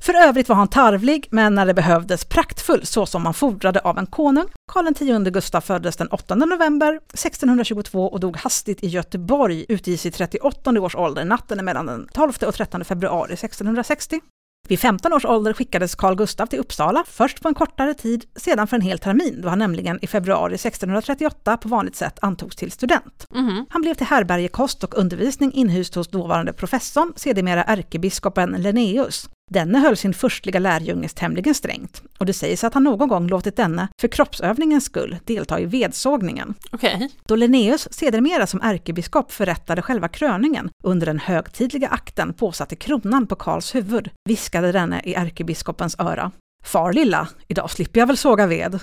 För 0.00 0.14
övrigt 0.14 0.48
var 0.48 0.56
han 0.56 0.68
tarvlig, 0.68 1.28
men 1.30 1.54
när 1.54 1.66
det 1.66 1.74
behövdes 1.74 2.24
praktfull 2.24 2.86
så 2.86 3.06
som 3.06 3.22
man 3.22 3.34
fordrade 3.34 3.80
av 3.80 3.98
en 3.98 4.06
konung. 4.06 4.46
Karl 4.72 4.88
X 4.88 5.00
Gustav 5.32 5.60
föddes 5.60 5.96
den 5.96 6.08
8 6.08 6.34
november 6.34 7.00
1622 7.12 8.08
och 8.08 8.20
dog 8.20 8.36
hastigt 8.36 8.84
i 8.84 8.88
Göteborg 8.88 9.66
ute 9.68 9.90
i 9.90 9.96
sitt 9.96 10.14
38 10.14 10.80
års 10.80 10.94
ålder 10.94 11.24
natten 11.24 11.64
mellan 11.64 11.86
den 11.86 12.08
12 12.12 12.32
och 12.46 12.54
13 12.54 12.84
februari 12.84 13.32
1660. 13.32 14.20
Vid 14.68 14.80
15 14.80 15.12
års 15.12 15.24
ålder 15.24 15.52
skickades 15.52 15.94
Carl 15.94 16.16
Gustav 16.16 16.46
till 16.46 16.58
Uppsala, 16.58 17.04
först 17.08 17.42
på 17.42 17.48
en 17.48 17.54
kortare 17.54 17.94
tid, 17.94 18.24
sedan 18.36 18.66
för 18.66 18.76
en 18.76 18.82
hel 18.82 18.98
termin, 18.98 19.40
då 19.42 19.48
han 19.48 19.58
nämligen 19.58 19.98
i 20.02 20.06
februari 20.06 20.54
1638 20.54 21.56
på 21.56 21.68
vanligt 21.68 21.96
sätt 21.96 22.18
antogs 22.22 22.56
till 22.56 22.72
student. 22.72 23.26
Mhm. 23.30 23.66
Han 23.68 23.82
blev 23.82 23.94
till 23.94 24.06
härbärgekost 24.06 24.84
och 24.84 24.98
undervisning 24.98 25.52
inhyst 25.52 25.94
hos 25.94 26.08
dåvarande 26.08 26.52
professorn, 26.52 27.12
sedermera 27.16 27.64
ärkebiskopen 27.64 28.50
Linnaeus. 28.50 29.28
Denne 29.48 29.78
höll 29.78 29.96
sin 29.96 30.14
förstliga 30.14 30.60
lärjunges 30.60 31.14
tämligen 31.14 31.54
strängt, 31.54 32.02
och 32.18 32.26
det 32.26 32.32
sägs 32.32 32.64
att 32.64 32.74
han 32.74 32.84
någon 32.84 33.08
gång 33.08 33.28
låtit 33.28 33.56
denne, 33.56 33.88
för 34.00 34.08
kroppsövningens 34.08 34.84
skull, 34.84 35.16
delta 35.24 35.60
i 35.60 35.66
vedsågningen. 35.66 36.54
Okej. 36.72 37.10
Då 37.24 37.36
Linnaeus 37.36 37.88
sedermera 37.90 38.46
som 38.46 38.60
ärkebiskop 38.60 39.32
förrättade 39.32 39.82
själva 39.82 40.08
kröningen 40.08 40.70
under 40.84 41.06
den 41.06 41.18
högtidliga 41.18 41.88
akten 41.88 42.32
påsatte 42.32 42.76
kronan 42.76 43.26
på 43.26 43.36
Karls 43.36 43.74
huvud, 43.74 44.10
viskade 44.28 44.72
denne 44.72 45.00
i 45.04 45.14
ärkebiskopens 45.14 45.96
öra. 45.98 46.30
Far 46.64 46.92
lilla, 46.92 47.28
idag 47.46 47.70
slipper 47.70 48.00
jag 48.00 48.06
väl 48.06 48.16
såga 48.16 48.46
ved. 48.46 48.80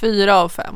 Fyra 0.00 0.36
av 0.36 0.48
fem. 0.48 0.74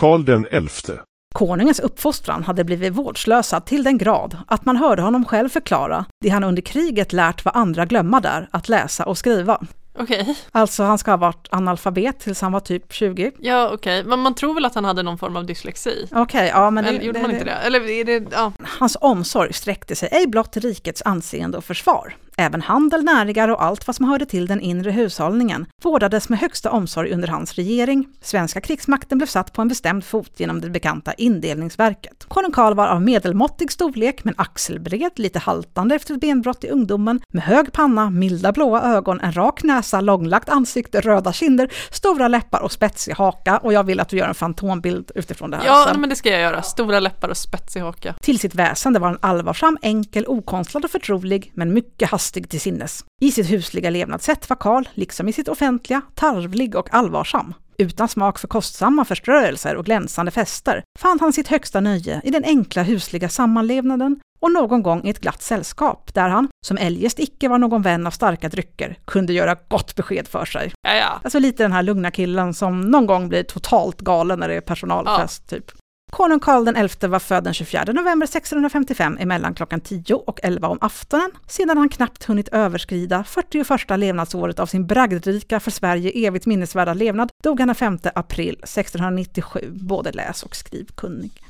Karl 0.00 0.24
den 0.24 0.46
elfte. 0.50 1.00
Konungens 1.36 1.80
uppfostran 1.80 2.44
hade 2.44 2.64
blivit 2.64 2.92
vårdslösad 2.92 3.66
till 3.66 3.84
den 3.84 3.98
grad 3.98 4.38
att 4.46 4.64
man 4.64 4.76
hörde 4.76 5.02
honom 5.02 5.24
själv 5.24 5.48
förklara 5.48 6.04
det 6.20 6.28
han 6.28 6.44
under 6.44 6.62
kriget 6.62 7.12
lärt 7.12 7.44
vad 7.44 7.56
andra 7.56 7.84
glömma 7.84 8.20
där, 8.20 8.48
att 8.50 8.68
läsa 8.68 9.04
och 9.04 9.18
skriva. 9.18 9.60
Okej. 9.98 10.36
Alltså 10.52 10.82
han 10.82 10.98
ska 10.98 11.10
ha 11.10 11.16
varit 11.16 11.48
analfabet 11.50 12.20
tills 12.20 12.40
han 12.40 12.52
var 12.52 12.60
typ 12.60 12.92
20. 12.92 13.32
Ja, 13.38 13.70
okej. 13.74 14.04
Men 14.04 14.18
man 14.18 14.34
tror 14.34 14.54
väl 14.54 14.64
att 14.64 14.74
han 14.74 14.84
hade 14.84 15.02
någon 15.02 15.18
form 15.18 15.36
av 15.36 15.46
dyslexi? 15.46 16.08
Okej, 16.12 16.50
ja 16.54 16.70
men 16.70 16.84
Eller 16.84 16.98
det, 16.98 17.04
gjorde 17.04 17.22
man 17.22 17.30
inte 17.30 17.44
det? 17.44 17.50
Eller 17.50 17.88
är 17.88 18.04
det, 18.04 18.24
ja. 18.32 18.52
Hans 18.78 18.96
omsorg 19.00 19.52
sträckte 19.52 19.96
sig 19.96 20.08
ej 20.12 20.26
blott 20.26 20.52
till 20.52 20.62
rikets 20.62 21.02
anseende 21.04 21.58
och 21.58 21.64
försvar. 21.64 22.16
Även 22.38 22.62
handel, 22.62 23.04
näringar 23.04 23.48
och 23.48 23.62
allt 23.62 23.86
vad 23.86 23.96
som 23.96 24.04
hörde 24.08 24.26
till 24.26 24.46
den 24.46 24.60
inre 24.60 24.90
hushållningen 24.90 25.66
vårdades 25.82 26.28
med 26.28 26.38
högsta 26.38 26.70
omsorg 26.70 27.12
under 27.12 27.28
hans 27.28 27.54
regering. 27.54 28.08
Svenska 28.20 28.60
krigsmakten 28.60 29.18
blev 29.18 29.26
satt 29.26 29.52
på 29.52 29.62
en 29.62 29.68
bestämd 29.68 30.04
fot 30.04 30.32
genom 30.36 30.60
det 30.60 30.70
bekanta 30.70 31.12
indelningsverket. 31.12 32.24
Konung 32.28 32.52
Karl 32.52 32.74
var 32.74 32.88
av 32.88 33.02
medelmåttig 33.02 33.72
storlek, 33.72 34.24
men 34.24 34.34
axelbred, 34.38 35.10
lite 35.14 35.38
haltande 35.38 35.94
efter 35.94 36.14
ett 36.14 36.20
benbrott 36.20 36.64
i 36.64 36.68
ungdomen, 36.68 37.20
med 37.32 37.42
hög 37.42 37.72
panna, 37.72 38.10
milda 38.10 38.52
blåa 38.52 38.82
ögon, 38.82 39.20
en 39.20 39.32
rak 39.32 39.62
näsa, 39.62 40.00
långlagt 40.00 40.48
ansikte, 40.48 41.00
röda 41.00 41.32
kinder, 41.32 41.72
stora 41.90 42.28
läppar 42.28 42.60
och 42.60 42.72
spetsig 42.72 43.12
haka. 43.12 43.58
Och 43.58 43.72
jag 43.72 43.84
vill 43.84 44.00
att 44.00 44.08
du 44.08 44.16
gör 44.16 44.28
en 44.28 44.34
fantombild 44.34 45.10
utifrån 45.14 45.50
det 45.50 45.56
här 45.56 45.66
Ja, 45.66 45.86
sen. 45.88 46.00
men 46.00 46.10
det 46.10 46.16
ska 46.16 46.30
jag 46.30 46.40
göra. 46.40 46.62
Stora 46.62 47.00
läppar 47.00 47.28
och 47.28 47.36
spetsig 47.36 47.80
haka. 47.80 48.14
Till 48.22 48.38
sitt 48.38 48.54
väsende 48.54 48.98
var 48.98 49.08
han 49.08 49.18
allvarsam, 49.20 49.78
enkel, 49.82 50.24
okonstlad 50.26 50.84
och 50.84 50.90
förtrolig, 50.90 51.52
men 51.54 51.72
mycket 51.74 52.10
hastig 52.10 52.25
till 52.32 52.60
sinnes. 52.60 53.04
I 53.20 53.32
sitt 53.32 53.50
husliga 53.50 53.90
levnadssätt 53.90 54.48
var 54.48 54.56
Karl, 54.56 54.88
liksom 54.94 55.28
i 55.28 55.32
sitt 55.32 55.48
offentliga, 55.48 56.02
tarvlig 56.14 56.76
och 56.76 56.94
allvarsam. 56.94 57.54
Utan 57.78 58.08
smak 58.08 58.38
för 58.38 58.48
kostsamma 58.48 59.04
förströelser 59.04 59.76
och 59.76 59.84
glänsande 59.84 60.30
fester 60.30 60.82
fann 60.98 61.20
han 61.20 61.32
sitt 61.32 61.48
högsta 61.48 61.80
nöje 61.80 62.20
i 62.24 62.30
den 62.30 62.44
enkla 62.44 62.82
husliga 62.82 63.28
sammanlevnaden 63.28 64.20
och 64.40 64.52
någon 64.52 64.82
gång 64.82 65.04
i 65.04 65.10
ett 65.10 65.20
glatt 65.20 65.42
sällskap 65.42 66.14
där 66.14 66.28
han, 66.28 66.48
som 66.66 66.78
eljest 66.78 67.18
icke 67.18 67.48
var 67.48 67.58
någon 67.58 67.82
vän 67.82 68.06
av 68.06 68.10
starka 68.10 68.48
drycker, 68.48 68.98
kunde 69.04 69.32
göra 69.32 69.56
gott 69.68 69.94
besked 69.94 70.28
för 70.28 70.44
sig. 70.44 70.72
Ja, 70.82 70.94
ja. 70.94 71.20
Alltså 71.24 71.38
lite 71.38 71.62
den 71.62 71.72
här 71.72 71.82
lugna 71.82 72.10
killen 72.10 72.54
som 72.54 72.80
någon 72.80 73.06
gång 73.06 73.28
blir 73.28 73.42
totalt 73.42 74.00
galen 74.00 74.38
när 74.38 74.48
det 74.48 74.54
är 74.54 74.60
personalfest, 74.60 75.48
typ. 75.48 75.70
Konung 76.16 76.40
Karl 76.40 76.88
XI 76.88 77.06
var 77.06 77.18
född 77.18 77.44
den 77.44 77.54
24 77.54 77.84
november 77.84 78.24
1655 78.24 79.18
emellan 79.20 79.54
klockan 79.54 79.80
10 79.80 80.14
och 80.14 80.40
11 80.42 80.68
om 80.68 80.78
aftonen, 80.80 81.30
sedan 81.46 81.78
han 81.78 81.88
knappt 81.88 82.24
hunnit 82.24 82.48
överskrida 82.48 83.24
41 83.24 83.66
levnadsåret 83.98 84.58
av 84.58 84.66
sin 84.66 84.86
bragdrika 84.86 85.60
för 85.60 85.70
Sverige 85.70 86.10
evigt 86.28 86.46
minnesvärda 86.46 86.94
levnad, 86.94 87.30
dog 87.42 87.60
han 87.60 87.68
den 87.68 87.74
5 87.74 87.98
april 88.14 88.54
1697, 88.54 89.60
både 89.72 90.12
läs 90.12 90.42
och 90.42 90.56
skrivkunnig. 90.56 91.42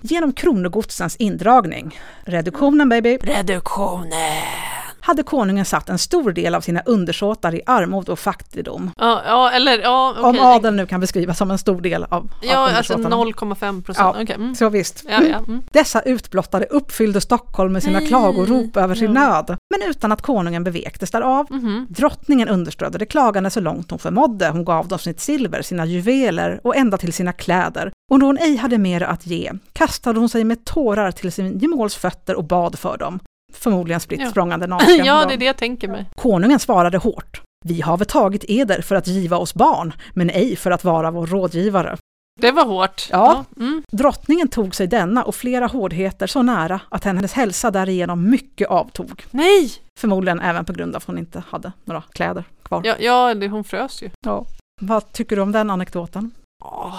Genom 0.00 0.32
kronogodsens 0.32 1.16
indragning, 1.16 2.00
reduktionen 2.24 2.88
baby, 2.88 3.16
Reduktionen 3.16 4.73
hade 5.04 5.22
konungen 5.22 5.64
satt 5.64 5.88
en 5.88 5.98
stor 5.98 6.32
del 6.32 6.54
av 6.54 6.60
sina 6.60 6.80
undersåtar 6.86 7.54
i 7.54 7.60
armod 7.66 8.08
och 8.08 8.18
fattigdom. 8.18 8.90
Ja, 8.96 9.22
ja 9.26 9.50
eller 9.50 9.78
ja, 9.78 10.10
okej. 10.18 10.24
Om 10.24 10.38
adeln 10.40 10.76
nu 10.76 10.86
kan 10.86 11.00
beskrivas 11.00 11.38
som 11.38 11.50
en 11.50 11.58
stor 11.58 11.80
del 11.80 12.04
av, 12.04 12.12
av 12.14 12.30
Ja, 12.42 12.70
alltså 12.76 12.94
undersåtarna. 12.94 13.24
0,5 13.24 13.82
procent. 13.82 14.16
Ja. 14.16 14.22
Okej. 14.22 14.36
Mm. 14.36 14.54
Så 14.54 14.68
visst. 14.68 15.04
Ja, 15.08 15.22
ja. 15.22 15.38
Mm. 15.38 15.62
Dessa 15.72 16.00
utblottade 16.00 16.66
uppfyllde 16.66 17.20
Stockholm 17.20 17.72
med 17.72 17.82
sina 17.82 17.98
Nej. 17.98 18.08
klagorop 18.08 18.76
över 18.76 18.94
sin 18.94 19.12
nöd, 19.12 19.56
men 19.70 19.90
utan 19.90 20.12
att 20.12 20.22
konungen 20.22 20.64
bevektes 20.64 21.10
därav. 21.10 21.46
Mhm. 21.50 21.86
Drottningen 21.90 22.48
understödde 22.48 22.98
de 22.98 23.06
klagande 23.06 23.50
så 23.50 23.60
långt 23.60 23.90
hon 23.90 23.98
förmådde. 23.98 24.48
Hon 24.48 24.64
gav 24.64 24.88
dem 24.88 24.98
sitt 24.98 25.20
silver, 25.20 25.62
sina 25.62 25.86
juveler 25.86 26.60
och 26.64 26.76
ända 26.76 26.98
till 26.98 27.12
sina 27.12 27.32
kläder. 27.32 27.92
Och 28.10 28.18
då 28.18 28.26
hon 28.26 28.38
ej 28.38 28.56
hade 28.56 28.78
mer 28.78 29.02
att 29.02 29.26
ge 29.26 29.52
kastade 29.72 30.18
hon 30.18 30.28
sig 30.28 30.44
med 30.44 30.64
tårar 30.64 31.10
till 31.10 31.32
sin 31.32 31.58
gemåls 31.58 31.94
fötter 31.94 32.34
och 32.34 32.44
bad 32.44 32.78
för 32.78 32.96
dem. 32.96 33.20
Förmodligen 33.54 34.00
spritt 34.00 34.20
Ja. 34.20 34.30
språngande 34.30 34.66
naken. 34.76 35.04
Ja, 35.04 35.24
det 35.24 35.34
är 35.34 35.38
det 35.38 35.44
jag 35.44 35.56
tänker 35.56 35.88
mig. 35.88 36.06
Konungen 36.16 36.58
svarade 36.58 36.98
hårt. 36.98 37.40
Vi 37.64 37.80
have 37.80 38.04
tagit 38.04 38.44
eder 38.48 38.82
för 38.82 38.94
att 38.94 39.06
giva 39.06 39.36
oss 39.36 39.54
barn, 39.54 39.92
men 40.12 40.30
ej 40.30 40.56
för 40.56 40.70
att 40.70 40.84
vara 40.84 41.10
vår 41.10 41.26
rådgivare. 41.26 41.96
Det 42.40 42.50
var 42.50 42.64
hårt. 42.66 43.08
Ja. 43.10 43.44
Mm. 43.56 43.82
Drottningen 43.92 44.48
tog 44.48 44.74
sig 44.74 44.86
denna 44.86 45.22
och 45.24 45.34
flera 45.34 45.66
hårdheter 45.66 46.26
så 46.26 46.42
nära 46.42 46.80
att 46.88 47.04
hennes 47.04 47.32
hälsa 47.32 47.70
därigenom 47.70 48.30
mycket 48.30 48.68
avtog. 48.68 49.24
Nej! 49.30 49.72
Förmodligen 50.00 50.40
även 50.40 50.64
på 50.64 50.72
grund 50.72 50.94
av 50.94 50.96
att 50.96 51.04
hon 51.04 51.18
inte 51.18 51.42
hade 51.48 51.72
några 51.84 52.02
kläder 52.02 52.44
kvar. 52.62 52.80
Ja, 52.84 52.94
ja 53.00 53.34
det, 53.34 53.48
hon 53.48 53.64
frös 53.64 54.02
ju. 54.02 54.10
Ja. 54.26 54.46
Vad 54.80 55.12
tycker 55.12 55.36
du 55.36 55.42
om 55.42 55.52
den 55.52 55.70
anekdoten? 55.70 56.30
Åh, 56.64 56.96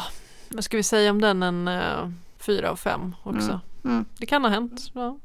vad 0.50 0.64
ska 0.64 0.78
vi 0.78 0.84
säga 0.84 1.12
om 1.12 1.22
den? 1.22 1.44
En 1.44 1.68
uh, 1.68 2.10
fyra 2.40 2.72
av 2.72 2.76
fem 2.76 3.16
också. 3.24 3.50
Mm. 3.50 3.60
Mm. 3.96 4.06
Det 4.18 4.26
kan 4.26 4.44
ha 4.44 4.52
hänt. 4.52 4.82
Ja. 4.94 5.18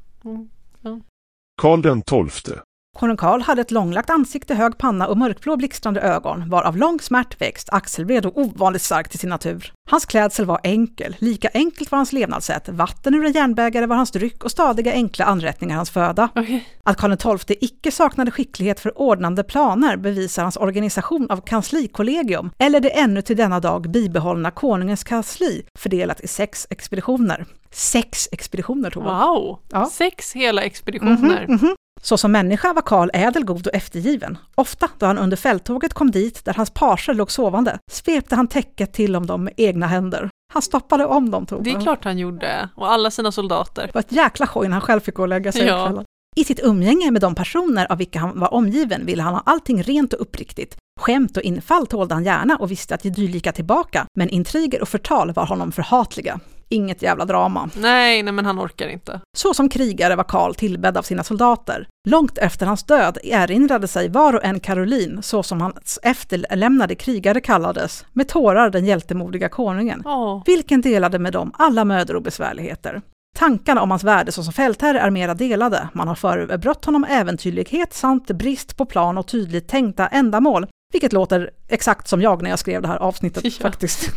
Karl 1.61 1.81
den 1.81 2.01
tolfte. 2.01 2.63
Konung 2.97 3.17
Karl 3.17 3.41
hade 3.41 3.61
ett 3.61 3.71
långlagt 3.71 4.09
ansikte, 4.09 4.55
hög 4.55 4.77
panna 4.77 5.07
och 5.07 5.17
mörkblå 5.17 5.57
blixtrande 5.57 6.01
ögon, 6.01 6.49
var 6.49 6.63
av 6.63 6.77
lång 6.77 6.99
smärtväxt, 6.99 7.69
axelbred 7.71 8.25
och 8.25 8.37
ovanligt 8.37 8.81
stark 8.81 9.09
till 9.09 9.19
sin 9.19 9.29
natur. 9.29 9.73
Hans 9.89 10.05
klädsel 10.05 10.45
var 10.45 10.59
enkel, 10.63 11.15
lika 11.19 11.49
enkelt 11.53 11.91
var 11.91 11.97
hans 11.97 12.13
levnadssätt, 12.13 12.69
vatten 12.69 13.13
ur 13.15 13.25
en 13.25 13.31
järnbägare 13.31 13.85
var 13.85 13.95
hans 13.95 14.11
dryck 14.11 14.43
och 14.43 14.51
stadiga 14.51 14.91
enkla 14.91 15.25
anrättningar 15.25 15.75
hans 15.75 15.89
föda. 15.89 16.29
Okej. 16.35 16.67
Att 16.83 16.97
Karl 16.97 17.37
XII 17.37 17.57
icke 17.61 17.91
saknade 17.91 18.31
skicklighet 18.31 18.79
för 18.79 18.97
ordnande 19.01 19.43
planer 19.43 19.97
bevisar 19.97 20.43
hans 20.43 20.57
organisation 20.57 21.27
av 21.29 21.37
kanslikollegium, 21.37 22.51
eller 22.57 22.79
det 22.79 22.89
ännu 22.89 23.21
till 23.21 23.37
denna 23.37 23.59
dag 23.59 23.91
bibehållna 23.91 24.51
konungens 24.51 25.03
kansli, 25.03 25.63
fördelat 25.79 26.21
i 26.21 26.27
sex 26.27 26.67
expeditioner. 26.69 27.45
Sex 27.71 28.27
expeditioner, 28.31 28.89
Tova. 28.89 29.27
Wow! 29.27 29.59
Ja. 29.69 29.85
Sex 29.85 30.33
hela 30.33 30.61
expeditioner. 30.61 31.45
Mhm, 31.47 31.55
mhm. 31.55 31.75
Så 32.01 32.17
som 32.17 32.31
människa 32.31 32.73
var 32.73 32.81
Karl 32.81 33.09
ädel, 33.13 33.43
god 33.45 33.67
och 33.67 33.75
eftergiven. 33.75 34.37
Ofta 34.55 34.89
då 34.97 35.05
han 35.05 35.17
under 35.17 35.37
fälttåget 35.37 35.93
kom 35.93 36.11
dit 36.11 36.45
där 36.45 36.53
hans 36.53 36.69
pager 36.69 37.13
låg 37.13 37.31
sovande, 37.31 37.77
svepte 37.91 38.35
han 38.35 38.47
täcket 38.47 38.93
till 38.93 39.15
om 39.15 39.25
dem 39.25 39.43
med 39.43 39.53
egna 39.57 39.87
händer. 39.87 40.29
Han 40.53 40.61
stoppade 40.61 41.05
om 41.05 41.31
dem, 41.31 41.45
Tova. 41.45 41.63
Det 41.63 41.71
är 41.71 41.81
klart 41.81 42.03
han 42.03 42.17
gjorde. 42.17 42.69
Och 42.75 42.91
alla 42.91 43.11
sina 43.11 43.31
soldater. 43.31 43.87
Det 43.87 43.93
var 43.93 44.01
ett 44.01 44.11
jäkla 44.11 44.45
skoj 44.45 44.67
när 44.67 44.73
han 44.73 44.81
själv 44.81 44.99
fick 44.99 45.15
gå 45.15 45.21
och 45.21 45.27
lägga 45.27 45.51
sig 45.51 45.65
Ja. 45.65 45.77
ja. 45.77 45.85
kvällen. 45.85 46.05
I 46.35 46.43
sitt 46.43 46.59
umgänge 46.63 47.11
med 47.11 47.21
de 47.21 47.35
personer 47.35 47.91
av 47.91 47.97
vilka 47.97 48.19
han 48.19 48.39
var 48.39 48.53
omgiven 48.53 49.05
ville 49.05 49.23
han 49.23 49.33
ha 49.33 49.43
allting 49.45 49.83
rent 49.83 50.13
och 50.13 50.21
uppriktigt. 50.21 50.77
Skämt 50.99 51.37
och 51.37 51.43
infall 51.43 51.87
tålde 51.87 52.13
han 52.13 52.23
gärna 52.23 52.57
och 52.57 52.71
visste 52.71 52.95
att 52.95 53.05
ge 53.05 53.11
dylika 53.11 53.51
tillbaka, 53.51 54.05
men 54.17 54.29
intriger 54.29 54.81
och 54.81 54.89
förtal 54.89 55.33
var 55.33 55.45
honom 55.45 55.71
förhatliga. 55.71 56.39
Inget 56.71 57.01
jävla 57.01 57.25
drama. 57.25 57.69
Nej, 57.75 58.23
nej 58.23 58.33
men 58.33 58.45
han 58.45 58.59
orkar 58.59 58.87
inte. 58.87 59.21
Så 59.37 59.53
som 59.53 59.69
krigare 59.69 60.15
var 60.15 60.23
Karl 60.23 60.53
tillbedd 60.53 60.97
av 60.97 61.01
sina 61.01 61.23
soldater. 61.23 61.87
Långt 62.09 62.37
efter 62.37 62.65
hans 62.65 62.83
död 62.83 63.17
erinrade 63.23 63.87
sig 63.87 64.09
var 64.09 64.33
och 64.33 64.43
en 64.43 64.59
Karolin, 64.59 65.19
så 65.21 65.43
som 65.43 65.61
hans 65.61 65.99
efterlämnade 66.03 66.95
krigare 66.95 67.41
kallades, 67.41 68.05
med 68.13 68.27
tårar 68.27 68.69
den 68.69 68.85
hjältemodiga 68.85 69.49
konungen. 69.49 70.01
Åh. 70.05 70.43
Vilken 70.45 70.81
delade 70.81 71.19
med 71.19 71.33
dem 71.33 71.51
alla 71.57 71.85
mödor 71.85 72.15
och 72.15 72.21
besvärligheter. 72.21 73.01
Tankarna 73.35 73.81
om 73.81 73.91
hans 73.91 74.03
värde 74.03 74.31
såsom 74.31 74.53
fältherre 74.53 74.99
är 74.99 75.09
mera 75.09 75.33
delade. 75.33 75.89
Man 75.93 76.07
har 76.07 76.15
förebrott 76.15 76.85
honom 76.85 77.03
äventyrlighet 77.03 77.93
samt 77.93 78.27
brist 78.27 78.77
på 78.77 78.85
plan 78.85 79.17
och 79.17 79.27
tydligt 79.27 79.67
tänkta 79.67 80.07
ändamål, 80.07 80.67
vilket 80.91 81.13
låter 81.13 81.49
exakt 81.67 82.07
som 82.07 82.21
jag 82.21 82.41
när 82.41 82.49
jag 82.49 82.59
skrev 82.59 82.81
det 82.81 82.87
här 82.87 82.97
avsnittet 82.97 83.43
Ja. 83.45 83.51
faktiskt. 83.51 84.09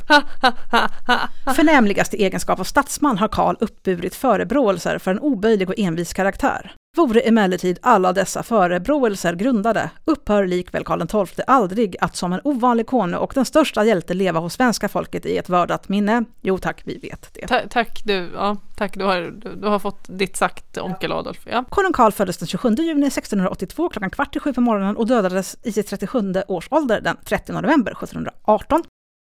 Förnämligast 1.56 2.14
i 2.14 2.24
egenskap 2.24 2.60
av 2.60 2.64
statsman 2.64 3.18
har 3.18 3.28
Karl 3.28 3.56
uppburit 3.60 4.14
förebråelser 4.14 4.98
för 4.98 5.10
en 5.10 5.18
oböjlig 5.18 5.68
och 5.68 5.78
envis 5.78 6.12
karaktär. 6.12 6.74
Vore 6.96 7.20
emellertid 7.20 7.78
alla 7.82 8.12
dessa 8.12 8.42
förebråelser 8.42 9.34
grundade, 9.34 9.90
upphör 10.04 10.46
likväl 10.46 10.84
Karl 10.84 11.26
XII 11.26 11.44
aldrig 11.46 11.96
att 12.00 12.16
som 12.16 12.32
en 12.32 12.40
ovanlig 12.44 12.86
konung 12.86 13.20
och 13.20 13.32
den 13.34 13.44
största 13.44 13.84
hjälte 13.84 14.14
leva 14.14 14.40
hos 14.40 14.54
svenska 14.54 14.88
folket 14.88 15.26
i 15.26 15.36
ett 15.36 15.48
vördat 15.48 15.88
minne. 15.88 16.24
Jo 16.42 16.58
tack, 16.58 16.82
vi 16.84 16.98
vet 16.98 17.34
det. 17.34 17.46
Ta- 17.46 17.68
tack 17.70 18.02
du, 18.04 18.30
ja, 18.34 18.56
tack 18.76 18.94
du 18.94 19.04
har, 19.04 19.20
du, 19.20 19.54
du 19.54 19.68
har 19.68 19.78
fått 19.78 20.04
ditt 20.06 20.36
sagt 20.36 20.78
onkel 20.78 21.12
Adolf. 21.12 21.46
Ja. 21.50 21.64
Konung 21.68 21.92
Karl 21.92 22.12
föddes 22.12 22.36
den 22.36 22.48
27 22.48 22.68
juni 22.78 23.06
1682 23.06 23.88
klockan 23.88 24.10
kvart 24.10 24.36
i 24.36 24.40
sju 24.40 24.52
på 24.52 24.60
morgonen 24.60 24.96
och 24.96 25.06
dödades 25.06 25.56
i 25.62 25.72
sitt 25.72 25.88
37 25.88 26.32
års 26.48 26.68
ålder 26.70 27.00
den 27.00 27.16
30 27.24 27.52
november 27.52 27.92
1718. 27.92 28.82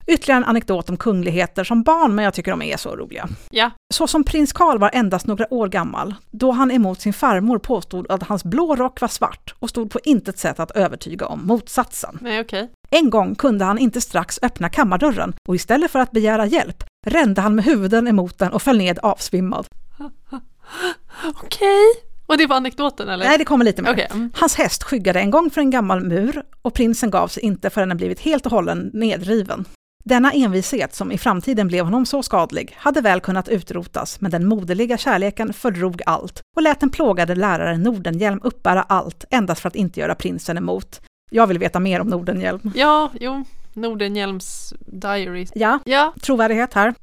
Ytterligare 0.09 0.37
en 0.43 0.45
anekdot 0.45 0.91
om 0.91 0.97
kungligheter 0.97 1.65
som 1.65 1.83
barn, 1.83 2.15
men 2.15 2.25
jag 2.25 2.35
tycker 2.35 2.51
de 2.51 2.63
är 2.63 2.77
så 2.77 2.97
roliga. 2.97 3.29
ja, 3.51 3.71
Så 3.95 4.07
som 4.07 4.25
prins 4.25 4.53
Karl 4.53 4.79
var 4.79 4.91
endast 4.93 5.27
några 5.27 5.55
år 5.55 5.69
gammal, 5.69 6.15
då 6.31 6.51
han 6.51 6.71
emot 6.71 7.01
sin 7.01 7.13
farmor 7.13 7.59
påstod 7.59 8.11
att 8.11 8.23
hans 8.23 8.45
blå 8.45 8.77
rock 8.77 9.01
var 9.01 9.09
svart 9.09 9.55
och 9.59 9.71
stod 9.71 9.91
på 9.91 10.01
intet 10.05 10.39
sätt 10.39 10.61
att 10.61 10.71
övertyga 10.71 11.27
om 11.27 11.47
motsatsen. 11.47 12.19
nej 12.21 12.41
okej. 12.41 12.71
En 12.91 13.11
gång 13.11 13.35
kunde 13.35 13.65
han 13.65 13.79
inte 13.79 14.01
strax 14.01 14.39
öppna 14.43 14.69
kammardörren 14.69 15.35
och 15.49 15.55
istället 15.55 15.91
för 15.91 15.99
att 15.99 16.11
begära 16.11 16.47
hjälp 16.47 16.85
rände 17.07 17.41
han 17.41 17.55
med 17.55 17.65
huvuden 17.65 18.09
emot 18.09 18.39
den 18.39 18.53
och 18.53 18.63
föll 18.63 18.79
ned 18.79 18.99
avsvimmad. 19.03 19.67
Okej. 21.35 21.85
Och 22.27 22.39
det 22.39 22.47
var 22.47 22.57
anekdoten 22.57 23.09
eller? 23.09 23.25
Nej, 23.25 23.39
det 23.39 23.45
kommer 23.45 23.65
lite 23.65 23.83
mer. 23.83 23.93
Okej. 23.93 24.09
mm. 24.11 24.31
Hans 24.35 24.55
häst 24.55 24.83
skyggade 24.83 25.21
en 25.21 25.31
gång 25.31 25.51
för 25.51 25.61
en 25.61 25.71
gammal 25.71 26.05
mur 26.05 26.43
och 26.63 26.75
prinsen 26.75 27.11
gav 27.11 27.29
sig 27.29 27.43
inte 27.43 27.71
förrän 27.71 27.89
den 27.89 27.97
blivit 27.97 28.21
helt 28.21 28.47
och 28.47 28.53
hållen 28.53 28.91
nedriven. 28.95 29.65
Denna 30.05 30.33
envishet, 30.33 30.95
som 30.95 31.13
i 31.13 31.19
framtiden 31.19 31.69
blev 31.69 31.85
honom 31.85 32.07
så 32.07 32.23
skadlig, 32.23 32.75
hade 32.79 33.01
väl 33.01 33.21
kunnat 33.21 33.49
utrotas, 33.49 34.21
men 34.21 34.31
den 34.31 34.49
moderliga 34.49 34.99
kärleken 34.99 35.53
fördrog 35.53 36.03
allt 36.07 36.41
och 36.57 36.63
lät 36.63 36.81
den 36.81 36.91
plågade 36.91 37.35
läraren 37.35 37.83
Nordenhjelm 37.83 38.41
uppbära 38.43 38.83
allt 38.83 39.25
endast 39.31 39.61
för 39.61 39.69
att 39.69 39.77
inte 39.77 40.01
göra 40.01 40.15
prinsen 40.15 40.59
emot. 40.59 41.01
Jag 41.31 41.47
vill 41.47 41.59
veta 41.59 41.81
mer 41.81 42.01
om 42.01 42.07
Nordenhjelm. 42.07 42.73
Ja, 42.75 43.11
jo. 43.21 43.45
Nordenhjelms 43.75 44.75
diaries. 44.81 45.51
Ja, 45.55 45.79
Ja, 45.85 46.15
trovärdighet 46.23 46.75
här. 46.75 46.95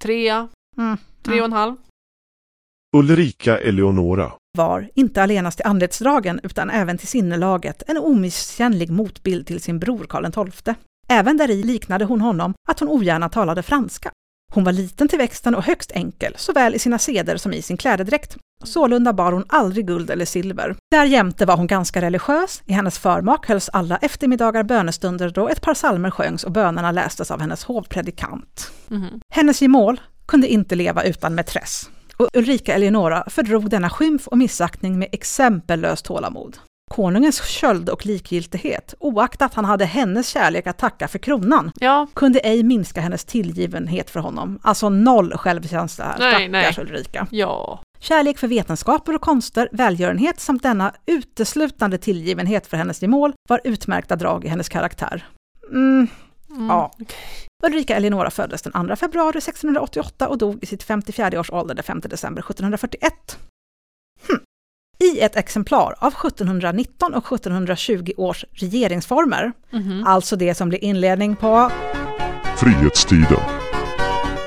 trea, 0.00 0.48
Mm. 0.78 0.96
tre 1.22 1.38
och 1.40 1.44
en 1.46 1.52
halv. 1.52 1.76
Ulrika 2.96 3.58
Eleonora. 3.58 4.32
var, 4.58 4.88
inte 4.94 5.22
allenast 5.22 5.58
till 5.58 5.66
anletsdragen 5.66 6.40
utan 6.42 6.70
även 6.70 6.98
till 6.98 7.08
sinnelaget, 7.08 7.82
en 7.86 7.96
omisskännlig 7.98 8.90
motbild 8.90 9.46
till 9.46 9.60
sin 9.62 9.78
bror 9.78 10.04
Karl 10.08 10.50
XII. 10.52 10.74
Även 11.08 11.36
däri 11.36 11.62
liknade 11.62 12.04
hon 12.04 12.20
honom 12.20 12.54
att 12.68 12.80
hon 12.80 12.88
ogärna 12.88 13.28
talade 13.28 13.62
franska. 13.62 14.10
Hon 14.52 14.64
var 14.64 14.72
liten 14.72 15.08
till 15.08 15.18
växten 15.18 15.54
och 15.54 15.64
högst 15.64 15.92
enkel, 15.92 16.34
såväl 16.36 16.74
i 16.74 16.78
sina 16.78 16.98
seder 16.98 17.36
som 17.36 17.52
i 17.52 17.62
sin 17.62 17.76
klädedräkt. 17.76 18.36
Sålunda 18.64 19.12
bar 19.12 19.32
hon 19.32 19.44
aldrig 19.48 19.86
guld 19.86 20.10
eller 20.10 20.24
silver. 20.24 20.76
Därjämte 20.90 21.46
var 21.46 21.56
hon 21.56 21.66
ganska 21.66 22.00
religiös. 22.00 22.62
I 22.66 22.72
hennes 22.72 22.98
förmak 22.98 23.48
hölls 23.48 23.68
alla 23.68 23.96
eftermiddagar 23.96 24.62
bönestunder 24.62 25.30
då 25.30 25.48
ett 25.48 25.60
par 25.60 25.74
psalmer 25.74 26.10
sjöngs 26.10 26.44
och 26.44 26.52
bönerna 26.52 26.92
lästes 26.92 27.30
av 27.30 27.40
hennes 27.40 27.64
hovpredikant. 27.64 28.70
Mhm. 28.88 29.20
Hennes 29.32 29.62
gemål 29.62 30.00
kunde 30.26 30.48
inte 30.48 30.74
leva 30.74 31.02
utan 31.02 31.34
mätress. 31.34 31.90
Och 32.16 32.28
Ulrika 32.32 32.74
Eleonora 32.74 33.24
fördrog 33.26 33.70
denna 33.70 33.90
skymf 33.90 34.28
och 34.28 34.38
missaktning 34.38 34.98
med 34.98 35.08
exempellöst 35.12 36.04
tålamod. 36.04 36.56
Konungens 36.96 37.44
köld 37.46 37.88
och 37.88 38.06
likgiltighet, 38.06 38.94
oaktat 38.98 39.54
han 39.54 39.64
hade 39.64 39.84
hennes 39.84 40.28
kärlek 40.28 40.66
att 40.66 40.78
tacka 40.78 41.08
för 41.08 41.18
kronan, 41.18 41.72
Ja, 41.80 42.06
kunde 42.14 42.38
ej 42.38 42.62
minska 42.62 43.00
hennes 43.00 43.24
tillgivenhet 43.24 44.10
för 44.10 44.20
honom. 44.20 44.58
Alltså 44.62 44.88
noll 44.88 45.32
självkänsla 45.36 46.04
här, 46.04 46.18
Nej, 46.18 46.48
stackars 46.48 46.76
nej. 46.78 46.86
Ulrika. 46.86 47.26
ja. 47.30 47.80
Kärlek 47.98 48.38
för 48.38 48.48
vetenskaper 48.48 49.14
och 49.14 49.20
konster, 49.20 49.68
välgörenhet 49.72 50.40
samt 50.40 50.62
denna 50.62 50.92
uteslutande 51.06 51.98
tillgivenhet 51.98 52.66
för 52.66 52.76
hennes 52.76 53.02
gemål 53.02 53.32
var 53.48 53.60
utmärkta 53.64 54.16
drag 54.16 54.44
i 54.44 54.48
hennes 54.48 54.68
karaktär. 54.68 55.26
Mm, 55.70 56.08
Mm. 56.50 56.66
Ja. 56.68 56.90
Ulrika 57.66 57.96
Eleonora 57.96 58.30
föddes 58.30 58.62
den 58.62 58.88
2 58.88 58.96
februari 58.96 59.38
1688 59.38 60.28
och 60.28 60.38
dog 60.38 60.58
i 60.62 60.66
sitt 60.66 60.82
54 60.82 61.40
års 61.40 61.50
ålder 61.50 61.74
den 61.74 61.84
5 61.84 62.00
december 62.00 62.42
1741. 62.42 63.38
I 64.98 65.20
ett 65.20 65.36
exemplar 65.36 65.94
av 65.98 66.12
1719 66.14 67.14
och 67.14 67.26
1720 67.32 68.12
års 68.16 68.44
regeringsformer, 68.52 69.52
Mhm. 69.70 70.04
alltså 70.06 70.36
det 70.36 70.54
som 70.54 70.68
blir 70.68 70.84
inledning 70.84 71.36
på, 71.36 71.70
Frihetstiden. 72.56 73.40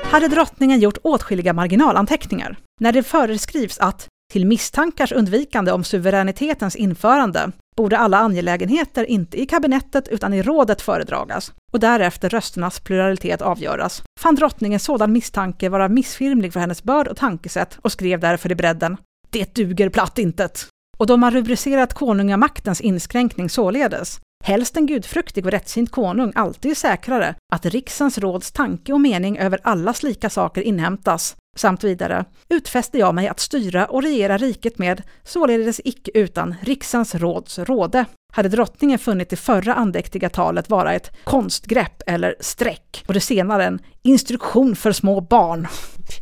hade 0.04 0.28
drottningen 0.28 0.80
gjort 0.80 0.98
åtskilliga 1.02 1.52
marginalanteckningar. 1.52 2.56
När 2.80 2.92
det 2.92 3.02
föreskrivs 3.02 3.78
att 3.78 4.06
till 4.32 4.46
misstankars 4.46 5.12
undvikande 5.12 5.72
om 5.72 5.84
suveränitetens 5.84 6.76
införande 6.76 7.52
borde 7.76 7.98
alla 7.98 8.18
angelägenheter 8.18 9.04
inte 9.04 9.40
i 9.42 9.46
kabinettet 9.46 10.08
utan 10.08 10.34
i 10.34 10.42
rådet 10.42 10.82
föredragas 10.82 11.52
och 11.72 11.80
därefter 11.80 12.28
rösternas 12.28 12.80
pluralitet 12.80 13.42
avgöras, 13.42 14.02
fann 14.20 14.34
drottningen 14.34 14.80
sådan 14.80 15.12
misstanke 15.12 15.68
vara 15.68 15.88
missfirmlig 15.88 16.52
för 16.52 16.60
hennes 16.60 16.82
börd 16.82 17.08
och 17.08 17.16
tankesätt 17.16 17.78
och 17.82 17.92
skrev 17.92 18.20
därför 18.20 18.52
i 18.52 18.54
bredden 18.54 18.96
”Det 19.30 19.54
duger 19.54 19.88
platt 19.88 20.18
intet”. 20.18 20.66
Och 20.98 21.06
de 21.06 21.22
har 21.22 21.30
rubricerat 21.30 21.94
konungamaktens 21.94 22.80
inskränkning 22.80 23.50
således, 23.50 24.20
helst 24.44 24.76
en 24.76 24.86
gudfruktig 24.86 25.46
och 25.46 25.50
rättsint 25.50 25.90
konung 25.90 26.32
alltid 26.34 26.70
är 26.70 26.74
säkrare 26.74 27.34
att 27.52 27.66
riksens 27.66 28.18
råds 28.18 28.52
tanke 28.52 28.92
och 28.92 29.00
mening 29.00 29.38
över 29.38 29.60
alla 29.62 29.94
slika 29.94 30.30
saker 30.30 30.62
inhämtas, 30.62 31.36
samt 31.56 31.84
vidare, 31.84 32.24
utfäste 32.48 32.98
jag 32.98 33.14
mig 33.14 33.28
att 33.28 33.40
styra 33.40 33.86
och 33.86 34.02
regera 34.02 34.38
riket 34.38 34.78
med, 34.78 35.02
således 35.24 35.80
icke 35.84 36.10
utan 36.14 36.54
riksens 36.62 37.14
råds 37.14 37.58
råde. 37.58 38.04
Hade 38.32 38.48
drottningen 38.48 38.98
funnit 38.98 39.30
det 39.30 39.36
förra 39.36 39.74
andäktiga 39.74 40.28
talet 40.28 40.70
vara 40.70 40.92
ett 40.92 41.10
konstgrepp 41.24 42.02
eller 42.06 42.34
streck, 42.40 43.04
och 43.06 43.14
det 43.14 43.20
senare 43.20 43.64
en 43.64 43.78
instruktion 44.02 44.76
för 44.76 44.92
små 44.92 45.20
barn. 45.20 45.68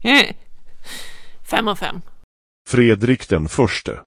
Fem 1.51 1.69
av 1.69 1.77
fem. 1.77 2.01
Fredrik 2.71 3.29
den 3.29 3.49
förste. 3.49 4.01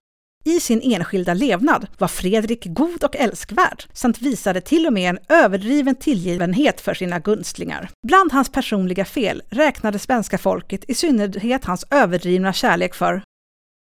I 0.44 0.60
sin 0.60 0.82
enskilda 0.84 1.34
levnad 1.34 1.88
var 1.98 2.08
Fredrik 2.08 2.66
god 2.66 3.04
och 3.04 3.16
älskvärd, 3.16 3.84
samt 3.94 4.22
visade 4.22 4.62
till 4.62 4.88
och 4.88 4.94
med 4.94 5.10
en 5.10 5.20
överdriven 5.30 5.96
tillgivenhet 5.96 6.82
för 6.82 6.94
sina 6.94 7.20
gunstlingar. 7.20 7.90
Bland 8.08 8.32
hans 8.32 8.52
personliga 8.52 9.06
fel 9.06 9.42
räknade 9.50 10.00
svenska 10.00 10.38
folket 10.38 10.90
i 10.90 10.94
synnerhet 10.94 11.66
hans 11.66 11.86
överdrivna 11.92 12.54
kärlek 12.54 12.96
för 12.96 13.24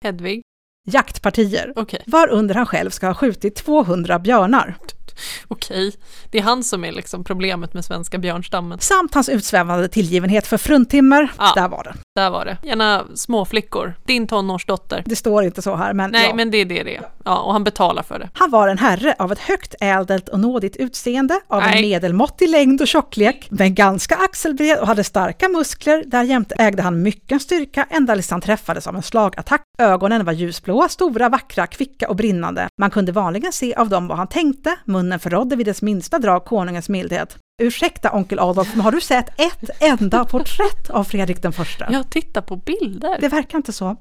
Hedvig. 0.04 0.42
jaktpartier, 0.88 1.74
Okej, 1.76 2.04
var 2.06 2.28
under 2.30 2.56
han 2.56 2.66
själv 2.66 2.90
ska 2.90 3.08
ha 3.08 3.14
skjutit 3.14 3.56
200 3.56 4.20
björnar, 4.20 4.78
okej. 5.48 5.96
Det 6.32 6.38
är 6.38 6.44
han 6.44 6.64
som 6.64 6.86
är 6.86 6.92
liksom 6.92 7.24
problemet 7.24 7.74
med 7.74 7.86
svenska 7.86 8.18
björnstammen. 8.18 8.80
samt 8.80 9.14
hans 9.14 9.30
utsvävande 9.30 9.88
tillgivenhet 9.88 10.48
för 10.48 10.58
fruntimmer. 10.58 11.32
Ja. 11.38 11.52
Där 11.56 11.68
var 11.68 11.84
det. 11.84 11.94
Där 12.16 12.30
var 12.30 12.46
det. 12.46 12.58
Gärna 12.64 13.06
småflickor. 13.16 13.94
Din 14.06 14.28
tonårsdotter. 14.28 15.04
Det 15.06 15.16
står 15.16 15.44
inte 15.44 15.62
så 15.62 15.76
här, 15.76 15.94
men, 15.94 16.12
Nej, 16.12 16.28
ja. 16.30 16.36
men 16.36 16.52
det 16.52 16.58
är 16.58 16.66
det 16.66 16.84
det 16.84 16.96
är. 16.96 17.10
Ja, 17.26 17.38
och 17.40 17.54
han 17.54 17.64
betalar 17.64 18.04
för 18.04 18.20
det. 18.20 18.30
Han 18.34 18.52
var 18.52 18.68
en 18.68 18.78
herre 18.78 19.16
av 19.20 19.32
ett 19.32 19.40
högt 19.40 19.76
ädelt 19.82 20.30
och 20.30 20.40
nådigt 20.40 20.76
utseende, 20.76 21.40
av 21.48 21.62
en 21.62 21.70
Nej. 21.70 21.82
medelmåttig 21.82 22.50
längd 22.50 22.82
och 22.82 22.88
tjocklek, 22.88 23.48
men 23.52 23.76
ganska 23.76 24.16
axelbred 24.16 24.80
och 24.80 24.88
hade 24.88 25.04
starka 25.04 25.50
muskler. 25.50 26.04
Därjämte 26.08 26.56
ägde 26.56 26.82
han 26.82 27.02
mycken 27.02 27.40
styrka 27.40 27.88
ända 27.90 28.16
tills 28.16 28.32
han 28.32 28.42
träffades 28.42 28.88
av 28.88 28.96
en 28.96 29.04
slagattack. 29.04 29.62
Ögonen 29.78 30.26
var 30.26 30.34
ljusblåa, 30.34 30.90
stora, 30.90 31.30
vackra, 31.30 31.68
kvicka 31.68 32.10
och 32.10 32.16
brinnande. 32.16 32.68
Man 32.82 32.90
kunde 32.92 33.12
vanligen 33.12 33.52
se 33.52 33.76
av 33.76 33.90
dem 33.90 34.08
vad 34.08 34.18
han 34.18 34.28
tänkte, 34.28 34.76
munnen 35.06 35.20
förrådde 35.20 35.56
vid 35.56 35.66
dess 35.66 35.82
minsta 35.82 36.20
drag 36.20 36.46
konungens 36.46 36.90
mildhet. 36.90 37.38
Ursäkta 37.62 38.12
onkel 38.12 38.40
Adolf, 38.40 38.70
men 38.74 38.82
har 38.82 38.92
du 38.92 39.02
sett 39.02 39.40
ett 39.40 39.82
enda 39.82 40.26
porträtt 40.26 40.90
av 40.90 41.04
Fredrik 41.04 41.42
den 41.42 41.54
första? 41.54 41.88
Jag 41.92 42.10
tittar 42.10 42.42
på 42.42 42.56
bilder. 42.56 43.18
Det 43.22 43.28
verkar 43.28 43.58
inte 43.58 43.74
så. 43.74 43.96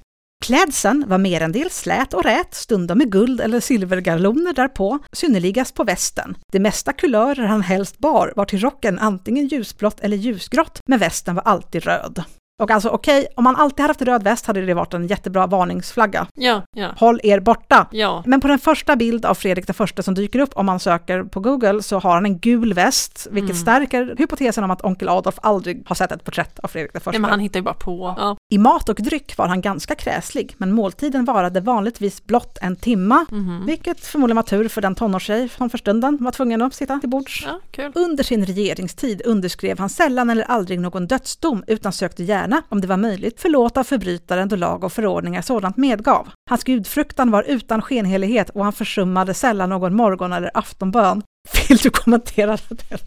Klädseln 0.45 1.05
var 1.09 1.19
merendels 1.19 1.79
slät 1.79 2.15
och 2.15 2.23
rät, 2.23 2.55
stundom 2.55 2.99
med 2.99 3.13
guld 3.13 3.41
eller 3.41 3.61
silvergaloner 3.61 4.53
därpå, 4.53 4.99
synnerligast 5.13 5.75
på 5.75 5.85
västen. 5.85 6.37
Det 6.53 6.61
mesta 6.61 6.93
kulörer 6.93 7.47
han 7.47 7.63
helst 7.63 7.99
bar 7.99 8.33
var 8.37 8.45
till 8.45 8.61
rocken 8.61 8.99
antingen 8.99 9.47
ljusblått 9.47 10.01
eller 10.01 10.17
ljusgrått, 10.17 10.81
men 10.89 10.99
västen 10.99 11.35
var 11.35 11.43
alltid 11.43 11.85
röd. 11.85 12.25
Och 12.63 12.71
alltså 12.71 12.89
okej, 12.89 13.27
om 13.37 13.45
man 13.45 13.57
alltid 13.57 13.81
hade 13.81 13.91
haft 13.91 14.03
röd 14.03 14.23
väst 14.23 14.47
hade 14.47 14.67
det 14.67 14.75
varit 14.75 14.95
en 14.95 15.07
jättebra 15.07 15.47
varningsflagga. 15.47 16.27
Ja, 16.35 16.63
ja, 16.77 16.89
Håll 16.99 17.21
er 17.23 17.41
borta! 17.41 17.87
ja. 17.91 18.23
Men 18.27 18.41
på 18.41 18.49
den 18.49 18.59
första 18.59 18.97
bild 18.97 19.25
av 19.27 19.35
Fredrik 19.35 19.67
den 19.67 19.75
första 19.75 20.03
som 20.03 20.15
dyker 20.15 20.39
upp 20.39 20.51
om 20.57 20.67
man 20.67 20.81
söker 20.81 21.23
på 21.25 21.41
Google 21.41 21.83
så 21.83 21.99
har 21.99 22.15
han 22.15 22.25
en 22.27 22.39
gul 22.39 22.75
väst, 22.75 23.27
vilket 23.31 23.51
Mm. 23.51 23.61
stärker 23.63 24.15
hypotesen 24.19 24.65
om 24.65 24.71
att 24.71 24.85
onkel 24.85 25.09
Adolf 25.09 25.37
aldrig 25.43 25.83
har 25.87 25.95
sett 25.95 26.13
ett 26.13 26.25
porträtt 26.25 26.59
av 26.59 26.69
Fredrik 26.69 26.93
den 26.93 27.01
första. 27.01 27.11
Nej, 27.11 27.21
men 27.21 27.31
han 27.31 27.41
hittar 27.41 27.61
ju 27.61 27.65
bara 27.65 27.75
på. 27.75 28.15
Ja. 28.19 28.37
I 28.53 28.59
mat 28.59 28.89
och 28.89 28.97
dryck 28.97 29.37
var 29.39 29.47
han 29.49 29.61
ganska 29.61 29.95
kräslig, 29.95 30.55
men 30.59 30.73
måltiden 30.73 31.25
varade 31.25 31.61
vanligtvis 31.61 32.27
blott 32.27 32.59
en 32.63 32.77
timma, 32.77 33.27
Mhm. 33.31 33.67
vilket 33.67 34.01
förmodligen 34.01 34.37
var 34.37 34.43
tur 34.43 34.69
för 34.69 34.81
den 34.81 34.95
tonårstjej 34.95 35.49
som 35.49 35.71
för 35.71 35.79
stunden 35.79 36.19
var 36.21 36.31
tvungen 36.33 36.63
att 36.63 36.75
sitta 36.75 36.99
till 37.01 37.09
bords. 37.09 37.47
ja. 37.77 37.91
Under 37.95 38.25
sin 38.25 38.47
regeringstid 38.47 39.23
underskrev 39.25 39.79
han 39.79 39.89
sällan 39.89 40.31
eller 40.31 40.45
aldrig 40.45 40.81
någon 40.81 41.07
dödsdom, 41.07 41.65
utan 41.67 41.93
sökte 41.93 42.23
gärna, 42.25 42.63
om 42.69 42.81
det 42.81 42.87
var 42.87 42.97
möjligt, 42.97 43.41
förlåta 43.41 43.85
förbrytaren 43.85 44.49
då 44.49 44.57
lag 44.57 44.85
och 44.85 44.93
förordningar 44.93 45.43
sådant 45.43 45.77
medgav. 45.77 46.29
Hans 46.51 46.65
gudfruktan 46.65 47.31
var 47.31 47.43
utan 47.43 47.83
skenhelighet 47.83 48.51
och 48.51 48.65
han 48.65 48.73
försummade 48.73 49.35
sällan 49.35 49.69
någon 49.71 49.97
morgon 49.97 50.33
eller 50.33 50.51
aftonbön. 50.55 51.23
Vill 51.69 51.79
du 51.79 51.91
kommentera 51.91 52.59
det? 52.69 52.99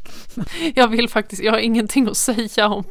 Jag 0.75 0.87
vill 0.87 1.09
faktiskt, 1.09 1.43
jag 1.43 1.51
har 1.51 1.59
ingenting 1.59 2.07
att 2.07 2.17
säga 2.17 2.67
om, 2.67 2.83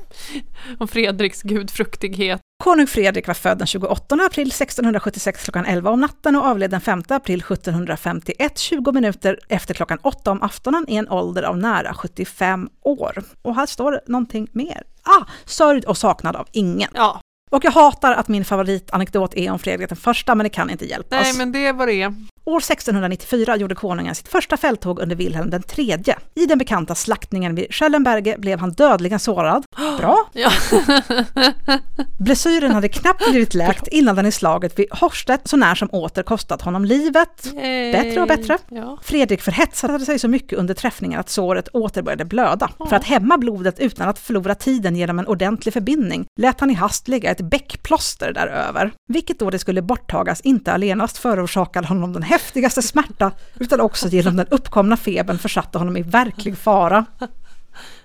om 0.78 0.88
Fredriks 0.88 1.42
gudfruktighet. 1.42 2.40
Konung 2.64 2.86
Fredrik 2.86 3.26
var 3.26 3.34
född 3.34 3.58
den 3.58 3.66
28 3.66 4.14
april 4.14 4.48
1676 4.48 5.44
klockan 5.44 5.66
11 5.66 5.90
om 5.90 6.00
natten 6.00 6.36
och 6.36 6.44
avled 6.44 6.70
den 6.70 6.80
5 6.80 7.02
april 7.08 7.40
1751, 7.40 8.58
20 8.58 8.92
minuter 8.92 9.38
efter 9.48 9.74
klockan 9.74 9.98
8 10.02 10.30
om 10.30 10.42
aftonen 10.42 10.84
i 10.88 10.96
en 10.96 11.08
ålder 11.08 11.42
av 11.42 11.58
nära 11.58 11.94
75 11.94 12.68
år. 12.82 13.22
Och 13.42 13.54
här 13.54 13.66
står 13.66 13.92
det 13.92 14.00
någonting 14.06 14.48
mer. 14.52 14.82
Ah, 15.02 15.24
sörjd 15.44 15.84
och 15.84 15.98
saknad 15.98 16.36
av 16.36 16.48
ingen. 16.52 16.90
Ja, 16.94 17.20
Och 17.50 17.64
jag 17.64 17.70
hatar 17.72 18.12
att 18.14 18.28
min 18.28 18.44
favoritanekdot 18.44 19.34
är 19.36 19.50
om 19.50 19.58
Fredrik 19.58 19.88
den 19.88 19.96
första, 19.96 20.34
men 20.34 20.44
det 20.44 20.50
kan 20.50 20.70
inte 20.70 20.86
hjälpas. 20.86 21.22
nej 21.22 21.32
men 21.36 21.52
det 21.52 21.66
är 21.66 21.72
vad 21.72 21.88
det 21.88 22.02
är. 22.02 22.14
År 22.48 22.58
1694 22.58 23.56
gjorde 23.56 23.74
konungen 23.74 24.14
sitt 24.14 24.28
första 24.28 24.56
fälttåg 24.56 24.98
under 24.98 25.16
Wilhelm 25.16 25.62
tredje. 25.62 26.16
I 26.34 26.46
den 26.46 26.58
bekanta 26.58 26.94
slaktningen 26.94 27.54
vid 27.54 27.74
Schellenberge 27.74 28.38
blev 28.38 28.58
han 28.58 28.70
dödligen 28.70 29.18
sårad. 29.18 29.64
Bra! 29.98 30.30
Ja. 30.32 30.50
Blessyren 32.18 32.72
hade 32.72 32.88
knappt 32.88 33.30
blivit 33.30 33.54
läkt 33.54 33.88
innan 33.88 34.16
den 34.16 34.26
i 34.26 34.32
slaget 34.32 34.78
vid 34.78 34.86
Horstedt 34.90 35.48
så 35.48 35.56
när 35.56 35.74
som 35.74 35.88
åter 35.92 36.22
kostat 36.22 36.62
honom 36.62 36.84
livet. 36.84 37.52
Bättre 37.92 38.20
och 38.20 38.28
bättre. 38.28 38.58
Ja. 38.68 38.98
Fredrik 39.02 39.42
förhetsade 39.42 40.04
sig 40.04 40.18
så 40.18 40.28
mycket 40.28 40.58
under 40.58 40.74
träffningen 40.74 41.20
att 41.20 41.30
såret 41.30 41.68
åter 41.68 42.02
började 42.02 42.24
blöda. 42.24 42.70
För 42.88 42.96
att 42.96 43.04
hämma 43.04 43.38
blodet 43.38 43.78
utan 43.78 44.08
att 44.08 44.18
förlora 44.18 44.54
tiden 44.54 44.96
genom 44.96 45.18
en 45.18 45.26
ordentlig 45.26 45.72
förbindning 45.72 46.26
lät 46.40 46.60
han 46.60 46.70
i 46.70 46.74
hast 46.74 47.08
lägga 47.08 47.30
ett 47.30 47.40
bäckplåster 47.40 48.32
däröver. 48.32 48.92
Vilket 49.08 49.38
då 49.38 49.50
det 49.50 49.58
skulle 49.58 49.82
borttagas 49.82 50.40
inte 50.40 50.72
allenast 50.72 51.18
förorsakade 51.18 51.86
honom 51.86 52.12
den 52.12 52.22
häftigaste 52.36 52.82
smärta 52.82 53.30
utan 53.58 53.80
också 53.80 54.08
genom 54.08 54.36
den 54.36 54.46
uppkomna 54.50 54.96
febern 54.96 55.38
försatte 55.38 55.78
honom 55.78 55.96
i 55.96 56.02
verklig 56.02 56.58
fara. 56.58 57.04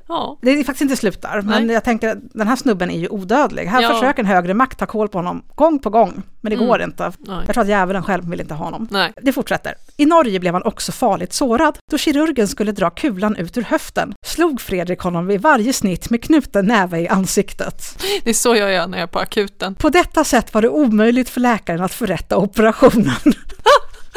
ja. 0.07 0.37
Det 0.41 0.51
är 0.51 0.63
faktiskt 0.63 0.81
inte 0.81 0.95
slut 0.95 1.21
där, 1.21 1.41
men 1.41 1.67
Nej. 1.67 1.73
jag 1.73 1.83
tänker 1.83 2.09
att 2.09 2.17
den 2.33 2.47
här 2.47 2.55
snubben 2.55 2.91
är 2.91 2.99
ju 2.99 3.07
odödlig. 3.09 3.65
Här 3.65 3.81
Ja. 3.81 3.93
försöker 3.93 4.19
en 4.23 4.25
högre 4.25 4.53
makt 4.53 4.79
ta 4.79 4.85
koll 4.85 5.07
på 5.09 5.17
honom 5.17 5.43
gång 5.55 5.79
på 5.79 5.89
gång, 5.89 6.21
men 6.41 6.49
det 6.49 6.55
Mm. 6.55 6.67
går 6.67 6.81
inte. 6.81 7.11
Nej. 7.19 7.37
Jag 7.45 7.53
tror 7.53 7.61
att 7.61 7.67
djävulen 7.69 8.03
själv 8.03 8.29
vill 8.29 8.41
inte 8.41 8.53
ha 8.53 8.65
honom. 8.65 8.87
Nej. 8.91 9.13
Det 9.21 9.33
fortsätter. 9.33 9.75
I 9.97 10.05
Norge 10.05 10.39
blev 10.39 10.53
han 10.53 10.63
också 10.63 10.91
farligt 10.91 11.33
sårad. 11.33 11.77
Då 11.91 11.97
kirurgen 11.97 12.47
skulle 12.47 12.71
dra 12.71 12.89
kulan 12.89 13.35
ut 13.35 13.57
ur 13.57 13.61
höften 13.61 14.13
slog 14.25 14.61
Fredrik 14.61 14.99
honom 14.99 15.27
vid 15.27 15.41
varje 15.41 15.73
snitt 15.73 16.09
med 16.09 16.23
knuten 16.23 16.65
näve 16.65 16.99
i 16.99 17.07
ansiktet. 17.07 18.03
Det 18.23 18.29
är 18.29 18.33
så 18.33 18.55
jag 18.55 18.73
gör 18.73 18.87
när 18.87 18.97
jag 18.97 19.03
är 19.03 19.07
på 19.11 19.19
akuten. 19.19 19.75
På 19.75 19.89
detta 19.89 20.23
sätt 20.23 20.53
var 20.53 20.61
det 20.61 20.69
omöjligt 20.69 21.29
för 21.29 21.41
läkaren 21.41 21.81
att 21.81 21.93
förrätta 21.93 22.37
operationen. 22.37 23.15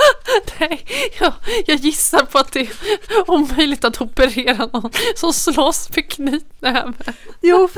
Nej, 0.61 0.87
jag, 1.21 1.33
jag 1.67 1.77
gissar 1.77 2.25
på 2.25 2.39
att 2.39 2.53
det 2.53 2.61
är 2.61 2.71
omöjligt 3.27 3.85
att 3.85 4.01
operera 4.01 4.69
någon 4.73 4.91
som 5.17 5.33
slåss 5.33 5.89
med 5.97 6.11
knytnäve. 6.11 6.93
Jo, 7.43 7.69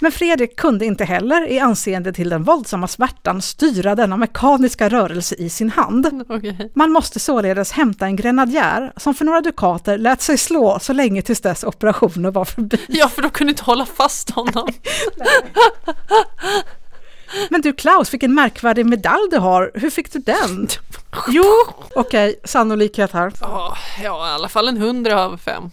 men 0.00 0.12
Fredrik 0.12 0.56
kunde 0.56 0.84
inte 0.86 1.04
heller 1.04 1.48
i 1.48 1.60
anseende 1.60 2.12
till 2.12 2.28
den 2.28 2.42
våldsamma 2.44 2.88
smärtan 2.88 3.42
styra 3.42 3.94
denna 3.94 4.16
mekaniska 4.16 4.88
rörelse 4.88 5.34
i 5.34 5.50
sin 5.50 5.70
hand. 5.70 6.24
Okej. 6.28 6.70
Man 6.74 6.90
måste 6.90 7.20
således 7.20 7.72
hämta 7.72 8.06
en 8.06 8.16
grenadjär 8.16 8.92
som 8.96 9.14
för 9.14 9.24
några 9.24 9.40
dukater 9.40 9.98
lät 9.98 10.22
sig 10.22 10.38
slå 10.38 10.78
så 10.78 10.92
länge 10.92 11.22
tills 11.22 11.40
dess 11.40 11.64
operationen 11.64 12.32
var 12.32 12.44
förbi. 12.44 12.78
Ja, 12.88 13.08
för 13.08 13.22
de 13.22 13.30
kunde 13.30 13.50
inte 13.50 13.64
hålla 13.64 13.86
fast 13.86 14.30
honom. 14.30 14.68
Men 17.50 17.60
du 17.60 17.72
Klaus, 17.72 18.12
vilken 18.12 18.34
märkvärdig 18.34 18.86
medalj 18.86 19.30
du 19.30 19.38
har. 19.38 19.70
Hur 19.74 19.90
fick 19.90 20.12
du 20.12 20.18
den? 20.18 20.68
Jo, 21.28 21.44
okej, 21.94 22.40
sannolikhet 22.44 23.12
här. 23.12 23.32
Ja, 23.40 23.76
ja, 24.02 24.30
i 24.30 24.32
alla 24.32 24.48
fall 24.48 24.68
en 24.68 24.76
hundra 24.76 25.24
av 25.24 25.36
fem. 25.36 25.70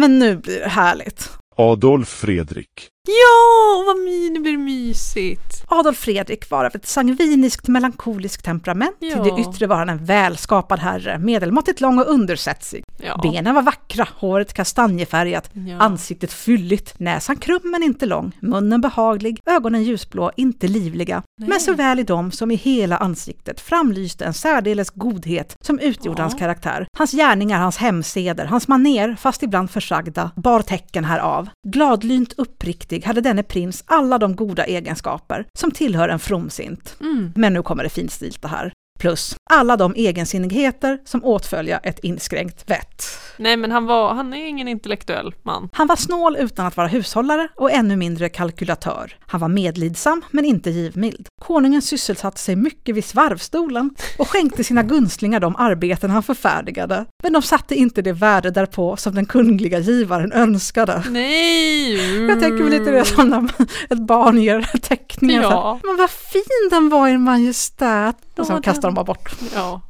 Men 0.00 0.18
nu 0.18 0.36
blir 0.36 0.60
det 0.60 0.68
härligt. 0.68 1.30
Adolf 1.56 2.08
Fredrik. 2.08 2.88
Ja, 3.08 3.84
vad 3.86 3.96
my, 3.96 4.30
nu 4.30 4.40
blir 4.40 4.52
det 4.52 4.58
mysigt. 4.58 5.64
Adolf 5.68 5.98
Fredrik 5.98 6.50
var 6.50 6.64
av 6.64 6.76
ett 6.76 6.86
sangviniskt 6.86 7.68
melankoliskt 7.68 8.44
temperament. 8.44 8.96
Ja. 8.98 9.24
Till 9.24 9.34
det 9.34 9.40
yttre 9.40 9.66
var 9.66 9.76
han 9.76 9.88
en 9.88 10.04
välskapad 10.04 10.78
herre, 10.78 11.18
medelmåttigt 11.18 11.80
lång 11.80 11.98
och 11.98 12.10
undersetsig. 12.10 12.84
Ja. 13.04 13.20
Benen 13.22 13.54
var 13.54 13.62
vackra, 13.62 14.08
håret 14.16 14.52
kastanjefärgat, 14.52 15.50
Ja. 15.52 15.78
ansiktet 15.78 16.32
fylligt, 16.32 16.98
näsan 17.00 17.36
krum 17.36 17.60
men 17.64 17.82
inte 17.82 18.06
lång, 18.06 18.32
munnen 18.40 18.80
behaglig, 18.80 19.40
ögonen 19.46 19.82
ljusblå, 19.82 20.30
inte 20.36 20.68
livliga. 20.68 21.22
Nej. 21.40 21.48
Men 21.48 21.60
såväl 21.60 21.98
i 21.98 22.02
dem 22.02 22.30
som 22.32 22.50
i 22.50 22.54
hela 22.54 22.96
ansiktet 22.96 23.60
framlyste 23.60 24.24
en 24.24 24.34
särdeles 24.34 24.90
godhet 24.90 25.56
som 25.60 25.78
utgjorde 25.78 26.18
Ja. 26.20 26.22
hans 26.24 26.34
karaktär. 26.34 26.86
Hans 26.98 27.12
gärningar, 27.12 27.58
hans 27.58 27.76
hemseder, 27.76 28.44
hans 28.46 28.68
maner, 28.68 29.16
fast 29.18 29.42
ibland 29.42 29.70
försagda, 29.70 30.30
bar 30.36 30.62
tecken 30.62 31.04
härav. 31.04 31.48
Gladlynt 31.68 32.32
uppriktig 32.36 33.04
hade 33.04 33.20
denne 33.20 33.42
prins 33.42 33.84
alla 33.86 34.18
de 34.18 34.36
goda 34.36 34.64
egenskaper 34.64 35.46
som 35.58 35.70
tillhör 35.70 36.08
en 36.08 36.18
fromsint. 36.18 36.96
Mm. 37.00 37.32
Men 37.36 37.52
nu 37.52 37.62
kommer 37.62 37.82
det 37.84 37.90
finstilta 37.90 38.48
här. 38.48 38.72
Plus 39.02 39.36
alla 39.50 39.76
de 39.76 39.94
egensinnigheter 39.96 40.98
som 41.04 41.24
åtfölja 41.24 41.78
ett 41.78 41.98
inskränkt 41.98 42.70
vett. 42.70 43.04
Nej, 43.36 43.56
men 43.56 43.70
han, 43.70 43.86
var, 43.86 44.14
han 44.14 44.34
är 44.34 44.46
ingen 44.46 44.68
intellektuell 44.68 45.34
man. 45.42 45.68
Han 45.72 45.86
var 45.86 45.96
snål 45.96 46.36
utan 46.36 46.66
att 46.66 46.76
vara 46.76 46.86
hushållare 46.86 47.48
och 47.56 47.70
ännu 47.70 47.96
mindre 47.96 48.28
kalkylatör. 48.28 49.16
Han 49.26 49.40
var 49.40 49.48
medlidsam 49.48 50.24
men 50.30 50.44
inte 50.44 50.70
givmild. 50.70 51.28
Konungen 51.40 51.82
sysselsatte 51.82 52.40
sig 52.40 52.56
mycket 52.56 52.96
vid 52.96 53.04
svarvstolen 53.04 53.90
och 54.18 54.28
skänkte 54.28 54.64
sina 54.64 54.82
gunstlingar 54.82 55.40
de 55.40 55.56
arbeten 55.56 56.10
han 56.10 56.22
förfärdigade. 56.22 57.06
Men 57.22 57.32
de 57.32 57.42
satte 57.42 57.74
inte 57.74 58.02
det 58.02 58.12
värde 58.12 58.50
därpå 58.50 58.96
som 58.96 59.14
den 59.14 59.26
kungliga 59.26 59.78
givaren 59.78 60.32
önskade. 60.32 61.02
Nej! 61.10 62.26
Jag 62.26 62.40
tänker 62.40 62.62
väl 62.62 62.70
lite 62.70 62.90
det 62.90 63.04
som 63.04 63.28
när 63.28 63.66
ett 63.90 64.06
barn 64.06 64.42
ger 64.42 64.62
teckningar. 64.78 65.42
Ja. 65.42 65.80
Men 65.82 65.96
vad 65.96 66.10
fin 66.10 66.68
den 66.70 66.88
var, 66.88 67.08
er 67.08 67.18
majestät! 67.18 68.16
Och 68.38 68.46
sen 68.46 68.62
kastar 68.62 68.91
de 68.92 68.94
bara 68.94 69.04
bort. 69.04 69.32
Ja. 69.54 69.80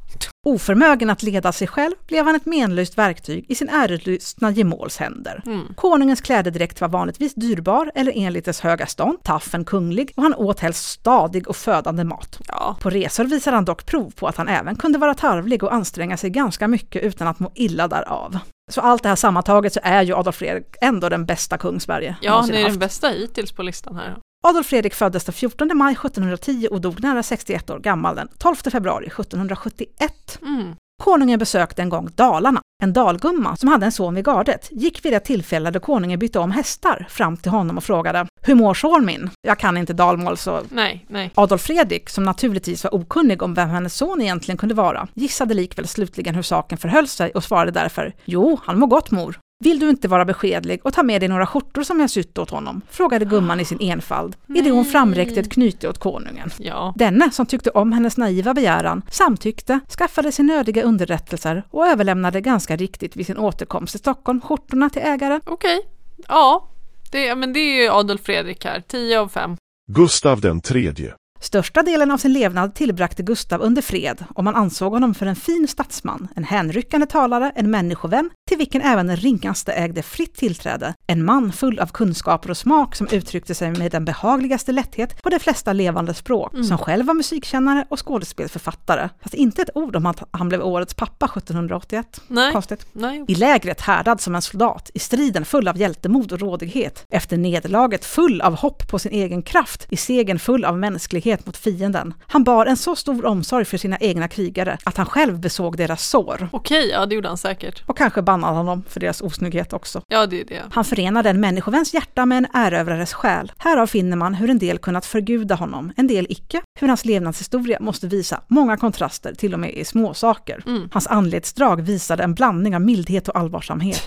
Oförmögen 0.47 1.09
att 1.09 1.23
leda 1.23 1.51
sig 1.51 1.67
själv 1.67 1.93
blev 2.07 2.25
han 2.25 2.35
ett 2.35 2.45
menlöst 2.45 2.97
verktyg 2.97 3.45
i 3.49 3.55
sin 3.55 3.69
ärelystna 3.69 4.51
gemåls 4.51 4.97
händer. 4.97 5.41
Mm. 5.45 5.73
Konungens 5.75 6.21
klädedräkt 6.21 6.81
var 6.81 6.87
vanligtvis 6.87 7.33
dyrbar 7.33 7.91
eller 7.95 8.13
enligt 8.15 8.45
dess 8.45 8.61
höga 8.61 8.87
stånd, 8.87 9.23
taffen 9.23 9.65
kunglig 9.65 10.13
och 10.15 10.23
han 10.23 10.33
åt 10.33 10.59
helst 10.59 10.85
stadig 10.89 11.47
och 11.47 11.55
födande 11.55 12.03
mat. 12.03 12.39
Ja. 12.47 12.77
På 12.81 12.89
resor 12.89 13.23
visade 13.23 13.57
han 13.57 13.65
dock 13.65 13.85
prov 13.85 14.11
på 14.11 14.27
att 14.27 14.37
han 14.37 14.47
även 14.47 14.75
kunde 14.75 14.97
vara 14.97 15.13
tarvlig 15.13 15.63
och 15.63 15.73
anstränga 15.73 16.17
sig 16.17 16.29
ganska 16.29 16.67
mycket 16.67 17.03
utan 17.03 17.27
att 17.27 17.39
må 17.39 17.51
illa 17.55 17.87
därav. 17.87 18.37
Så 18.71 18.81
allt 18.81 19.03
det 19.03 19.09
här 19.09 19.15
sammantaget 19.15 19.73
så 19.73 19.79
är 19.83 20.01
ju 20.01 20.15
Adolf 20.15 20.35
Fredrik 20.35 20.75
ändå 20.81 21.09
den 21.09 21.25
bästa 21.25 21.57
kung 21.57 21.79
Sverige 21.79 22.15
Ja, 22.21 22.45
ni 22.45 22.53
är 22.57 22.61
haft. 22.61 22.71
den 22.71 22.79
bästa 22.79 23.07
hittills 23.07 23.51
på 23.51 23.63
listan 23.63 23.95
här. 23.95 24.17
Adolf 24.47 24.67
Fredrik 24.67 24.93
föddes 24.93 25.25
den 25.25 25.33
14 25.33 25.77
maj 25.77 25.93
1710 25.93 26.67
och 26.71 26.81
dog 26.81 27.03
nära 27.03 27.23
61 27.23 27.69
år 27.69 27.79
gammal 27.79 28.15
den 28.15 28.27
12 28.37 28.55
februari 28.55 29.05
1771. 29.05 30.39
Mm. 30.41 30.75
Konungen 31.03 31.39
besökte 31.39 31.81
en 31.81 31.89
gång 31.89 32.09
Dalarna. 32.15 32.61
En 32.83 32.93
dalgumma 32.93 33.55
som 33.55 33.69
hade 33.69 33.85
en 33.85 33.91
son 33.91 34.15
vid 34.15 34.25
gardet 34.25 34.67
gick 34.71 35.05
vid 35.05 35.13
det 35.13 35.19
tillfälle 35.19 35.71
då 35.71 35.79
konungen 35.79 36.19
bytte 36.19 36.39
om 36.39 36.51
hästar 36.51 37.07
fram 37.09 37.37
till 37.37 37.51
honom 37.51 37.77
och 37.77 37.83
frågade 37.83 38.27
”Hur 38.41 38.55
mår 38.55 38.73
son 38.73 39.05
min?” 39.05 39.29
Jag 39.47 39.59
kan 39.59 39.77
inte 39.77 39.93
dalmål 39.93 40.37
så 40.37 40.61
Nej, 40.69 41.05
nej. 41.09 41.31
Adolf 41.35 41.61
Fredrik, 41.61 42.09
som 42.09 42.23
naturligtvis 42.23 42.83
var 42.83 42.95
okunnig 42.95 43.43
om 43.43 43.53
vem 43.53 43.69
hennes 43.69 43.95
son 43.95 44.21
egentligen 44.21 44.57
kunde 44.57 44.75
vara, 44.75 45.07
gissade 45.13 45.53
likväl 45.53 45.87
slutligen 45.87 46.35
hur 46.35 46.41
saken 46.41 46.77
förhöll 46.77 47.07
sig 47.07 47.31
och 47.31 47.43
svarade 47.43 47.71
därför 47.71 48.13
”Jo, 48.25 48.59
han 48.63 48.79
mår 48.79 48.87
gott 48.87 49.11
mor”. 49.11 49.39
Vill 49.63 49.79
du 49.79 49.89
inte 49.89 50.07
vara 50.07 50.25
beskedlig 50.25 50.79
och 50.83 50.93
ta 50.93 51.03
med 51.03 51.21
dig 51.21 51.29
några 51.29 51.45
skjortor 51.45 51.83
som 51.83 51.99
jag 51.99 52.09
sytt 52.09 52.37
åt 52.37 52.49
honom? 52.49 52.81
frågade 52.89 53.25
gumman 53.25 53.59
i 53.59 53.65
sin 53.65 53.77
enfald, 53.81 54.35
i 54.47 54.61
det 54.61 54.71
hon 54.71 54.85
framräckte 54.85 55.39
ett 55.39 55.51
knyte 55.51 55.89
åt 55.89 55.97
konungen. 55.97 56.49
Ja. 56.57 56.93
Denne, 56.97 57.31
som 57.31 57.45
tyckte 57.45 57.69
om 57.69 57.91
hennes 57.91 58.17
naiva 58.17 58.53
begäran, 58.53 59.01
samtyckte, 59.11 59.79
skaffade 59.97 60.31
sig 60.31 60.45
nödiga 60.45 60.83
underrättelser 60.83 61.63
och 61.69 61.87
överlämnade 61.87 62.41
ganska 62.41 62.75
riktigt 62.75 63.15
vid 63.15 63.25
sin 63.25 63.37
återkomst 63.37 63.91
till 63.91 63.99
Stockholm 63.99 64.41
skjortorna 64.41 64.89
till 64.89 65.01
ägaren. 65.01 65.41
Okej. 65.45 65.79
Ja. 66.27 66.69
Det, 67.11 67.35
men 67.35 67.53
det 67.53 67.59
är 67.59 67.83
ju 67.83 67.89
Adolf 67.89 68.21
Fredrik 68.21 68.65
här. 68.65 68.83
10 68.87 69.19
av 69.19 69.27
5. 69.27 69.57
Gustav 69.91 70.41
den 70.41 70.61
tredje. 70.61 71.13
Största 71.43 71.83
delen 71.83 72.11
av 72.11 72.17
sin 72.17 72.33
levnad 72.33 72.75
tillbragte 72.75 73.23
Gustav 73.23 73.61
under 73.61 73.81
fred 73.81 74.25
och 74.35 74.43
man 74.43 74.55
ansåg 74.55 74.93
honom 74.93 75.13
för 75.13 75.25
en 75.25 75.35
fin 75.35 75.67
statsman, 75.67 76.27
en 76.35 76.43
hänryckande 76.43 77.07
talare, 77.07 77.51
en 77.55 77.71
människovän 77.71 78.29
till 78.49 78.57
vilken 78.57 78.81
även 78.81 79.07
den 79.07 79.17
ringaste 79.17 79.73
ägde 79.73 80.03
fritt 80.03 80.35
tillträde, 80.35 80.93
en 81.07 81.25
man 81.25 81.51
full 81.51 81.79
av 81.79 81.87
kunskaper 81.87 82.49
och 82.49 82.57
smak 82.57 82.95
som 82.95 83.07
uttryckte 83.11 83.55
sig 83.55 83.71
med 83.71 83.91
den 83.91 84.05
behagligaste 84.05 84.71
lätthet 84.71 85.23
på 85.23 85.29
de 85.29 85.39
flesta 85.39 85.73
levande 85.73 86.13
språk, 86.13 86.51
som 86.67 86.77
själv 86.77 87.05
var 87.05 87.13
musikkännare 87.13 87.85
och 87.89 88.07
skådespelsförfattare. 88.07 89.09
Fast 89.21 89.33
inte 89.33 89.61
ett 89.61 89.69
ord 89.75 89.95
om 89.95 90.05
att 90.05 90.23
han 90.31 90.49
blev 90.49 90.61
årets 90.61 90.93
pappa 90.93 91.25
1781. 91.25 92.21
Nej. 92.27 92.51
Konstigt. 92.51 92.85
Nej. 92.93 93.25
I 93.27 93.35
lägret 93.35 93.81
härdad 93.81 94.21
som 94.21 94.35
en 94.35 94.41
soldat, 94.41 94.91
i 94.93 94.99
striden 94.99 95.45
full 95.45 95.67
av 95.67 95.77
hjältemod 95.77 96.31
och 96.31 96.39
rådighet, 96.39 97.05
efter 97.09 97.37
nederlaget 97.37 98.05
full 98.05 98.41
av 98.41 98.55
hopp 98.55 98.87
på 98.87 98.99
sin 98.99 99.11
egen 99.11 99.41
kraft, 99.41 99.85
i 99.89 99.97
segern 99.97 100.39
full 100.39 100.65
av 100.65 100.79
mänsklighet 100.79 101.32
mot 101.45 101.57
fienden. 101.57 102.13
Han 102.27 102.43
bar 102.43 102.65
en 102.65 102.77
så 102.77 102.95
stor 102.95 103.25
omsorg 103.25 103.65
för 103.65 103.77
sina 103.77 103.97
egna 103.97 104.27
krigare 104.27 104.77
att 104.83 104.97
han 104.97 105.05
själv 105.05 105.39
besåg 105.39 105.77
deras 105.77 106.09
sår. 106.09 106.49
Okej, 106.51 106.89
ja 106.89 107.05
det 107.05 107.15
gjorde 107.15 107.27
han 107.27 107.37
säkert. 107.37 107.83
Och 107.85 107.97
kanske 107.97 108.21
bannade 108.21 108.53
honom 108.53 108.83
för 108.89 108.99
deras 108.99 109.21
osnygghet 109.21 109.73
också. 109.73 110.01
Ja, 110.07 110.25
det 110.25 110.41
är 110.41 110.45
det. 110.45 110.61
Han 110.71 110.85
förenade 110.85 111.29
en 111.29 111.39
människoväns 111.39 111.93
hjärta 111.93 112.25
med 112.25 112.37
en 112.37 112.47
erövrares 112.53 113.13
själ. 113.13 113.51
Härav 113.57 113.87
finner 113.87 114.17
man 114.17 114.33
hur 114.33 114.49
en 114.49 114.59
del 114.59 114.77
kunnat 114.77 115.05
förguda 115.05 115.55
honom, 115.55 115.91
en 115.97 116.07
del 116.07 116.27
icke. 116.29 116.61
Hur 116.79 116.87
hans 116.87 117.05
levnadshistoria 117.05 117.77
måste 117.81 118.07
visa 118.07 118.41
många 118.47 118.77
kontraster, 118.77 119.33
till 119.33 119.53
och 119.53 119.59
med 119.59 119.73
i 119.73 119.85
småsaker. 119.85 120.63
Mm. 120.65 120.89
Hans 120.93 121.07
anletsdrag 121.07 121.81
visade 121.81 122.23
en 122.23 122.33
blandning 122.33 122.75
av 122.75 122.81
mildhet 122.81 123.27
och 123.27 123.37
allvarsamhet. 123.37 124.03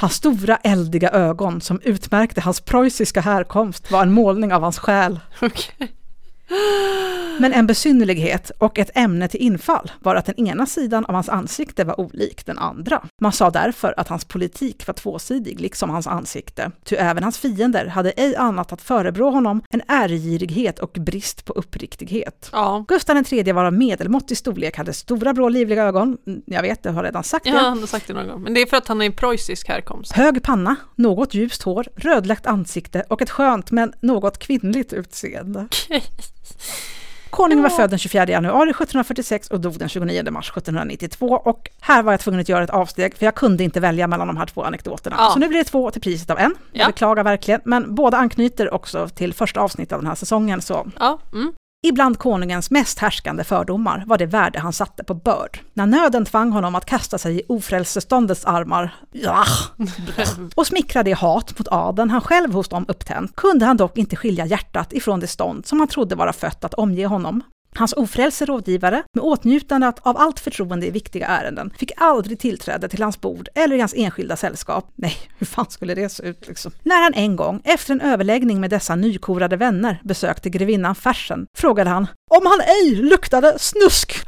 Hans 0.00 0.14
stora 0.14 0.56
eldiga 0.56 1.10
ögon 1.10 1.60
som 1.60 1.80
utmärkte 1.84 2.40
hans 2.40 2.60
preussiska 2.60 3.20
härkomst 3.20 3.90
var 3.90 4.02
en 4.02 4.12
målning 4.12 4.52
av 4.52 4.62
hans 4.62 4.78
själ. 4.78 5.20
Okej. 5.42 5.92
Men 7.38 7.52
en 7.52 7.66
besynnerlighet 7.66 8.50
och 8.58 8.78
ett 8.78 8.90
ämne 8.94 9.28
till 9.28 9.40
infall 9.40 9.90
var 10.00 10.14
att 10.14 10.26
den 10.26 10.46
ena 10.46 10.66
sidan 10.66 11.04
av 11.04 11.14
hans 11.14 11.28
ansikte 11.28 11.84
var 11.84 12.00
olik 12.00 12.46
den 12.46 12.58
andra. 12.58 13.02
Man 13.20 13.32
sa 13.32 13.50
därför 13.50 13.94
att 13.96 14.08
hans 14.08 14.24
politik 14.24 14.86
var 14.86 14.94
tvåsidig, 14.94 15.60
liksom 15.60 15.90
hans 15.90 16.06
ansikte. 16.06 16.70
Ty 16.84 16.96
även 16.96 17.22
hans 17.22 17.38
fiender 17.38 17.86
hade 17.86 18.10
ej 18.10 18.36
annat 18.36 18.72
att 18.72 18.82
förebrå 18.82 19.30
honom 19.30 19.62
än 19.70 19.82
ärgirighet 19.88 20.78
och 20.78 20.90
brist 20.92 21.44
på 21.44 21.52
uppriktighet. 21.52 22.48
Ja. 22.52 22.84
Gustav 22.88 23.16
III 23.32 23.52
var 23.52 23.64
av 23.64 23.72
medelmåttig 23.72 24.36
storlek, 24.36 24.76
hade 24.78 24.92
stora 24.92 25.32
blå 25.34 25.48
livliga 25.48 25.82
ögon. 25.84 26.16
Mm, 26.26 26.42
Jag 26.46 26.62
vet, 26.62 26.84
jag 26.84 26.92
har 26.92 27.02
redan 27.04 27.24
sagt 27.24 27.46
Ja, 27.46 27.52
det. 27.52 27.58
han 27.58 27.78
har 27.80 27.86
sagt 27.86 28.06
det 28.06 28.14
någon 28.14 28.28
gång. 28.28 28.42
Men 28.42 28.54
det 28.54 28.60
är 28.62 28.66
för 28.66 28.76
att 28.76 28.88
han 28.88 29.02
är 29.02 29.10
preussisk 29.10 29.68
härkomst. 29.68 30.12
Hög 30.12 30.42
panna, 30.42 30.76
något 30.96 31.34
ljust 31.34 31.62
hår, 31.62 31.86
rödläckt 31.96 32.46
ansikte 32.46 33.04
och 33.08 33.22
ett 33.22 33.30
skönt 33.30 33.70
men 33.70 33.92
något 34.00 34.38
kvinnligt 34.38 34.92
utseende. 34.92 35.66
Okej. 35.86 36.02
Konungen 37.30 37.62
var 37.62 37.70
född 37.70 37.90
den 37.90 37.98
24 37.98 38.26
januari 38.26 38.70
1746 38.70 39.48
och 39.48 39.60
dog 39.60 39.78
den 39.78 39.88
29 39.88 40.30
mars 40.30 40.50
1792 40.50 41.26
och 41.26 41.70
här 41.80 42.02
var 42.02 42.12
jag 42.12 42.20
tvungen 42.20 42.40
att 42.40 42.48
göra 42.48 42.64
ett 42.64 42.70
avsteg 42.70 43.16
för 43.16 43.24
jag 43.24 43.34
kunde 43.34 43.64
inte 43.64 43.80
välja 43.80 44.06
mellan 44.06 44.26
de 44.26 44.36
här 44.36 44.46
två 44.46 44.62
anekdoterna. 44.64 45.16
Ja. 45.18 45.30
Så 45.32 45.38
nu 45.38 45.48
blir 45.48 45.58
det 45.58 45.64
två 45.64 45.90
till 45.90 46.00
priset 46.00 46.30
av 46.30 46.38
en. 46.38 46.54
Ja. 46.72 46.80
Jag 46.80 46.88
beklagar 46.88 47.24
verkligen, 47.24 47.60
men 47.64 47.94
båda 47.94 48.16
anknyter 48.16 48.74
också 48.74 49.08
till 49.08 49.34
första 49.34 49.60
avsnittet 49.60 49.92
av 49.92 50.00
den 50.00 50.06
här 50.06 50.14
säsongen 50.14 50.62
så 50.62 50.90
Ja. 50.98 51.18
Mm. 51.32 51.52
Ibland 51.84 52.18
konungens 52.18 52.70
mest 52.70 52.98
härskande 52.98 53.44
fördomar 53.44 54.04
var 54.06 54.18
det 54.18 54.26
värde 54.26 54.58
han 54.58 54.72
satte 54.72 55.04
på 55.04 55.14
börd. 55.14 55.60
När 55.74 55.86
nöden 55.86 56.24
tvang 56.24 56.50
honom 56.52 56.74
att 56.74 56.84
kasta 56.84 57.18
sig 57.18 57.38
i 57.38 57.42
ofrälseståndets 57.48 58.44
armar, 58.44 58.94
ja, 59.12 59.44
och 60.54 60.66
smickra 60.66 61.02
det 61.02 61.12
hat 61.12 61.58
mot 61.58 61.68
adeln 61.68 62.10
han 62.10 62.20
själv 62.20 62.52
hos 62.52 62.68
dem 62.68 62.84
upptänt, 62.88 63.36
kunde 63.36 63.66
han 63.66 63.76
dock 63.76 63.98
inte 63.98 64.16
skilja 64.16 64.46
hjärtat 64.46 64.92
ifrån 64.92 65.20
det 65.20 65.26
stånd 65.26 65.66
som 65.66 65.78
han 65.78 65.88
trodde 65.88 66.14
vara 66.14 66.32
fött 66.32 66.64
att 66.64 66.74
omge 66.74 67.06
honom. 67.06 67.42
Hans 67.74 67.92
ofrälse 67.92 68.44
rådgivare, 68.46 69.02
med 69.14 69.24
åtnjutande 69.24 69.92
av 70.02 70.16
allt 70.18 70.40
förtroende 70.40 70.86
i 70.86 70.90
viktiga 70.90 71.26
ärenden, 71.26 71.72
fick 71.78 71.92
aldrig 71.96 72.38
tillträde 72.38 72.88
till 72.88 73.02
hans 73.02 73.20
bord 73.20 73.48
eller 73.54 73.76
i 73.76 73.80
hans 73.80 73.94
enskilda 73.96 74.36
sällskap. 74.36 74.90
Nej, 74.94 75.16
hur 75.38 75.46
fan 75.46 75.66
skulle 75.70 75.94
det 75.94 76.08
se 76.08 76.22
ut 76.22 76.48
liksom? 76.48 76.72
När 76.82 77.02
han 77.02 77.14
en 77.14 77.36
gång, 77.36 77.60
efter 77.64 77.92
en 77.94 78.00
överläggning 78.00 78.60
med 78.60 78.70
dessa 78.70 78.94
nykorade 78.96 79.56
vänner, 79.56 80.00
besökte 80.04 80.50
grevinnan 80.50 80.94
Fersen, 80.94 81.46
frågade 81.56 81.90
han 81.90 82.06
om 82.30 82.46
han 82.46 82.60
ej 82.60 82.94
luktade 82.94 83.58
snusk. 83.58 84.14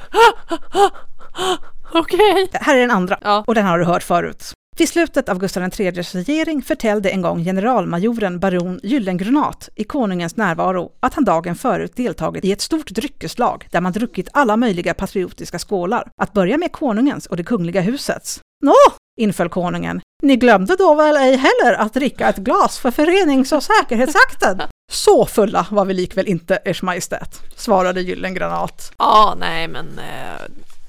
Okej. 1.95 2.49
Här 2.53 2.76
är 2.76 2.80
den 2.80 2.90
andra, 2.90 3.18
Ja. 3.22 3.45
och 3.47 3.55
den 3.55 3.66
har 3.66 3.78
du 3.78 3.84
hört 3.84 4.03
förut. 4.03 4.53
Vid 4.77 4.89
slutet 4.89 5.29
av 5.29 5.39
Gustav 5.39 5.70
IIIs 5.79 6.14
regering 6.14 6.62
förtällde 6.62 7.11
en 7.11 7.22
gång 7.22 7.45
generalmajoren 7.45 8.41
baron 8.41 8.81
Gyllengranat 8.83 9.68
i 9.75 9.85
konungens 9.85 10.37
närvaro 10.37 10.93
att 11.01 11.14
han 11.14 11.25
dagen 11.25 11.57
förut 11.57 11.97
deltagit 11.97 12.45
i 12.45 12.53
ett 12.53 12.61
stort 12.61 12.91
dryckeslag 12.91 13.68
där 13.70 13.81
man 13.81 13.93
druckit 13.93 14.29
alla 14.33 14.57
möjliga 14.57 14.95
patriotiska 14.95 15.59
skålar, 15.59 16.09
att 16.22 16.33
börja 16.33 16.59
med 16.59 16.72
konungens 16.72 17.27
och 17.27 17.37
det 17.37 17.45
kungliga 17.45 17.81
husets. 17.81 18.41
Nå, 18.64 18.75
inföll 19.20 19.49
konungen, 19.49 20.01
ni 20.22 20.37
glömde 20.37 20.77
då 20.77 20.95
väl 20.95 21.16
ej 21.16 21.37
heller 21.37 21.75
att 21.75 21.95
dricka 21.95 22.29
ett 22.29 22.37
glas 22.37 22.79
för 22.79 22.91
förenings 22.91 23.53
och 23.53 23.62
säkerhetsakten? 23.62 24.62
Så 24.93 25.27
fulla 25.27 25.66
var 25.70 25.85
vi 25.85 25.95
likväl 25.95 26.27
inte, 26.27 26.57
Ers 26.64 26.83
Majestät, 26.83 27.41
svarade 27.57 28.01
Gyllengranat. 28.01 28.93
Ja, 28.99 29.37
nej 29.41 29.68
men 29.68 29.99
eh, 29.99 30.43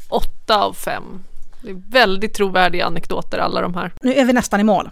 åtta 0.10 0.64
av 0.64 0.74
fem. 0.74 1.04
Det 1.66 1.72
är 1.72 1.92
väldigt 1.92 2.34
trovärdiga 2.34 2.86
anekdoter 2.86 3.38
alla 3.38 3.62
de 3.62 3.74
här. 3.74 3.94
Nu 4.02 4.14
är 4.14 4.26
vi 4.26 4.34
nästan 4.34 4.60
i 4.60 4.64
mål. 4.64 4.90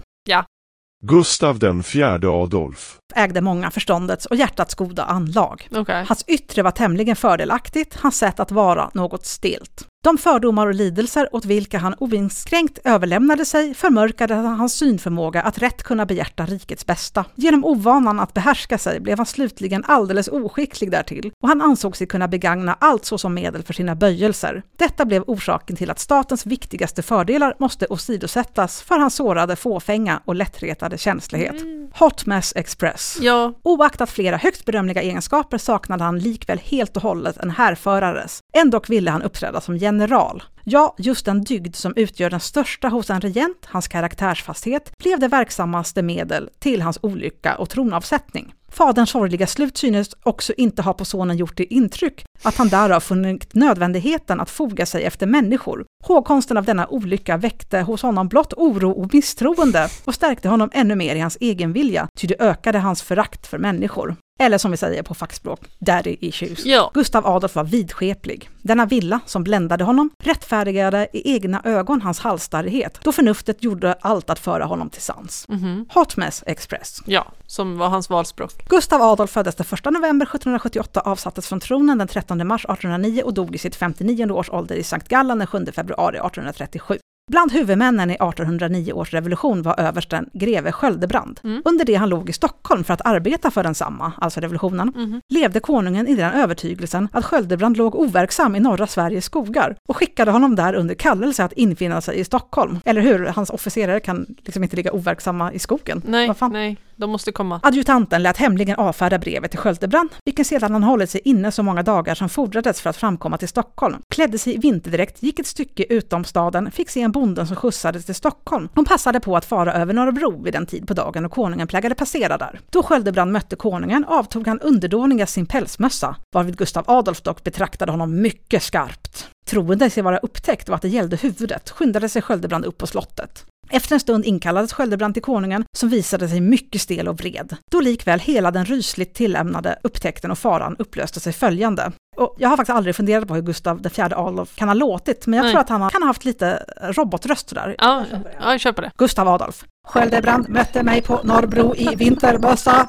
Gustav 1.05 1.59
den 1.59 1.84
fjärde 1.84 2.30
Adolf. 2.30 2.97
ägde 3.15 3.41
många 3.41 3.71
förståndets 3.71 4.26
och 4.26 4.36
hjärtats 4.36 4.76
goda 4.76 5.03
anlag. 5.03 5.67
Okej. 5.71 6.05
Hans 6.07 6.24
yttre 6.28 6.61
var 6.61 6.71
tämligen 6.71 7.15
fördelaktigt, 7.15 7.95
hans 7.95 8.17
sätt 8.17 8.39
att 8.39 8.51
vara 8.51 8.91
något 8.93 9.26
stelt. 9.26 9.88
De 10.04 10.18
fördomar 10.18 10.68
och 10.68 10.74
lidelser 10.74 11.30
åt 11.32 11.45
vilka 11.45 11.78
han 11.78 11.95
oinskränkt 11.99 12.80
överlämnade 12.84 13.45
sig 13.45 13.74
förmörkade 13.74 14.34
hans 14.34 14.74
synförmåga 14.74 15.41
att 15.41 15.58
rätt 15.58 15.84
kunna 15.84 16.06
behjärta 16.06 16.45
rikets 16.45 16.86
bästa. 16.86 17.26
Genom 17.36 17.66
ovanan 17.66 18.20
att 18.20 18.34
behärska 18.34 18.78
sig 18.78 18.99
blev 18.99 19.18
han 19.18 19.26
slutligen 19.26 19.84
alldeles 19.88 20.28
oskicklig 20.28 20.91
därtill 20.91 21.32
och 21.41 21.47
han 21.47 21.62
ansåg 21.62 21.97
sig 21.97 22.08
kunna 22.08 22.28
begagna 22.28 22.78
allt 22.80 23.06
såsom 23.06 23.34
medel 23.34 23.64
för 23.64 23.74
sina 23.74 23.95
böjelser. 23.95 24.64
Detta 24.78 25.06
blev 25.06 25.24
orsaken 25.28 25.76
till 25.76 25.91
att 25.91 25.99
statens 25.99 26.45
viktigaste 26.45 27.01
fördelar 27.01 27.56
måste 27.60 27.88
åsidosättas 27.89 28.82
för 28.82 28.99
hans 28.99 29.16
sårade 29.16 29.56
fåfänga 29.56 30.22
och 30.26 30.36
lättretade 30.36 30.97
känslighet. 30.97 31.56
Hot 31.99 32.26
Mess 32.26 32.54
Express. 32.56 33.18
Ja, 33.22 33.54
Oaktat 33.64 34.10
flera 34.10 34.38
högst 34.38 34.66
berömliga 34.66 35.01
egenskaper 35.01 35.58
saknade 35.58 36.04
han 36.04 36.20
likväl 36.20 36.60
helt 36.64 36.97
och 36.97 37.04
hållet 37.04 37.38
en 37.38 37.49
härförares. 37.49 38.39
Ändock 38.54 38.89
ville 38.89 39.12
han 39.12 39.22
uppträda 39.22 39.62
som 39.62 39.78
general. 39.94 40.44
Ja, 40.64 40.96
just 40.98 41.26
den 41.26 41.44
dygd 41.44 41.76
som 41.76 41.94
utgör 41.96 42.30
den 42.30 42.39
största 42.39 42.88
hos 42.89 43.10
en 43.10 43.22
regent, 43.22 43.66
hans 43.66 43.88
karaktärsfasthet, 43.88 44.98
blev 44.98 45.20
det 45.20 45.28
verksammaste 45.28 46.02
medel 46.02 46.50
till 46.60 46.82
hans 46.82 47.00
olycka 47.02 47.56
och 47.56 47.70
tronavsättning. 47.70 48.54
Faderns 48.70 49.10
sorgliga 49.10 49.48
slut 49.48 49.78
synes 49.78 50.10
också 50.24 50.54
inte 50.58 50.82
ha 50.82 50.94
på 50.94 51.06
sonen 51.06 51.38
gjort 51.38 51.58
det 51.58 51.74
intryck 51.74 52.26
att 52.44 52.58
han 52.58 52.70
därav 52.70 53.00
funnit 53.00 53.54
nödvändigheten 53.54 54.39
att 54.39 54.50
foga 54.50 54.86
sig 54.86 55.04
efter 55.04 55.28
människor. 55.28 55.86
Hågkonsten 56.04 56.58
av 56.58 56.64
denna 56.64 56.88
olycka 56.88 57.38
väckte 57.38 57.80
hos 57.80 58.02
honom 58.02 58.28
blott 58.28 58.54
oro 58.54 58.91
och 58.91 59.14
misstroende 59.14 59.89
och 60.06 60.16
stärkte 60.16 60.50
honom 60.50 60.70
ännu 60.74 60.96
mer 60.96 61.16
i 61.16 61.20
hans 61.20 61.38
egen 61.41 61.74
vilja, 61.74 62.08
ty 62.20 62.28
det 62.28 62.41
ökade 62.41 62.80
hans 62.80 63.02
förakt 63.02 63.48
för 63.48 63.58
människor. 63.58 64.16
Eller 64.40 64.58
som 64.58 64.72
vi 64.72 64.78
säger 64.78 65.04
på 65.04 65.14
fackspråk, 65.14 65.60
daddy 65.80 66.18
issues. 66.20 66.66
Ja. 66.66 66.92
Gustav 66.94 67.28
Adolf 67.28 67.56
var 67.56 67.64
vidskeplig. 67.64 68.50
Denna 68.62 68.86
villa 68.86 69.20
som 69.26 69.44
bländade 69.44 69.84
honom 69.84 70.10
rättfärdigade 70.24 71.08
i 71.14 71.34
egna 71.34 71.62
ögon 71.64 72.02
hans 72.02 72.20
halsstarrighet, 72.20 73.00
då 73.04 73.12
förnuftet 73.12 73.64
gjorde 73.64 73.94
allt 74.02 74.30
att 74.30 74.40
föra 74.40 74.66
honom 74.66 74.90
till 74.90 75.02
sans. 75.02 75.46
Mhm. 75.50 75.86
Hot 75.94 76.18
Mess 76.18 76.44
Express. 76.48 77.00
Ja, 77.06 77.32
som 77.48 77.78
var 77.78 77.90
hans 77.90 78.10
valspråk. 78.10 78.70
Gustav 78.70 79.02
Adolf 79.02 79.32
föddes 79.32 79.56
den 79.56 79.66
1 79.72 79.86
november 79.86 80.26
1778, 80.26 81.02
avsattes 81.02 81.48
från 81.48 81.60
tronen 81.60 81.98
den 81.98 82.08
13 82.08 82.48
mars 82.48 82.66
1809 82.66 83.24
och 83.24 83.34
dog 83.34 83.56
i 83.56 83.58
sitt 83.58 83.76
59 83.76 84.32
års 84.32 84.50
ålder 84.50 84.76
i 84.76 84.84
Sankt 84.84 85.08
Gallen 85.08 85.38
den 85.38 85.48
7 85.48 85.66
februari 85.76 86.18
1837. 86.18 86.98
Bland 87.32 87.51
huvudmännen 87.51 88.09
i 88.09 88.13
1809 88.13 88.93
års 88.93 89.13
revolution 89.13 89.61
var 89.61 89.80
översten 89.80 90.30
greve 90.34 90.71
Sköldebrand. 90.71 91.39
Mm. 91.43 91.61
Under 91.65 91.86
det 91.86 91.95
han 91.95 92.09
låg 92.09 92.30
i 92.30 92.34
Stockholm 92.34 92.84
för 92.84 92.93
att 92.93 93.05
arbeta 93.05 93.51
för 93.51 93.63
densamma, 93.63 94.11
alltså 94.17 94.39
revolutionen, 94.39 94.91
Mhm. 94.95 95.21
levde 95.30 95.59
konungen 95.59 96.07
i 96.07 96.15
den 96.15 96.32
övertygelsen 96.34 97.07
att 97.11 97.26
Sköldebrand 97.26 97.78
låg 97.78 97.95
overksam 97.95 98.55
i 98.55 98.59
norra 98.59 98.88
Sveriges 98.88 99.26
skogar 99.26 99.76
och 99.89 99.97
skickade 99.97 100.32
honom 100.32 100.55
där 100.55 100.74
under 100.74 100.95
kallelse 100.95 101.43
att 101.43 101.53
infinna 101.53 102.01
sig 102.01 102.19
i 102.19 102.24
Stockholm. 102.24 102.80
Eller 102.86 103.01
hur? 103.01 103.26
Hans 103.26 103.49
officerare 103.49 103.99
kan 103.99 104.26
liksom 104.45 104.63
inte 104.63 104.76
ligga 104.76 104.91
overksamma 104.91 105.53
i 105.53 105.59
skogen. 105.59 106.01
Nej, 106.07 106.32
nej, 106.51 106.78
de 106.95 107.09
måste 107.09 107.32
komma. 107.32 107.59
Adjutanten 107.63 108.24
lät 108.24 108.38
hemligen 108.38 108.76
avfärda 108.80 109.19
brevet 109.19 109.51
till 109.51 109.59
Sköldebrand, 109.59 110.09
vilken 110.26 110.45
sedan 110.45 110.71
han 110.71 110.84
hållit 110.84 111.09
sig 111.09 111.21
inne 111.26 111.51
så 111.51 111.63
många 111.63 111.84
dagar 111.84 112.15
som 112.15 112.30
fordrades 112.30 112.82
för 112.82 112.89
att 112.89 112.97
framkomma 112.97 113.38
till 113.38 113.47
Stockholm. 113.47 113.95
Klädde 114.09 114.38
sig 114.38 114.55
i 114.55 114.57
vinterdräkt, 114.57 115.24
gick 115.24 115.39
ett 115.39 115.47
stycke 115.47 115.84
utom 115.89 116.24
staden, 116.24 116.71
fick 116.71 116.89
se 116.89 117.01
en 117.01 117.11
bonden 117.24 117.47
som 117.47 117.55
skjutsades 117.55 118.05
till 118.05 118.15
Stockholm. 118.15 118.69
Hon 118.76 118.86
passade 118.86 119.19
på 119.19 119.38
att 119.38 119.45
fara 119.45 119.74
över 119.74 119.93
Norrbro 119.93 120.43
vid 120.43 120.53
den 120.53 120.65
tid 120.65 120.88
på 120.88 120.93
dagen 120.93 121.26
och 121.26 121.32
konungen 121.32 121.67
plägade 121.67 121.95
passera 121.95 122.38
där. 122.38 122.59
Då 122.71 122.84
Sköldebrand 122.84 123.32
mötte 123.32 123.55
konungen 123.55 124.05
avtog 124.05 124.47
han 124.47 124.59
underdåniga 124.59 125.26
sin 125.26 125.45
pälsmössa, 125.45 126.15
varvid 126.36 126.57
Gustav 126.57 126.84
Adolf 126.88 127.21
dock 127.21 127.43
betraktade 127.43 127.91
honom 127.91 128.21
mycket 128.21 128.63
skarpt. 128.63 129.28
Troende 129.45 129.89
sig 129.89 130.03
vara 130.03 130.17
upptäckt 130.17 130.69
och 130.69 130.76
att 130.76 130.82
det 130.82 130.88
gällde 130.88 131.15
huvudet 131.15 131.69
skyndade 131.69 132.09
sig 132.09 132.21
Sköldebrand 132.21 132.65
upp 132.65 132.78
på 132.78 132.88
slottet. 132.88 133.45
Efter 133.69 133.95
en 133.95 133.99
stund 133.99 134.26
inkallades 134.26 134.74
Sköldebrand 134.74 135.13
till 135.13 135.24
konungen 135.24 135.65
som 135.78 135.89
visade 135.89 136.30
sig 136.30 136.41
mycket 136.41 136.82
stel 136.82 137.07
och 137.07 137.19
vred. 137.19 137.55
Då 137.71 137.82
likväl 137.82 138.19
hela 138.19 138.51
den 138.51 138.65
rysligt 138.65 139.13
tillämnade 139.13 139.80
upptäckten 139.84 140.32
och 140.32 140.39
faran 140.39 140.76
upplöste 140.80 141.19
sig 141.19 141.34
följande. 141.34 141.91
Och 142.16 142.36
jag 142.38 142.49
har 142.49 142.57
faktiskt 142.57 142.76
aldrig 142.76 142.95
funderat 142.95 143.28
på 143.28 143.36
hur 143.36 143.41
Gustav 143.41 143.86
IV 143.86 144.03
Adolf 144.03 144.55
kan 144.55 144.68
ha 144.68 144.74
låtit, 144.74 145.28
men 145.28 145.38
jag 145.38 145.43
Nej. 145.43 145.51
tror 145.51 145.61
att 145.61 145.70
han 145.70 145.89
kan 145.89 146.01
ha 146.01 146.07
haft 146.07 146.26
lite 146.26 146.66
robotröst 146.82 147.55
där. 147.55 147.76
Ja, 147.78 148.05
ja 148.39 148.51
jag 148.51 148.59
köper 148.59 148.82
det. 148.82 148.91
Gustav 148.97 149.28
Adolf. 149.28 149.66
Sköldebrand 149.88 150.49
mötte 150.49 150.84
mig 150.84 151.01
på 151.01 151.20
Norrbro 151.24 151.76
i 151.76 151.95
vinterbössa. 151.95 152.88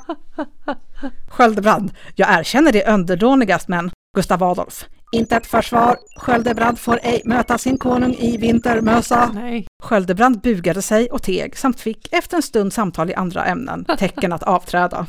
Sköldebrand. 1.28 1.92
Jag 2.14 2.38
erkänner 2.38 2.72
det 2.72 2.86
underdånigast, 2.86 3.68
men 3.68 3.90
Gustav 4.16 4.42
Adolf. 4.42 4.86
Inte 5.12 5.36
ett 5.36 5.46
försvar. 5.46 5.96
Sköldebrand 6.16 6.78
får 6.78 7.00
ej 7.02 7.22
möta 7.24 7.58
sin 7.58 7.78
konung 7.78 8.14
i 8.14 8.36
vintermössa. 8.36 9.30
Nej. 9.34 9.66
Sköldebrand 9.82 10.40
bugade 10.40 10.82
sig 10.82 11.10
och 11.10 11.22
teg 11.22 11.56
samt 11.58 11.80
fick 11.80 12.12
efter 12.12 12.36
en 12.36 12.42
stund 12.42 12.72
samtal 12.72 13.10
i 13.10 13.14
andra 13.14 13.44
ämnen 13.44 13.84
tecken 13.98 14.32
att 14.32 14.42
avträda. 14.42 15.06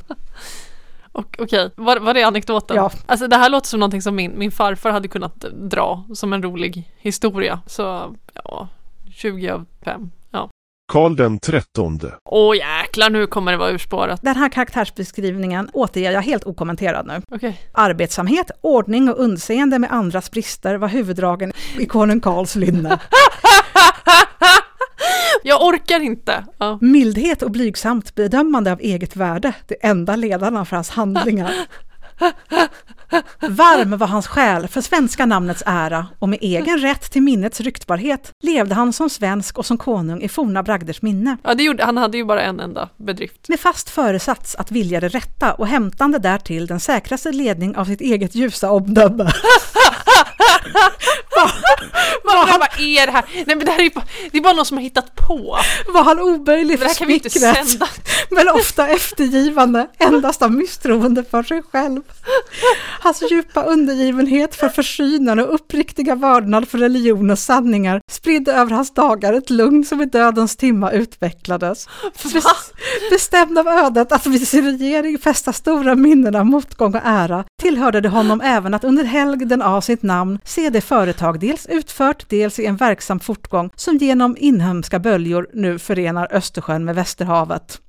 Och, 1.16 1.36
Okej, 1.40 1.72
var, 1.76 1.98
var 1.98 2.14
det 2.14 2.24
anekdoten? 2.24 2.78
Ja. 2.78 2.92
Alltså 3.06 3.28
det 3.28 3.36
här 3.36 3.50
låter 3.50 3.68
som 3.68 3.80
någonting 3.80 4.02
som 4.02 4.16
min, 4.16 4.40
min 4.40 4.52
farfar 4.52 4.92
hade 4.92 5.08
kunnat 5.08 5.46
dra 5.54 6.04
som 6.14 6.34
en 6.34 6.44
rolig 6.44 6.94
historia. 6.98 7.60
Så 7.66 8.16
ja, 8.44 8.68
20 9.12 9.50
av 9.50 9.66
5. 9.86 10.12
Ja. 10.32 10.50
Karl 10.92 11.16
den 11.16 11.40
trettonde. 11.40 12.14
Åh 12.30 12.58
jäklar, 12.58 13.10
nu 13.10 13.28
kommer 13.28 13.52
det 13.52 13.58
vara 13.58 13.72
urspårat. 13.72 14.22
Den 14.22 14.36
här 14.36 14.50
karaktärsbeskrivningen 14.50 15.70
återger 15.74 16.12
jag 16.12 16.22
helt 16.22 16.44
okommenterad 16.44 17.08
nu. 17.08 17.22
Okej. 17.32 17.62
Arbetsamhet, 17.72 18.52
ordning 18.62 19.10
och 19.10 19.20
undseende 19.20 19.80
med 19.80 19.92
andras 19.92 20.32
brister 20.32 20.76
var 20.76 20.88
huvuddragen 20.88 21.54
i 21.78 21.86
konung 21.86 22.20
Karls 22.20 22.56
lynne. 22.56 23.00
Jag 25.44 25.64
orkar 25.64 26.00
inte. 26.00 26.46
Ja. 26.58 26.78
Mildhet 26.82 27.42
och 27.42 27.52
blygsamt 27.52 28.16
bedömande 28.16 28.72
av 28.72 28.80
eget 28.80 29.16
värde, 29.16 29.54
det 29.68 29.76
enda 29.86 30.16
ledarna 30.16 30.66
för 30.66 30.76
hans 30.76 30.90
handlingar. 30.90 31.54
Varm 33.40 33.98
var 33.98 34.08
hans 34.08 34.28
själ 34.28 34.68
för 34.68 34.82
svenska 34.82 35.26
namnets 35.26 35.64
ära 35.66 36.08
och 36.20 36.30
med 36.30 36.40
egen 36.42 36.80
rätt 36.80 37.12
till 37.12 37.22
minnets 37.22 37.62
ryktbarhet 37.62 38.32
levde 38.44 38.76
han 38.76 38.94
som 38.94 39.10
svensk 39.10 39.58
och 39.58 39.66
som 39.66 39.78
konung 39.78 40.22
i 40.22 40.30
forna 40.30 40.64
bragders 40.64 41.02
minne. 41.02 41.38
Ja, 41.44 41.54
det 41.54 41.64
gjorde, 41.64 41.86
han 41.86 41.98
hade 41.98 42.18
ju 42.18 42.26
bara 42.26 42.42
en 42.42 42.60
enda 42.60 42.90
bedrift. 42.98 43.50
Med 43.50 43.60
fast 43.60 43.90
föresats 43.90 44.56
att 44.56 44.72
vilja 44.72 45.00
det 45.00 45.08
rätta 45.08 45.54
och 45.54 45.68
hämtande 45.68 46.20
därtill 46.20 46.68
den 46.68 46.80
säkraste 46.80 47.32
ledning 47.32 47.76
av 47.76 47.86
sitt 47.86 48.02
eget 48.02 48.36
ljusa 48.36 48.72
omdöme. 48.72 49.32
Vad, 51.36 51.52
vad 52.24 52.36
är 52.80 53.06
det 53.06 53.12
här? 53.12 53.26
Nej 53.34 53.56
men 53.56 53.60
det 53.60 53.72
här 53.72 53.80
är 53.80 53.84
ju 53.84 53.90
bara, 53.90 54.06
det 54.32 54.38
är 54.38 54.42
bara 54.42 54.54
någon 54.54 54.66
som 54.66 54.78
har 54.78 54.84
hittat 54.84 55.16
på. 55.16 55.58
Var 55.88 56.04
han 56.04 56.20
omöjlig 56.20 56.80
för 56.80 56.88
smickret, 56.88 57.82
men 58.30 58.50
ofta 58.50 58.88
eftergivande, 58.88 59.88
endast 59.98 60.42
av 60.42 60.52
misstroende 60.52 61.24
för 61.24 61.44
sig 61.44 61.62
själv. 61.72 62.02
Hans 63.00 63.24
djupa 63.32 63.64
undergivenhet 63.64 64.56
för 64.56 64.70
försynen 64.70 65.40
och 65.40 65.54
uppriktiga 65.54 66.16
vördnad 66.16 66.68
för 66.70 66.78
religion 66.78 67.32
och 67.32 67.40
sanningar 67.40 68.02
spridde 68.12 68.54
över 68.54 68.72
hans 68.72 68.94
dagar 68.94 69.34
ett 69.34 69.50
lugn 69.50 69.86
som 69.86 70.02
i 70.02 70.06
dödens 70.06 70.56
timma 70.56 70.92
utvecklades. 70.92 71.88
Bes- 72.24 72.72
bestämd 73.10 73.58
av 73.58 73.68
ödet 73.68 74.12
att 74.12 74.26
vid 74.26 74.48
sin 74.48 74.66
regering 74.66 75.18
fästa 75.18 75.54
stora 75.54 75.96
minnen 75.96 76.36
av 76.36 76.46
motgång 76.46 76.96
och 76.96 77.02
ära 77.04 77.44
tillhörde 77.62 78.02
det 78.02 78.10
honom 78.10 78.42
även 78.42 78.74
att 78.74 78.84
under 78.84 79.04
helgden 79.04 79.62
av 79.62 79.82
sitt 79.82 80.04
namn 80.04 80.40
se 80.46 80.70
det 80.70 80.82
företag 80.82 81.40
dels 81.40 81.66
utfört, 81.66 82.30
dels 82.30 82.60
i 82.60 82.66
en 82.66 82.76
verksam 82.76 83.20
fortgång 83.20 83.70
som 83.76 83.98
genom 83.98 84.38
inhemska 84.40 85.00
böljor 85.00 85.50
nu 85.54 85.80
förenar 85.80 86.34
Östersjön 86.34 86.86
med 86.86 86.96
Västerhavet. 86.96 87.82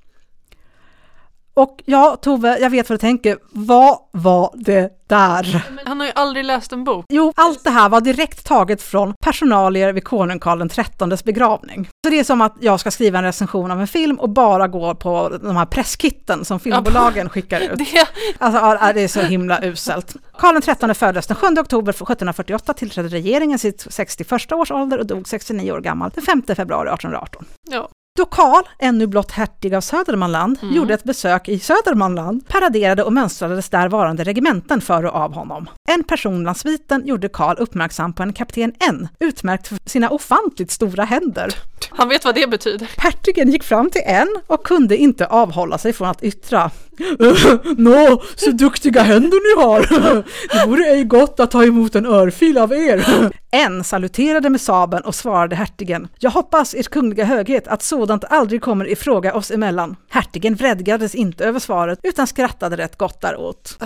Och 1.57 1.83
ja, 1.85 2.17
Tove, 2.21 2.59
jag 2.59 2.69
vet 2.69 2.89
vad 2.89 2.99
du 2.99 3.01
tänker. 3.01 3.37
Vad 3.51 3.99
var 4.11 4.51
det 4.55 4.91
där? 5.07 5.65
Han 5.85 5.99
har 5.99 6.07
ju 6.07 6.13
aldrig 6.15 6.45
läst 6.45 6.71
en 6.71 6.83
bok. 6.83 7.05
Jo, 7.09 7.33
allt 7.35 7.63
det 7.63 7.69
här 7.69 7.89
var 7.89 8.01
direkt 8.01 8.45
taget 8.45 8.81
från 8.81 9.13
personalier 9.23 9.93
vid 9.93 10.03
konung 10.03 10.39
Karl 10.39 10.69
XIIIs 10.69 11.23
begravning. 11.23 11.89
Så 12.05 12.09
det 12.09 12.19
är 12.19 12.23
som 12.23 12.41
att 12.41 12.55
jag 12.59 12.79
ska 12.79 12.91
skriva 12.91 13.17
en 13.17 13.23
recension 13.23 13.71
av 13.71 13.81
en 13.81 13.87
film 13.87 14.19
och 14.19 14.29
bara 14.29 14.67
gå 14.67 14.95
på 14.95 15.37
de 15.41 15.55
här 15.55 15.65
presskitten 15.65 16.45
som 16.45 16.59
filmbolagen 16.59 17.29
skickar 17.29 17.61
ut. 17.61 17.77
Det, 17.77 18.07
Alltså, 18.37 18.93
det 18.93 19.01
är 19.01 19.07
så 19.07 19.21
himla 19.21 19.63
uselt. 19.63 20.15
Karl 20.37 20.61
XIII 20.61 20.93
föddes 20.93 21.27
den 21.27 21.37
7 21.37 21.47
oktober 21.47 21.91
1748, 21.91 22.73
tillträdde 22.73 23.09
regeringen 23.09 23.59
sitt 23.59 23.87
61 23.89 24.51
års 24.51 24.71
ålder 24.71 24.97
och 24.97 25.05
dog 25.05 25.27
69 25.27 25.71
år 25.71 25.81
gammal 25.81 26.11
den 26.15 26.23
5 26.23 26.43
februari 26.55 26.89
1818. 26.89 27.45
ja. 27.69 27.89
Då 28.17 28.25
Karl, 28.25 28.63
ännu 28.79 29.07
blott 29.07 29.31
hertig 29.31 29.73
av 29.75 29.81
Södermanland, 29.81 30.57
Mm. 30.61 30.75
gjorde 30.75 30.93
ett 30.93 31.03
besök 31.03 31.49
i 31.49 31.59
Södermanland, 31.59 32.47
paraderade 32.47 33.03
och 33.03 33.13
mönstrades 33.13 33.69
där 33.69 33.89
varande 33.89 34.23
regementen 34.23 34.81
för 34.81 35.05
och 35.05 35.15
av 35.15 35.33
honom. 35.33 35.69
En 35.89 36.03
person 36.03 36.43
bland 36.43 36.57
sviten 36.57 37.07
gjorde 37.07 37.29
Karl 37.29 37.55
uppmärksam 37.59 38.13
på 38.13 38.23
en 38.23 38.33
kapten 38.33 38.73
N, 38.89 39.07
utmärkt 39.19 39.67
för 39.67 39.77
sina 39.85 40.09
ofantligt 40.09 40.71
stora 40.71 41.03
händer. 41.03 41.53
Han 41.89 42.09
vet 42.09 42.25
vad 42.25 42.35
det 42.35 42.47
betyder. 42.49 42.89
Hertigen 42.97 43.51
gick 43.51 43.63
fram 43.63 43.89
till 43.89 44.01
N 44.05 44.27
och 44.47 44.65
kunde 44.65 44.97
inte 44.97 45.27
avhålla 45.27 45.77
sig 45.77 45.93
från 45.93 46.07
att 46.07 46.23
yttra 46.23 46.71
Nå, 47.77 48.21
så 48.35 48.51
duktiga 48.51 49.01
händer 49.01 49.57
ni 49.57 49.63
har! 49.63 49.81
Det 50.61 50.67
vore 50.69 50.83
ej 50.85 51.03
gott 51.03 51.39
att 51.39 51.51
ta 51.51 51.63
emot 51.63 51.95
en 51.95 52.05
örfil 52.05 52.57
av 52.57 52.73
er. 52.73 53.05
N 53.51 53.83
saluterade 53.83 54.49
med 54.49 54.61
sabeln 54.61 55.03
och 55.03 55.15
svarade 55.15 55.55
hertigen 55.55 56.07
Jag 56.19 56.31
hoppas, 56.31 56.73
ers 56.73 56.87
kungliga 56.87 57.25
höghet, 57.25 57.67
att 57.67 57.81
sådant 57.83 58.23
aldrig 58.23 58.61
kommer 58.61 58.85
i 58.85 58.95
fråga 58.95 59.33
oss 59.33 59.51
emellan. 59.51 59.95
Hertigen 60.09 60.55
vredgades 60.55 61.15
inte 61.15 61.45
över 61.45 61.59
svaret 61.59 61.99
utan 62.03 62.27
skrattade 62.27 62.77
rätt 62.77 62.97
gott 62.97 63.21
däråt. 63.21 63.77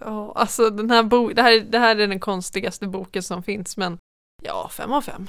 Ja, 0.00 0.32
alltså 0.36 0.70
den 0.70 0.90
här 0.90 1.02
bo- 1.02 1.32
det, 1.32 1.42
här, 1.42 1.64
det 1.70 1.78
här 1.78 1.96
är 1.96 2.06
den 2.08 2.20
konstigaste 2.20 2.86
boken 2.86 3.22
som 3.22 3.42
finns 3.42 3.76
men 3.76 3.98
ja, 4.42 4.70
fem 4.72 4.92
av 4.92 5.00
fem. 5.00 5.28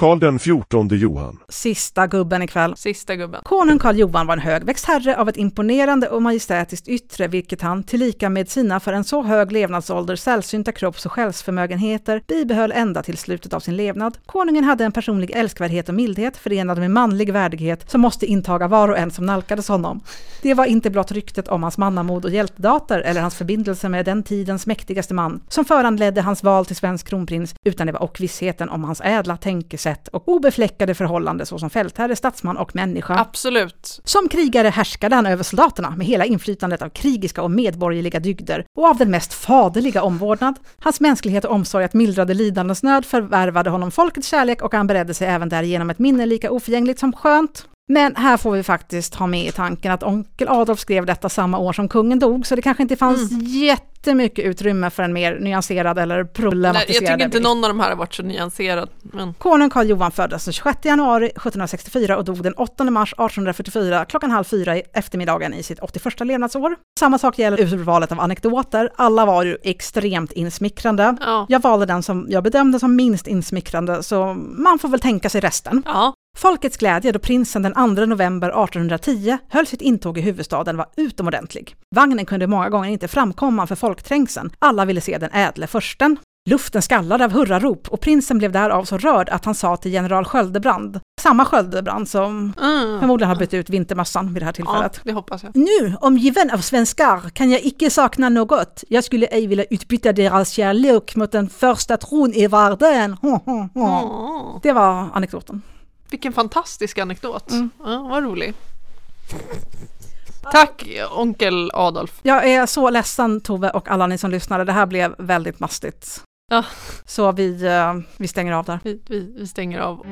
Karl 0.00 0.20
den 0.20 0.38
fjortonde 0.38 0.96
Johan. 0.96 1.38
Sista 1.48 2.06
gubben 2.06 2.42
ikväll. 2.42 2.76
Sista 2.76 3.16
gubben. 3.16 3.40
Konung 3.44 3.78
Karl 3.78 3.96
Johan 3.96 4.26
var 4.26 4.34
en 4.34 4.40
högväxt 4.40 4.84
herre 4.84 5.16
av 5.16 5.28
ett 5.28 5.36
imponerande 5.36 6.08
och 6.08 6.22
majestätiskt 6.22 6.88
yttre, 6.88 7.28
vilket 7.28 7.62
han, 7.62 7.82
tillika 7.82 8.28
med 8.28 8.48
sina 8.48 8.80
för 8.80 8.92
en 8.92 9.04
så 9.04 9.22
hög 9.22 9.52
levnadsålder 9.52 10.16
sällsynta 10.16 10.72
kropps 10.72 11.06
och 11.06 11.12
själsförmögenheter, 11.12 12.22
bibehöll 12.26 12.72
ända 12.72 13.02
till 13.02 13.16
slutet 13.16 13.54
av 13.54 13.60
sin 13.60 13.76
levnad. 13.76 14.18
Konungen 14.26 14.64
hade 14.64 14.84
en 14.84 14.92
personlig 14.92 15.30
älskvärdhet 15.30 15.88
och 15.88 15.94
mildhet 15.94 16.36
förenad 16.36 16.78
med 16.78 16.90
manlig 16.90 17.32
värdighet 17.32 17.90
som 17.90 18.00
måste 18.00 18.26
intaga 18.26 18.68
var 18.68 18.88
och 18.88 18.98
en 18.98 19.10
som 19.10 19.26
nalkades 19.26 19.68
honom. 19.68 20.00
Det 20.42 20.54
var 20.54 20.64
inte 20.64 20.90
blott 20.90 21.12
ryktet 21.12 21.48
om 21.48 21.62
hans 21.62 21.78
mannamod 21.78 22.24
och 22.24 22.30
hjältedater 22.30 23.00
eller 23.00 23.20
hans 23.20 23.34
förbindelse 23.34 23.88
med 23.88 24.04
den 24.04 24.22
tidens 24.22 24.66
mäktigaste 24.66 25.14
man 25.14 25.40
som 25.48 25.64
föranledde 25.64 26.22
hans 26.22 26.42
val 26.42 26.66
till 26.66 26.76
svensk 26.76 27.08
kronprins, 27.08 27.54
utan 27.64 27.86
det 27.86 27.92
var 27.92 28.02
och 28.02 28.20
vissheten 28.20 28.68
om 28.68 28.84
hans 28.84 29.00
ädla 29.04 29.36
tänkesätt 29.36 29.85
och 30.12 30.28
obefläckade 30.28 30.94
förhållande 30.94 31.46
såsom 31.46 31.70
fältherre, 31.70 32.16
statsman 32.16 32.56
och 32.56 32.74
människa. 32.74 33.18
Absolut. 33.18 34.00
Som 34.04 34.28
krigare 34.28 34.68
härskade 34.68 35.14
han 35.14 35.26
över 35.26 35.42
soldaterna 35.42 35.90
med 35.90 36.06
hela 36.06 36.24
inflytandet 36.24 36.82
av 36.82 36.88
krigiska 36.88 37.42
och 37.42 37.50
medborgerliga 37.50 38.20
dygder 38.20 38.66
och 38.76 38.86
av 38.86 38.96
den 38.96 39.10
mest 39.10 39.34
faderliga 39.34 40.02
omvårdnad. 40.02 40.54
Hans 40.78 41.00
mänsklighet 41.00 41.44
och 41.44 41.52
omsorg 41.52 41.84
att 41.84 41.94
mildrade 41.94 42.34
lidandets 42.34 42.82
nöd 42.82 43.04
förvärvade 43.04 43.70
honom 43.70 43.90
folkets 43.90 44.28
kärlek 44.28 44.62
och 44.62 44.74
han 44.74 44.86
beredde 44.86 45.14
sig 45.14 45.28
även 45.28 45.48
därigenom 45.48 45.90
ett 45.90 45.98
minne 45.98 46.26
lika 46.26 46.50
oförgängligt 46.50 47.00
som 47.00 47.12
skönt. 47.12 47.66
Men 47.88 48.16
här 48.16 48.36
får 48.36 48.52
vi 48.52 48.62
faktiskt 48.62 49.14
ha 49.14 49.26
med 49.26 49.46
i 49.46 49.52
tanken 49.52 49.92
att 49.92 50.02
onkel 50.02 50.48
Adolf 50.48 50.78
skrev 50.80 51.06
detta 51.06 51.28
samma 51.28 51.58
år 51.58 51.72
som 51.72 51.88
kungen 51.88 52.18
dog, 52.18 52.46
så 52.46 52.56
det 52.56 52.62
kanske 52.62 52.82
inte 52.82 52.96
fanns 52.96 53.32
jättemycket 53.42 54.44
utrymme 54.44 54.90
för 54.90 55.02
en 55.02 55.12
mer 55.12 55.38
nyanserad 55.40 55.98
eller 55.98 56.16
Nej, 56.16 56.32
problematiserad 56.32 56.94
jag 56.94 57.00
tycker 57.00 57.24
inte 57.24 57.28
bild. 57.28 57.42
någon 57.42 57.64
av 57.64 57.70
de 57.70 57.80
här 57.80 57.88
har 57.88 57.96
varit 57.96 58.14
så 58.14 58.22
nyanserad. 58.22 58.88
Men 59.02 59.34
Konung 59.34 59.70
Karl 59.70 59.86
Johan 59.86 60.10
föddes 60.12 60.44
den 60.44 60.52
26 60.52 60.78
januari 60.84 61.26
1764 61.26 62.16
och 62.16 62.24
dog 62.24 62.42
den 62.42 62.54
8 62.54 62.84
mars 62.84 63.12
1844 63.12 64.04
klockan 64.04 64.30
halv 64.30 64.44
fyra 64.44 64.76
i 64.76 64.82
eftermiddagen 64.92 65.54
i 65.54 65.62
sitt 65.62 65.78
81 65.78 66.20
levnadsår. 66.26 66.76
Samma 67.00 67.18
sak 67.18 67.38
gäller 67.38 67.60
urvalet 67.60 68.12
av 68.12 68.20
anekdoter. 68.20 68.90
Alla 68.96 69.26
var 69.26 69.44
ju 69.44 69.56
extremt 69.62 70.32
insmickrande. 70.32 71.16
ja. 71.20 71.46
Jag 71.48 71.62
valde 71.62 71.86
den 71.86 72.02
som 72.02 72.26
jag 72.28 72.42
bedömde 72.42 72.80
som 72.80 72.96
minst 72.96 73.26
insmickrande, 73.26 74.02
så 74.02 74.34
man 74.38 74.78
får 74.78 74.88
väl 74.88 75.00
tänka 75.00 75.28
sig 75.28 75.40
resten. 75.40 75.82
Ja. 75.86 76.14
Folkets 76.36 76.76
glädje 76.76 77.12
då 77.12 77.18
prinsen 77.18 77.62
den 77.62 77.74
2 77.74 77.86
november 78.06 78.48
1810 78.48 79.38
höll 79.48 79.66
sitt 79.66 79.80
intåg 79.80 80.18
i 80.18 80.20
huvudstaden 80.20 80.76
var 80.76 80.86
utomordentlig. 80.96 81.76
Vagnen 81.94 82.26
kunde 82.26 82.46
många 82.46 82.68
gånger 82.70 82.88
inte 82.90 83.08
framkomma 83.08 83.66
för 83.66 83.74
folkträngseln. 83.74 84.50
Alla 84.58 84.84
ville 84.84 85.00
se 85.00 85.18
den 85.18 85.30
ädle 85.32 85.66
försten. 85.66 86.16
Luften 86.50 86.82
skallade 86.82 87.24
av 87.24 87.32
hurrarop 87.32 87.88
och 87.88 88.00
prinsen 88.00 88.38
blev 88.38 88.52
därav 88.52 88.84
så 88.84 88.98
rörd 88.98 89.28
att 89.28 89.44
han 89.44 89.54
sa 89.54 89.76
till 89.76 89.92
general 89.92 90.24
Sköldebrand, 90.24 91.00
samma 91.22 91.44
Sköldebrand 91.44 92.08
som 92.08 92.52
Mm. 92.62 93.00
förmodligen 93.00 93.28
har 93.28 93.36
bytt 93.36 93.54
ut 93.54 93.70
vintermössan 93.70 94.32
vid 94.34 94.42
det 94.42 94.44
här 94.46 94.52
ja, 94.58 94.64
tillfället. 94.64 95.00
det 95.04 95.12
hoppas 95.12 95.42
jag. 95.42 95.56
Nu, 95.56 95.96
omgiven 96.00 96.50
av 96.50 96.58
svenskar, 96.58 97.20
kan 97.30 97.50
jag 97.50 97.60
icke 97.64 97.90
sakna 97.90 98.28
något. 98.28 98.84
Jag 98.88 99.04
skulle 99.04 99.26
ej 99.26 99.46
vilja 99.46 99.64
utbyta 99.70 100.12
deras 100.12 100.50
kärlek 100.50 101.16
mot 101.16 101.32
den 101.32 101.48
första 101.48 101.96
tron 101.96 102.32
i 102.32 102.46
världen. 102.46 103.16
Åh, 103.22 104.58
Det 104.62 104.72
var 104.72 105.08
anekdoten. 105.14 105.62
Vilken 106.10 106.32
fantastisk 106.32 106.98
anekdot. 106.98 107.50
Mm. 107.50 107.70
Ja, 107.84 108.06
vad 108.10 108.24
rolig. 108.24 108.54
Tack 110.52 110.88
onkel 111.10 111.70
Adolf. 111.74 112.20
Jag 112.22 112.48
är 112.48 112.66
så 112.66 112.90
ledsen 112.90 113.40
Tove 113.40 113.70
och 113.70 113.88
alla 113.88 114.06
ni 114.06 114.18
som 114.18 114.30
lyssnade. 114.30 114.64
Det 114.64 114.72
här 114.72 114.86
blev 114.86 115.14
väldigt 115.18 115.60
mastigt. 115.60 116.22
Ja. 116.50 116.64
Så 117.04 117.32
vi, 117.32 117.66
eh, 117.66 117.94
vi 118.16 118.28
stänger 118.28 118.52
av 118.52 118.64
där. 118.64 118.80
Vi, 118.84 119.02
vi, 119.06 119.34
vi 119.38 119.46
stänger 119.46 119.80
av. 119.80 120.06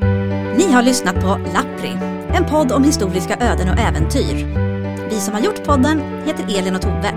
Ni 0.57 0.72
har 0.72 0.82
lyssnat 0.82 1.14
på 1.14 1.38
Lappri, 1.55 1.99
en 2.34 2.45
podd 2.45 2.72
om 2.72 2.84
historiska 2.84 3.36
öden 3.36 3.68
och 3.68 3.78
äventyr. 3.78 4.64
Vi 5.11 5.20
som 5.20 5.34
har 5.34 5.40
gjort 5.40 5.64
podden 5.64 6.22
heter 6.26 6.59
Elin 6.59 6.74
och 6.74 6.82
Tove. 6.82 7.12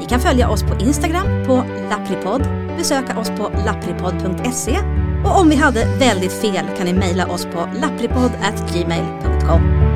Ni 0.00 0.06
kan 0.08 0.20
följa 0.20 0.50
oss 0.50 0.62
på 0.62 0.76
Instagram 0.80 1.44
på 1.46 1.64
lappripodd, 1.90 2.42
besöka 2.76 3.18
oss 3.18 3.30
på 3.30 3.52
lappripodd.se 3.66 4.78
och 5.24 5.40
om 5.40 5.48
vi 5.48 5.56
hade 5.56 5.84
väldigt 5.98 6.32
fel 6.32 6.66
kan 6.76 6.86
ni 6.86 6.92
mejla 6.92 7.26
oss 7.26 7.44
på 7.44 7.68
lappripodd.gmail.com. 7.74 9.87